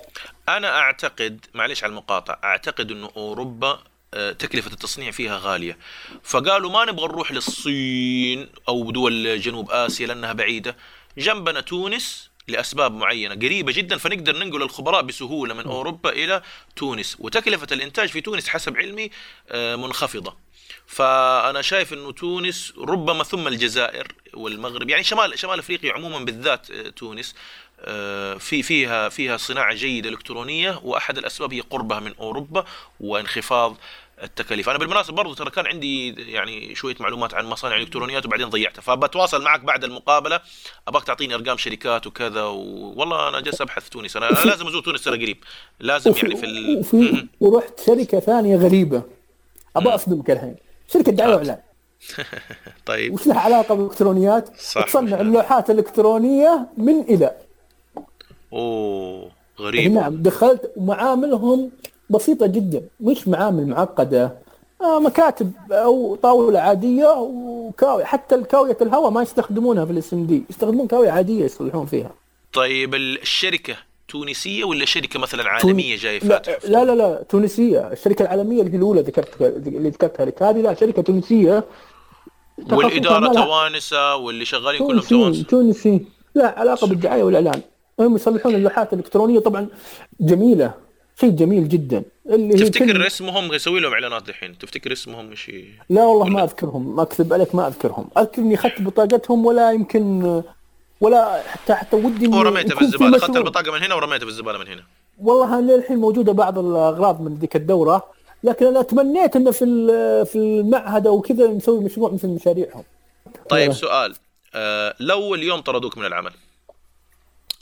أنا 0.49 0.77
أعتقد 0.79 1.45
معليش 1.53 1.83
على 1.83 1.91
المقاطعة 1.91 2.39
أعتقد 2.43 2.91
إنه 2.91 3.09
أوروبا 3.17 3.79
آه، 4.13 4.31
تكلفة 4.31 4.71
التصنيع 4.71 5.11
فيها 5.11 5.39
غالية. 5.43 5.77
فقالوا 6.23 6.71
ما 6.71 6.85
نبغى 6.85 7.07
نروح 7.07 7.31
للصين 7.31 8.49
أو 8.69 8.91
دول 8.91 9.41
جنوب 9.41 9.71
آسيا 9.71 10.07
لأنها 10.07 10.33
بعيدة. 10.33 10.75
جنبنا 11.17 11.61
تونس 11.61 12.29
لأسباب 12.47 12.91
معينة 12.91 13.35
قريبة 13.35 13.71
جدا 13.71 13.97
فنقدر 13.97 14.37
ننقل 14.37 14.63
الخبراء 14.63 15.01
بسهولة 15.01 15.53
من 15.53 15.63
أوروبا 15.63 16.09
إلى 16.09 16.41
تونس. 16.75 17.17
وتكلفة 17.19 17.67
الإنتاج 17.71 18.09
في 18.09 18.21
تونس 18.21 18.47
حسب 18.47 18.77
علمي 18.77 19.09
آه، 19.49 19.75
منخفضة. 19.75 20.48
فأنا 20.89 21.61
شايف 21.61 21.93
أنه 21.93 22.11
تونس 22.11 22.73
ربما 22.77 23.23
ثم 23.23 23.47
الجزائر 23.47 24.07
والمغرب 24.33 24.89
يعني 24.89 25.03
شمال 25.03 25.39
شمال 25.39 25.59
أفريقيا 25.59 25.93
عموما 25.93 26.19
بالذات 26.19 26.71
آه، 26.71 26.89
تونس 26.89 27.35
آه، 27.81 28.33
في 28.33 28.63
فيها 28.63 29.09
فيها 29.09 29.37
صناعة 29.37 29.75
جيدة 29.75 30.09
إلكترونية 30.09 30.79
وأحد 30.83 31.17
الأسباب 31.17 31.53
هي 31.53 31.61
قربها 31.61 31.99
من 31.99 32.13
أوروبا 32.19 32.65
وانخفاض 32.99 33.75
التكاليف. 34.23 34.69
أنا 34.69 34.77
بالمناسبة 34.77 35.15
برضو 35.15 35.33
ترى 35.33 35.49
كان 35.49 35.67
عندي 35.67 36.09
يعني 36.31 36.75
شوية 36.75 36.95
معلومات 36.99 37.33
عن 37.33 37.45
مصانع 37.45 37.75
الالكترونيات 37.75 38.25
وبعدين 38.25 38.49
ضيعتها. 38.49 38.81
فبتواصل 38.81 39.43
معك 39.43 39.59
بعد 39.59 39.83
المقابلة. 39.83 40.39
أبغاك 40.87 41.03
تعطيني 41.03 41.35
أرقام 41.35 41.57
شركات 41.57 42.07
وكذا 42.07 42.43
و... 42.43 42.93
والله 42.95 43.29
أنا 43.29 43.39
جالس 43.39 43.61
أبحث 43.61 43.89
تونس. 43.89 44.17
أنا, 44.17 44.29
أنا 44.29 44.39
لازم 44.49 44.67
أزور 44.67 44.81
تونس 44.81 45.03
ترى 45.03 45.23
قريب. 45.23 45.43
لازم 45.79 46.13
يعني 46.23 46.35
في 46.35 46.45
ال... 46.45 46.77
وفي. 46.77 47.27
ورحت 47.39 47.79
شركة 47.85 48.19
ثانية 48.19 48.57
غريبة. 48.57 49.03
أبغى 49.75 49.95
أصدمك 49.95 50.31
الحين. 50.31 50.68
شركة 50.93 51.11
دعاية 51.11 51.35
وإعلان 51.35 51.57
طيب. 52.85 53.13
وش 53.13 53.27
لها 53.27 53.39
علاقة 53.39 53.75
بالإلكترونيات؟ 53.75 54.49
صح. 54.59 54.85
تصنع 54.85 55.21
اللوحات 55.21 55.69
الإلكترونية 55.69 56.67
من 56.77 56.99
إلى. 57.01 57.31
أوه 58.53 59.31
غريب. 59.59 59.91
نعم 59.91 60.15
دخلت 60.23 60.71
ومعاملهم 60.75 61.71
بسيطة 62.09 62.47
جدا. 62.47 62.81
مش 62.99 63.27
معامل 63.27 63.67
معقدة. 63.67 64.31
آه 64.81 64.99
مكاتب 64.99 65.51
أو 65.71 66.15
طاولة 66.15 66.59
عادية 66.59 67.07
وكاوية. 67.19 68.03
حتى 68.03 68.35
الكاوية 68.35 68.77
الهواء 68.81 69.09
ما 69.09 69.21
يستخدمونها 69.21 69.85
في 69.85 69.91
الاس 69.91 70.13
ام 70.13 70.25
دي 70.25 70.43
يستخدمون 70.49 70.87
كاوية 70.87 71.11
عادية 71.11 71.45
يصلحون 71.45 71.85
فيها. 71.85 72.11
طيب 72.53 72.95
الشركة 72.95 73.75
تونسية 74.09 74.63
ولا 74.63 74.85
شركة 74.85 75.19
مثلا 75.19 75.49
عالمية 75.49 75.97
جاية 75.97 76.19
لا 76.19 76.41
لا 76.67 76.85
لا 76.85 76.95
لا 76.95 77.23
تونسية. 77.29 77.79
الشركة 77.91 78.23
العالمية 78.23 78.61
اللي 78.61 78.77
الأولى 78.77 79.01
ذكرتها 79.01 79.47
اللي 79.47 79.89
ذكرتها 79.89 80.25
لك. 80.25 80.43
هذه 80.43 80.57
لا 80.61 80.73
شركة 80.73 81.01
تونسية. 81.01 81.63
والإدارة 82.71 83.33
توانسة 83.33 84.15
واللي 84.15 84.45
شغالين 84.45 84.79
كلهم 84.87 84.99
تونسي 84.99 85.09
توانسة؟ 85.09 85.43
تونسي 85.43 86.05
لا 86.35 86.59
علاقة 86.59 86.87
بالدعاية 86.87 87.23
والإعلان. 87.23 87.61
هم 87.99 88.15
يصلحون 88.15 88.55
اللوحات 88.55 88.93
الإلكترونية. 88.93 89.39
طبعا 89.39 89.67
جميلة. 90.19 90.73
شيء 91.19 91.29
جميل 91.29 91.69
جدا. 91.69 92.03
اللي 92.29 92.53
تفتكر 92.53 92.93
كل- 92.93 93.05
اسمهم 93.05 93.53
يسوي 93.53 93.79
لهم 93.79 93.93
إعلانات 93.93 94.29
الحين 94.29 94.57
تفتكر 94.57 94.91
اسمهم 94.91 95.29
إيش؟ 95.29 95.51
لا 95.89 96.03
والله 96.05 96.25
ما؟ 96.25 96.43
أذكرهم. 96.43 96.95
ما 96.95 97.01
أكذب 97.03 97.33
عليك 97.33 97.55
ما 97.55 97.67
أذكرهم. 97.67 98.09
اذكر 98.17 98.41
اني 98.41 98.55
اخذت 98.55 98.81
بطاقتهم 98.81 99.45
ولا 99.45 99.71
يمكن 99.71 100.41
ولا 101.01 101.43
حتى 101.47 101.73
حتى 101.73 101.95
ودي 101.95 102.25
إني 102.25 102.37
ورميتها 102.37 102.75
في 102.75 102.81
الزباله 102.81 103.17
اخذت. 103.17 103.37
البطاقه 103.37 103.71
من 103.71 103.83
هنا 103.83 103.95
ورميتها 103.95 104.25
في 104.25 104.31
الزباله 104.31 104.57
من 104.59 104.67
هنا. 104.67 104.83
والله 105.17 105.61
للحين 105.61 105.97
موجودة 105.97 106.31
بعض 106.31 106.59
الأغراض 106.59 107.21
من 107.21 107.35
ذيك 107.35 107.55
الدورة 107.55 108.11
لكن 108.43 108.65
أنا 108.65 108.81
تمنيت 108.81 109.35
إنه 109.35 109.51
في 109.51 109.65
في 110.25 110.35
المعهد 110.35 111.07
أو 111.07 111.21
كذا 111.21 111.47
نسوي 111.47 111.83
مشروع 111.83 112.11
مثل 112.11 112.27
مشاريعهم. 112.27 112.83
طيب. 113.49 113.71
سؤال. 113.71 114.15
آه 114.55 114.95
لو 114.99 115.35
اليوم 115.35 115.59
طردوك 115.59 115.97
من 115.97 116.05
العمل 116.05 116.31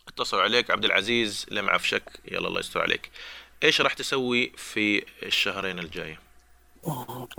اتصلوا 0.08 0.42
عليك 0.42 0.72
عبد 0.72 0.86
العزيز 0.86 1.46
لمعفشك 1.52 2.04
يلا 2.32 2.48
الله 2.48 2.60
يستر 2.60 2.82
عليك. 2.82 3.12
إيش 3.64 3.82
راح 3.82 3.94
تسوي 3.94 4.52
في 4.58 5.04
الشهرين 5.24 5.80
الجاية؟ 5.80 6.20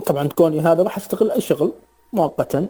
طبعا 0.05 0.27
كوني 0.27 0.59
هذا 0.59 0.83
راح 0.83 0.97
أستغل 0.97 1.31
أي 1.31 1.41
شغل 1.41 1.73
مؤقتا. 2.13 2.67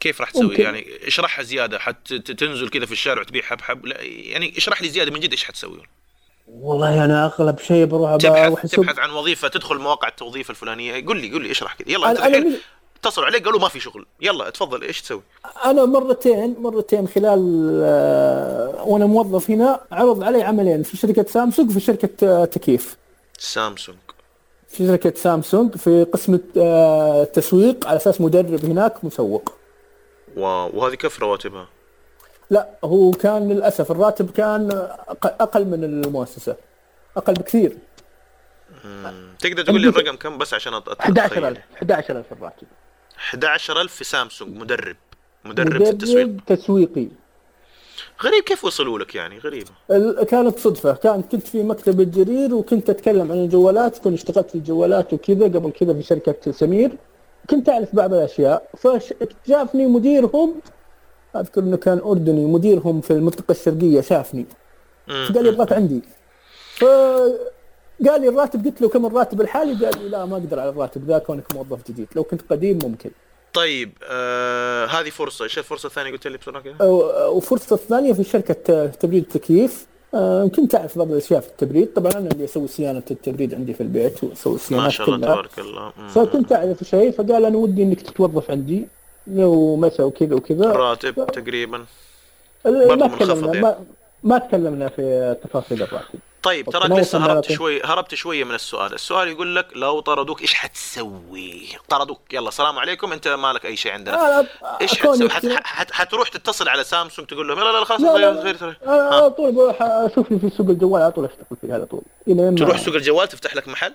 كيف 0.00 0.20
راح 0.20 0.30
تسوي؟ 0.30 0.42
ممكن. 0.46 0.62
يعني 0.62 0.86
اشرحها 1.06 1.42
زيادة 1.42 1.78
حتى 1.78 2.18
تنزل 2.18 2.68
كذا 2.68 2.86
في 2.86 2.92
الشارع 2.92 3.20
وتبيع 3.20 3.42
حبحب 3.42 3.86
لا 3.86 4.02
يعني 4.02 4.52
اشرح 4.56 4.82
لي 4.82 4.88
زيادة 4.88 5.10
من 5.10 5.20
جد 5.20 5.30
إيش 5.30 5.44
حتسوي 5.44 5.80
والله 6.48 7.04
أنا 7.04 7.26
أغلب 7.26 7.58
شيء 7.58 7.84
بروح 7.84 8.16
تبحث 8.16 8.70
تبحث 8.70 8.98
عن 8.98 9.10
وظيفة 9.10 9.48
تدخل 9.48 9.78
مواقع 9.78 10.08
التوظيف 10.08 10.50
الفلانية. 10.50 11.06
قل 11.06 11.16
لي 11.20 11.32
قل 11.32 11.42
لي 11.42 11.50
اشرح 11.50 11.74
كذا. 11.74 11.90
يلا 11.92 12.10
أنا 12.10 12.26
الحين 12.26 12.46
من- 12.46 12.56
اتصلوا 13.00 13.26
عليك 13.26 13.44
قالوا 13.44 13.60
ما 13.60 13.68
في 13.68 13.80
شغل. 13.80 14.06
يلا 14.20 14.50
تفضل 14.50 14.82
إيش 14.82 15.02
تسوي؟ 15.02 15.22
أنا 15.64 15.84
مرتين 15.84 16.56
مرتين 16.60 17.08
خلال 17.08 17.70
آه، 17.84 18.82
وأنا 18.84 19.06
موظف 19.06 19.50
هنا 19.50 19.80
عرض 19.92 20.22
علي 20.22 20.42
عملين 20.42 20.82
في 20.82 20.96
شركة 20.96 21.24
سامسونج 21.28 21.70
وفي 21.70 21.80
شركة 21.80 22.10
آه، 22.22 22.44
تكييف. 22.44 22.96
سامسونج. 23.38 23.98
في 24.68 24.86
شركة 24.86 25.12
سامسونج 25.16 25.76
في 25.76 26.06
قسم 26.12 26.38
آه، 26.56 27.22
التسويق 27.22 27.86
على 27.86 27.96
أساس 27.96 28.20
مدرب 28.20 28.64
هناك 28.64 29.04
مسوق. 29.04 29.52
واو 30.36 30.70
وهذه 30.74 30.94
كيف 30.94 31.20
رواتبها؟ 31.20 31.68
لا 32.50 32.68
هو 32.84 33.10
كان 33.10 33.48
للأسف 33.52 33.90
الراتب 33.90 34.30
كان 34.30 34.88
أقل 35.24 35.64
من 35.64 35.84
المؤسسة. 35.84 36.56
أقل 37.16 37.34
بكثير. 37.34 37.76
تقدر 39.38 39.62
تقول 39.62 39.80
لي 39.80 39.88
الرقم 39.88 40.16
كم 40.16 40.38
بس 40.38 40.54
عشان 40.54 40.72
أت- 40.80 40.84
أت- 40.84 41.00
11000 41.00 41.32
أتخيل. 41.32 41.56
11000 41.82 42.32
الراتب. 42.32 42.66
11000 43.16 43.92
في 43.94 44.04
سامسونج 44.04 44.56
مدرب. 44.56 44.96
مدرب 45.44 45.84
في 45.84 45.90
التسويق. 45.90 46.26
مدرب 46.26 46.40
تسويقي. 46.46 47.08
غريب 48.22 48.44
كيف 48.44 48.64
وصلوا 48.64 48.98
لك 48.98 49.14
يعني؟ 49.14 49.38
غريبه 49.38 49.70
ال- 49.90 50.24
كانت 50.24 50.58
صدفة. 50.58 50.92
كانت 50.92 51.32
كنت 51.32 51.46
في 51.46 51.62
مكتب 51.62 52.00
الجرير 52.00 52.54
وكنت 52.54 52.90
أتكلم 52.90 53.32
عن 53.32 53.38
الجوالات 53.38 53.98
كنت 53.98 54.14
اشتغلت 54.14 54.48
في 54.50 54.54
الجوالات 54.54 55.12
وكذا 55.12 55.44
قبل 55.44 55.70
كذا 55.70 55.92
في 55.94 56.02
شركة 56.02 56.52
سمير. 56.52 56.90
كنت 57.50 57.68
أعرف 57.68 57.96
بعض 57.96 58.14
الأشياء 58.14 58.68
فجافني 58.76 59.86
مديرهم 59.86 60.54
أذكر 61.36 61.60
أنه 61.60 61.76
كان 61.76 61.98
أردني 61.98 62.46
مديرهم 62.46 63.00
في 63.00 63.10
المنطقة 63.10 63.52
الشرقية 63.52 64.00
شافني. 64.00 64.46
فقال 65.06 65.44
لي 65.44 65.48
ابغاك 65.48 65.72
عندي. 65.72 66.02
فقال 66.76 68.20
لي 68.20 68.28
الراتب 68.28 68.66
قلت 68.66 68.80
له 68.80 68.88
كم 68.88 69.06
الراتب 69.06 69.40
الحالي؟ 69.40 69.86
قال 69.86 70.02
لي 70.02 70.08
لا 70.08 70.24
ما 70.24 70.36
أقدر 70.36 70.60
على 70.60 70.70
الراتب 70.70 71.10
ذا 71.10 71.18
كونك 71.18 71.54
موظف 71.54 71.88
جديد. 71.88 72.08
لو 72.16 72.24
كنت 72.24 72.42
قديم 72.50 72.78
ممكن. 72.84 73.10
طيب 73.54 73.92
آه 74.04 74.86
هذه 74.86 75.10
فرصة. 75.10 75.44
إيش 75.44 75.58
الفرصة 75.58 75.86
الثانية؟ 75.86 76.12
قلت 76.12 76.26
لي 76.26 76.38
بسرعة 76.38 76.62
كذا. 76.62 76.76
الثانية 77.72 78.12
في 78.12 78.24
شركة 78.24 78.86
تبريد 78.86 79.24
تكييف. 79.24 79.86
آه، 80.16 80.46
كنت 80.48 80.74
أعرف 80.74 80.98
بعض 80.98 81.10
الأشياء 81.12 81.40
في 81.40 81.48
التبريد. 81.48 81.88
طبعا 81.92 82.12
أنا 82.12 82.28
اللي 82.30 82.44
أسوي 82.44 82.68
صيانة 82.68 83.02
التبريد 83.10 83.54
عندي 83.54 83.74
في 83.74 83.80
البيت 83.80 84.24
وأسوي 84.24 84.52
ما 84.52 84.56
الصيانات 84.56 84.90
شاء 84.90 85.08
الله 85.08 85.18
تبارك 85.26 85.58
الله. 85.58 85.90
فكنت 86.08 86.52
أعرف 86.52 86.84
شيء 86.84 87.10
فقال 87.10 87.44
أنا 87.44 87.56
ودي 87.58 87.82
إنك 87.82 88.00
تتوظف 88.00 88.50
عندي. 88.50 88.86
لو 89.26 89.76
متى 89.76 90.02
وكذا 90.02 90.34
وكذا. 90.34 90.72
راتب 90.72 91.26
تقريبا. 91.26 91.84
ال- 92.66 92.88
برضه 92.88 93.06
ما 93.06 93.16
تكلمنا 93.16 93.46
يعني. 93.46 93.60
ما, 93.60 93.76
ما 94.22 94.38
تكلمنا 94.38 94.88
في 94.88 95.36
تفاصيل 95.44 95.82
الراتب. 95.82 96.18
طيب 96.46 96.70
تراك 96.70 96.90
لسه 96.90 97.18
هربت 97.18 97.44
لكن- 97.46 97.54
شوي 97.54 97.82
هربت 97.84 98.14
شوية 98.14 98.44
من 98.44 98.54
السؤال. 98.54 98.94
السؤال 98.94 99.28
يقول 99.28 99.56
لك 99.56 99.66
لو 99.74 100.00
طردوك 100.00 100.42
إيش 100.42 100.54
حتسوي؟ 100.54 101.68
طردوك 101.88 102.20
يلا 102.34 102.48
السلام 102.48 102.78
عليكم. 102.78 103.12
أنت 103.12 103.28
مالك 103.28 103.66
أي 103.66 103.76
شيء 103.76 103.92
عندنا. 103.92 104.46
إيش 104.80 104.98
حتسوي؟ 104.98 105.30
حت... 105.30 105.46
حت... 105.46 105.92
حتروح 105.92 106.28
تتصل 106.28 106.68
على 106.68 106.84
سامسونج 106.84 107.28
تقول 107.28 107.48
لهم 107.48 107.58
لا 107.58 107.64
لا 107.64 107.78
لا 107.78 107.84
خلاص 107.84 108.00
لا 108.00 108.30
غير 108.30 108.76
على 108.86 109.30
طول 109.30 109.52
بروح 109.52 109.82
أشوف 109.82 110.30
لي 110.30 110.38
في 110.38 110.50
سوق 110.56 110.66
الجوال 110.68 111.02
على 111.02 111.12
طول 111.12 111.24
أشتغل 111.24 111.56
فيه 111.60 111.74
على 111.74 111.86
طول. 111.86 112.02
تروح 112.58 112.78
سوق 112.78 112.94
الجوال 112.94 113.28
تفتح 113.28 113.56
لك 113.56 113.68
محل؟ 113.68 113.94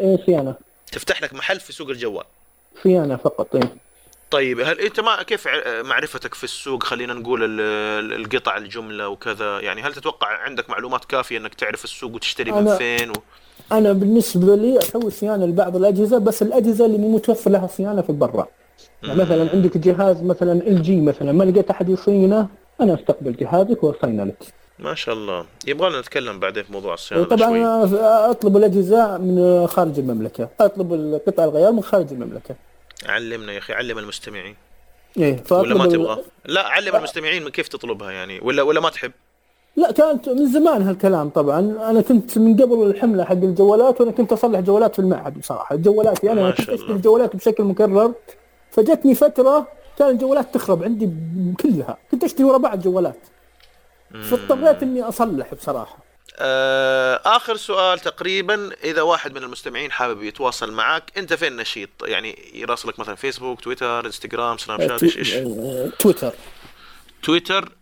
إيه 0.00 0.26
صيانة. 0.26 0.54
تفتح 0.92 1.22
لك 1.22 1.34
محل 1.34 1.60
في 1.60 1.72
سوق 1.72 1.88
الجوال. 1.88 2.24
صيانة 2.82 3.16
فقط 3.16 3.54
إيه. 3.56 3.76
طيب 4.30 4.60
هل 4.60 4.80
أنت 4.80 5.00
ما 5.00 5.22
كيف 5.22 5.48
معرفتك 5.84 6.34
في 6.34 6.44
السوق؟ 6.44 6.82
خلينا 6.82 7.14
نقول 7.14 7.44
ال- 7.44 7.60
ال- 8.04 8.20
القطع 8.24 8.56
الجملة 8.56 9.08
وكذا. 9.08 9.60
يعني 9.60 9.82
هل 9.82 9.94
تتوقع 9.94 10.26
عندك 10.26 10.70
معلومات 10.70 11.04
كافية 11.04 11.38
إنك 11.38 11.54
تعرف 11.54 11.84
السوق 11.84 12.14
وتشتري 12.14 12.52
من 12.52 12.76
فين 12.76 13.10
و... 13.10 13.12
أنا 13.72 13.92
بالنسبة 13.92 14.54
لي 14.56 14.78
أسوي 14.78 15.10
صيانة 15.10 15.46
لبعض 15.46 15.76
الأجهزة 15.76 16.18
بس 16.18 16.42
الأجهزة 16.42 16.86
اللي 16.86 16.98
مو 16.98 17.14
متوفر 17.16 17.50
لها 17.50 17.66
صيانة 17.66 18.02
في 18.02 18.12
برا 18.12 18.46
يعني 19.02 19.22
مثلا 19.22 19.50
عندك 19.54 19.76
جهاز 19.78 20.22
مثلا 20.22 20.52
ال 20.52 20.82
جي 20.82 21.00
مثلا 21.00 21.32
ما 21.32 21.44
لقيت 21.44 21.70
أحد 21.70 21.88
يصينه 21.88 22.48
أنا 22.80 22.94
أستقبل 22.94 23.36
جهازك 23.36 23.84
وأصينه 23.84 24.24
لك. 24.24 24.42
ما 24.78 24.94
شاء 24.94 25.14
الله. 25.14 25.44
يبغى 25.66 25.88
لنا 25.90 26.00
نتكلم 26.00 26.38
بعدين 26.40 26.62
في 26.62 26.72
موضوع 26.72 26.94
الصيانة 26.94 27.24
طبعا 27.24 27.48
شوي. 27.48 27.64
أطلب 28.30 28.56
الأجهزة 28.56 29.18
من 29.18 29.66
خارج 29.66 29.98
المملكة. 29.98 30.48
أطلب 30.60 30.94
القطع 30.94 31.44
الغيار 31.44 31.72
من 31.72 31.82
خارج 31.82 32.06
المملكة. 32.12 32.54
علمنا 33.06 33.52
يا 33.52 33.58
أخي 33.58 33.72
علم 33.72 33.98
المستمعين. 33.98 34.56
إيه 35.16 35.42
ولا 35.50 35.74
ما 35.74 35.86
تبغى؟ 35.86 36.22
لا 36.44 36.66
علم 36.68 36.96
المستمعين 36.96 37.48
كيف 37.48 37.68
تطلبها 37.68 38.10
يعني 38.10 38.40
ولا 38.42 38.62
ولا 38.62 38.80
ما 38.80 38.90
تحب؟ 38.90 39.12
لا 39.76 39.92
كانت 39.92 40.28
من 40.28 40.46
زمان 40.52 40.82
هالكلام 40.82 41.28
طبعا. 41.28 41.58
أنا 41.60 42.00
كنت 42.00 42.38
من 42.38 42.56
قبل 42.56 42.86
الحملة 42.86 43.24
حق 43.24 43.32
الجوالات 43.32 44.00
وأنا 44.00 44.12
كنت 44.12 44.32
أصلح 44.32 44.60
جوالات 44.60 44.94
في 44.94 44.98
المعهد 44.98 45.38
بصراحة. 45.38 45.76
جوالاتي 45.76 46.32
أنا 46.32 46.50
كنت 46.50 46.60
اشتري 46.60 46.76
الله. 46.76 46.96
الجوالات 46.96 47.36
بشكل 47.36 47.64
مكرر. 47.64 48.14
فجتني 48.70 49.14
فترة 49.14 49.68
كان 49.98 50.08
الجوالات 50.08 50.54
تخرب 50.54 50.84
عندي 50.84 51.10
كلها. 51.62 51.98
كنت 52.10 52.24
أشتري 52.24 52.44
ورا 52.44 52.58
بعض 52.58 52.82
جوالات. 52.82 53.18
فاضطريت 54.22 54.82
إني 54.82 55.02
أصلح 55.02 55.54
بصراحة. 55.54 55.98
آخر 57.26 57.56
سؤال 57.56 57.98
تقريبا 57.98 58.70
إذا 58.84 59.02
واحد 59.02 59.32
من 59.34 59.42
المستمعين 59.42 59.92
حابب 59.92 60.22
يتواصل 60.22 60.72
معك 60.72 61.12
أنت 61.18 61.34
فين 61.34 61.56
نشيط؟ 61.56 61.88
يعني 62.02 62.38
يراسلك 62.54 62.98
مثلا 62.98 63.14
فيسبوك 63.14 63.60
تويتر 63.60 64.06
انستغرام 64.06 64.58
سناب 64.58 64.88
شات 64.88 65.02
إيش 65.02 65.18
إيش؟ 65.18 65.32
آه، 65.34 65.88
تويتر 65.98 66.32
تويتر 67.22 67.72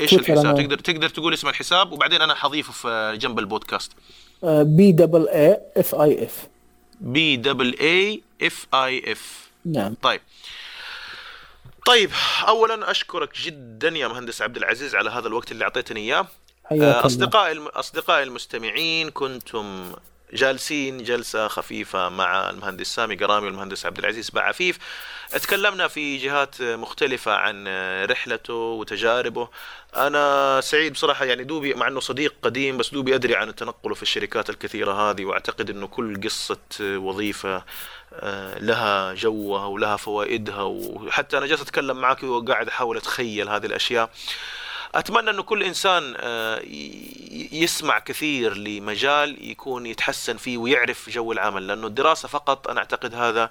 إيش 0.00 0.10
تويتر 0.10 0.32
الحساب؟ 0.32 0.56
أنا- 0.56 0.60
تقدر 0.60 0.78
تقدر 0.78 1.08
تقول 1.08 1.34
اسم 1.34 1.48
الحساب 1.48 1.92
وبعدين 1.92 2.22
أنا 2.22 2.34
حضيفه 2.34 2.72
في 2.72 3.16
جنب 3.20 3.38
البودكاست. 3.38 3.92
B 4.42 4.92
double 4.92 5.28
A 5.28 5.60
F 5.76 5.94
I 5.94 6.24
F 6.24 6.46
B 7.00 7.36
double 7.36 7.78
A 7.80 8.22
F 8.42 8.66
I 8.74 9.12
F 9.12 9.50
نعم. 9.64 9.94
طيب. 10.02 10.20
طيب 11.86 12.10
اولا 12.48 12.90
أشكرك 12.90 13.38
جدا 13.38 13.88
يا 13.88 14.08
مهندس 14.08 14.42
عبد 14.42 14.56
العزيز 14.56 14.94
على 14.94 15.10
هذا 15.10 15.28
الوقت 15.28 15.52
اللي 15.52 15.64
أعطيتني 15.64 16.00
إياه. 16.00 16.18
آه، 16.20 16.26
أصدقائي. 16.80 17.68
أصدقائي 17.74 18.22
المستمعين 18.22 19.10
كنتم 19.10 19.92
جالسين 20.32 21.04
جلسة 21.04 21.48
خفيفة 21.48 22.08
مع 22.08 22.50
المهندس 22.50 22.86
سامي 22.86 23.16
قرامي 23.16 23.46
والمهندس 23.46 23.86
عبد 23.86 23.98
العزيز 23.98 24.30
بعفيف. 24.30 24.78
تكلمنا 25.32 25.88
في 25.88 26.16
جهات 26.16 26.62
مختلفة 26.62 27.32
عن 27.32 27.68
رحلته 28.04 28.54
وتجاربه. 28.54 29.48
أنا 29.96 30.60
سعيد 30.60 30.92
بصراحة 30.92 31.24
يعني 31.24 31.44
دوبي 31.44 31.74
مع 31.74 31.88
إنه 31.88 32.00
صديق 32.00 32.34
قديم 32.42 32.76
بس 32.76 32.90
دوبي 32.90 33.14
أدري 33.14 33.36
عن 33.36 33.54
تنقله 33.54 33.94
في 33.94 34.02
الشركات 34.02 34.50
الكثيرة 34.50 34.92
هذه 34.92 35.24
وأعتقد 35.24 35.70
إنه 35.70 35.86
كل 35.86 36.20
قصة 36.20 36.58
وظيفة 36.80 37.64
آه، 38.14 38.58
لها 38.58 39.14
جوها 39.14 39.66
ولها 39.66 39.96
فوائدها 39.96 40.62
وحتى 40.62 41.38
أنا 41.38 41.46
جالس 41.46 41.62
أتكلم 41.62 41.96
معك 41.96 42.22
وقاعد 42.22 42.68
أحاول 42.68 42.96
أتخيل 42.96 43.48
هذه 43.48 43.66
الأشياء. 43.66 44.10
أتمنى 44.94 45.30
انه 45.30 45.42
كل 45.42 45.62
إنسان 45.62 46.14
آه، 46.16 46.62
يسمع 47.52 47.98
كثير 47.98 48.54
لمجال 48.54 49.50
يكون 49.50 49.86
يتحسن 49.86 50.36
فيه 50.36 50.58
ويعرف 50.58 51.10
جو 51.10 51.32
العمل 51.32 51.66
لأنه 51.66 51.86
الدراسة 51.86 52.28
فقط 52.28 52.68
أنا 52.68 52.78
أعتقد 52.80 53.14
هذا 53.14 53.50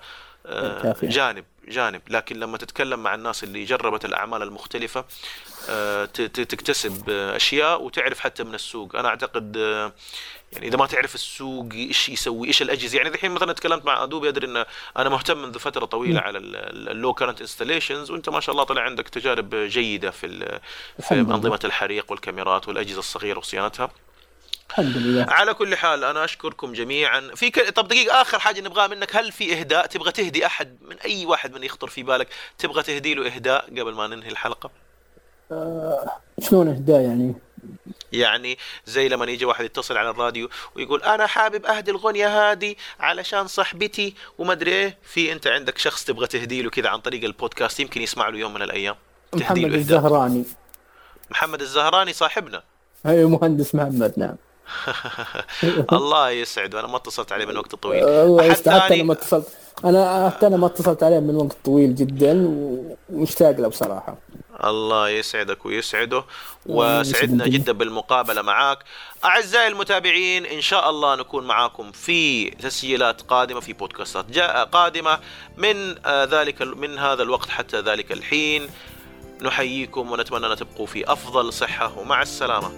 كافية. 0.84 1.10
جانب 1.10 1.46
جانب. 1.68 2.02
لكن 2.10 2.40
لما 2.40 2.58
تتكلم 2.58 3.04
مع 3.04 3.16
الناس 3.16 3.44
اللي 3.44 3.64
جربت 3.64 4.06
الأعمال 4.06 4.42
المختلفة 4.42 5.06
آه، 5.70 6.06
تكتسب 6.06 7.10
أشياء 7.10 7.84
وتعرف 7.84 8.20
حتى 8.20 8.44
من 8.44 8.56
السوق. 8.56 8.96
أنا 8.96 9.08
أعتقد 9.08 9.58
آه، 9.58 9.94
يعني 10.52 10.68
إذا 10.68 10.78
ما 10.78 10.86
تعرف 10.86 11.16
السوق 11.16 11.70
إيش 11.74 12.10
يسوي 12.10 12.48
إيش 12.48 12.62
الأجهزة. 12.62 12.98
يعني 12.98 13.10
الحين 13.10 13.32
مثلا 13.32 13.54
تكلمت 13.54 13.86
معاي 13.86 14.04
دوبي 14.04 14.30
أدري 14.30 14.48
ان 14.48 14.66
أنا 14.98 15.10
مهتم 15.10 15.38
منذ 15.38 15.60
فترة 15.60 15.86
طويلة 15.86 16.20
على 16.20 16.38
ال 16.38 16.57
low 16.57 17.14
current 17.14 17.42
installations 17.42 18.12
وأنت 18.12 18.30
ما 18.30 18.40
شاء 18.40 18.54
الله 18.54 18.64
طلع 18.64 18.82
عندك 18.82 19.10
تجارب 19.10 19.56
جيدة 19.56 20.12
في 20.12 20.60
في. 21.02 21.14
أنظمة 21.14 21.60
الحريق 21.64 22.12
والكاميرات 22.12 22.68
والأجهزة 22.68 23.00
الصغيرة 23.00 23.40
وصيانتها. 23.40 23.90
الحمد 24.72 24.98
لله. 24.98 25.26
على 25.30 25.54
كل 25.54 25.76
حال 25.76 26.04
أنا 26.04 26.24
أشكركم 26.24 26.74
جميعا. 26.74 27.22
في 27.36 27.50
ك... 27.50 27.70
طب 27.70 27.88
دقيقة 27.88 28.22
آخر 28.22 28.40
حاجة 28.40 28.62
نبغاها 28.62 28.88
منك 28.88 29.16
هل 29.16 29.32
في 29.32 29.60
إهداء؟ 29.60 29.86
تبغى 29.86 30.12
تهدي 30.12 30.46
أحد 30.46 30.78
من 30.82 30.96
أي 31.00 31.26
واحد 31.26 31.54
من 31.54 31.64
يخطر 31.64 31.88
في 31.88 32.04
بالك؟ 32.04 32.28
تبغى 32.58 32.84
تهدي 32.84 33.14
له 33.14 33.28
إهداء 33.28 33.66
قبل 33.70 33.94
ما 33.94 34.08
ننهي 34.08 34.30
الحلقة؟ 34.30 34.72
شلون 36.40 36.68
إهداء 36.68 37.02
يعني؟ 37.02 37.36
يعني 38.12 38.58
زي 38.86 39.10
لما 39.10 39.26
يجي 39.26 39.46
واحد 39.46 39.66
يتصل 39.66 39.98
على 39.98 40.10
الراديو 40.10 40.50
ويقول 40.76 41.04
أنا 41.04 41.28
حابب 41.28 41.66
أهدي 41.66 41.92
الغنية 41.92 42.52
هذه 42.52 42.76
علشان 43.00 43.48
صاحبتي 43.48 44.16
وما 44.38 44.54
أدري 44.54 44.72
إيه 44.72 44.98
في 45.04 45.32
أنت 45.32 45.48
عندك 45.48 45.78
شخص 45.78 46.04
تبغى 46.04 46.28
تهدي 46.28 46.62
له 46.62 46.70
كذا 46.70 46.90
عن 46.90 47.00
طريق 47.00 47.24
البودكاست 47.24 47.80
يمكن 47.80 48.02
يسمع 48.02 48.30
له 48.30 48.38
يوم 48.38 48.54
من 48.54 48.62
الأيام. 48.62 48.96
محمد 49.34 49.74
الزهراني. 49.74 50.46
محمد 51.32 51.62
الزهراني 51.62 52.14
صاحبنا. 52.14 52.64
اي 53.06 53.26
مهندس 53.26 53.76
محمد 53.76 54.14
نعم. 54.18 54.36
الله 55.94 56.30
يسعده 56.30 56.80
أنا 56.80 56.88
ما 56.88 56.98
اتصلت 56.98 57.32
عليه 57.32 57.46
من 57.46 57.58
وقت 57.58 57.76
طويل. 57.76 58.04
الله 58.04 58.42
أحد 58.42 58.52
يستر. 58.52 58.80
حتى 58.80 58.94
أنا 58.96 59.04
ما 59.04 59.14
اتصلت. 59.14 59.48
أنا 59.86 60.30
حتى 60.30 60.48
أنا 60.48 60.58
ما 60.58 60.68
اتصلت 60.68 61.04
عليه 61.04 61.20
من 61.20 61.36
وقت 61.36 61.58
طويل 61.66 61.96
جدا 61.96 62.48
ومشتاق 63.10 63.52
له 63.60 63.68
بصراحة. 63.68 64.18
الله 64.64 65.10
يسعدك 65.10 65.66
ويسعده 65.66 66.24
الله 66.70 67.00
وسعدنا. 67.00 67.48
جدا 67.48 67.72
بالمقابلة 67.72 68.42
معاك. 68.42 68.80
أعزائي 69.26 69.68
المتابعين 69.68 70.46
إن 70.46 70.62
شاء 70.62 70.90
الله 70.90 71.16
نكون 71.16 71.48
معاكم 71.48 71.92
في 71.92 72.50
تسجيلات 72.50 73.22
قادمة 73.22 73.60
في 73.60 73.74
بودكاستات 73.74 74.26
جاء 74.32 74.66
قادمة. 74.66 75.20
من 75.58 75.96
آه، 76.06 76.26
ذلك 76.26 76.62
من 76.62 76.98
هذا 77.00 77.24
الوقت 77.24 77.50
حتى 77.50 77.80
ذلك 77.80 78.12
الحين 78.12 78.70
نحييكم 79.42 80.12
ونتمنى 80.12 80.46
أن 80.52 80.56
تبقوا 80.56 80.86
في 80.86 81.12
أفضل 81.12 81.54
صحة 81.54 82.00
ومع 82.00 82.22
السلامة. 82.22 82.72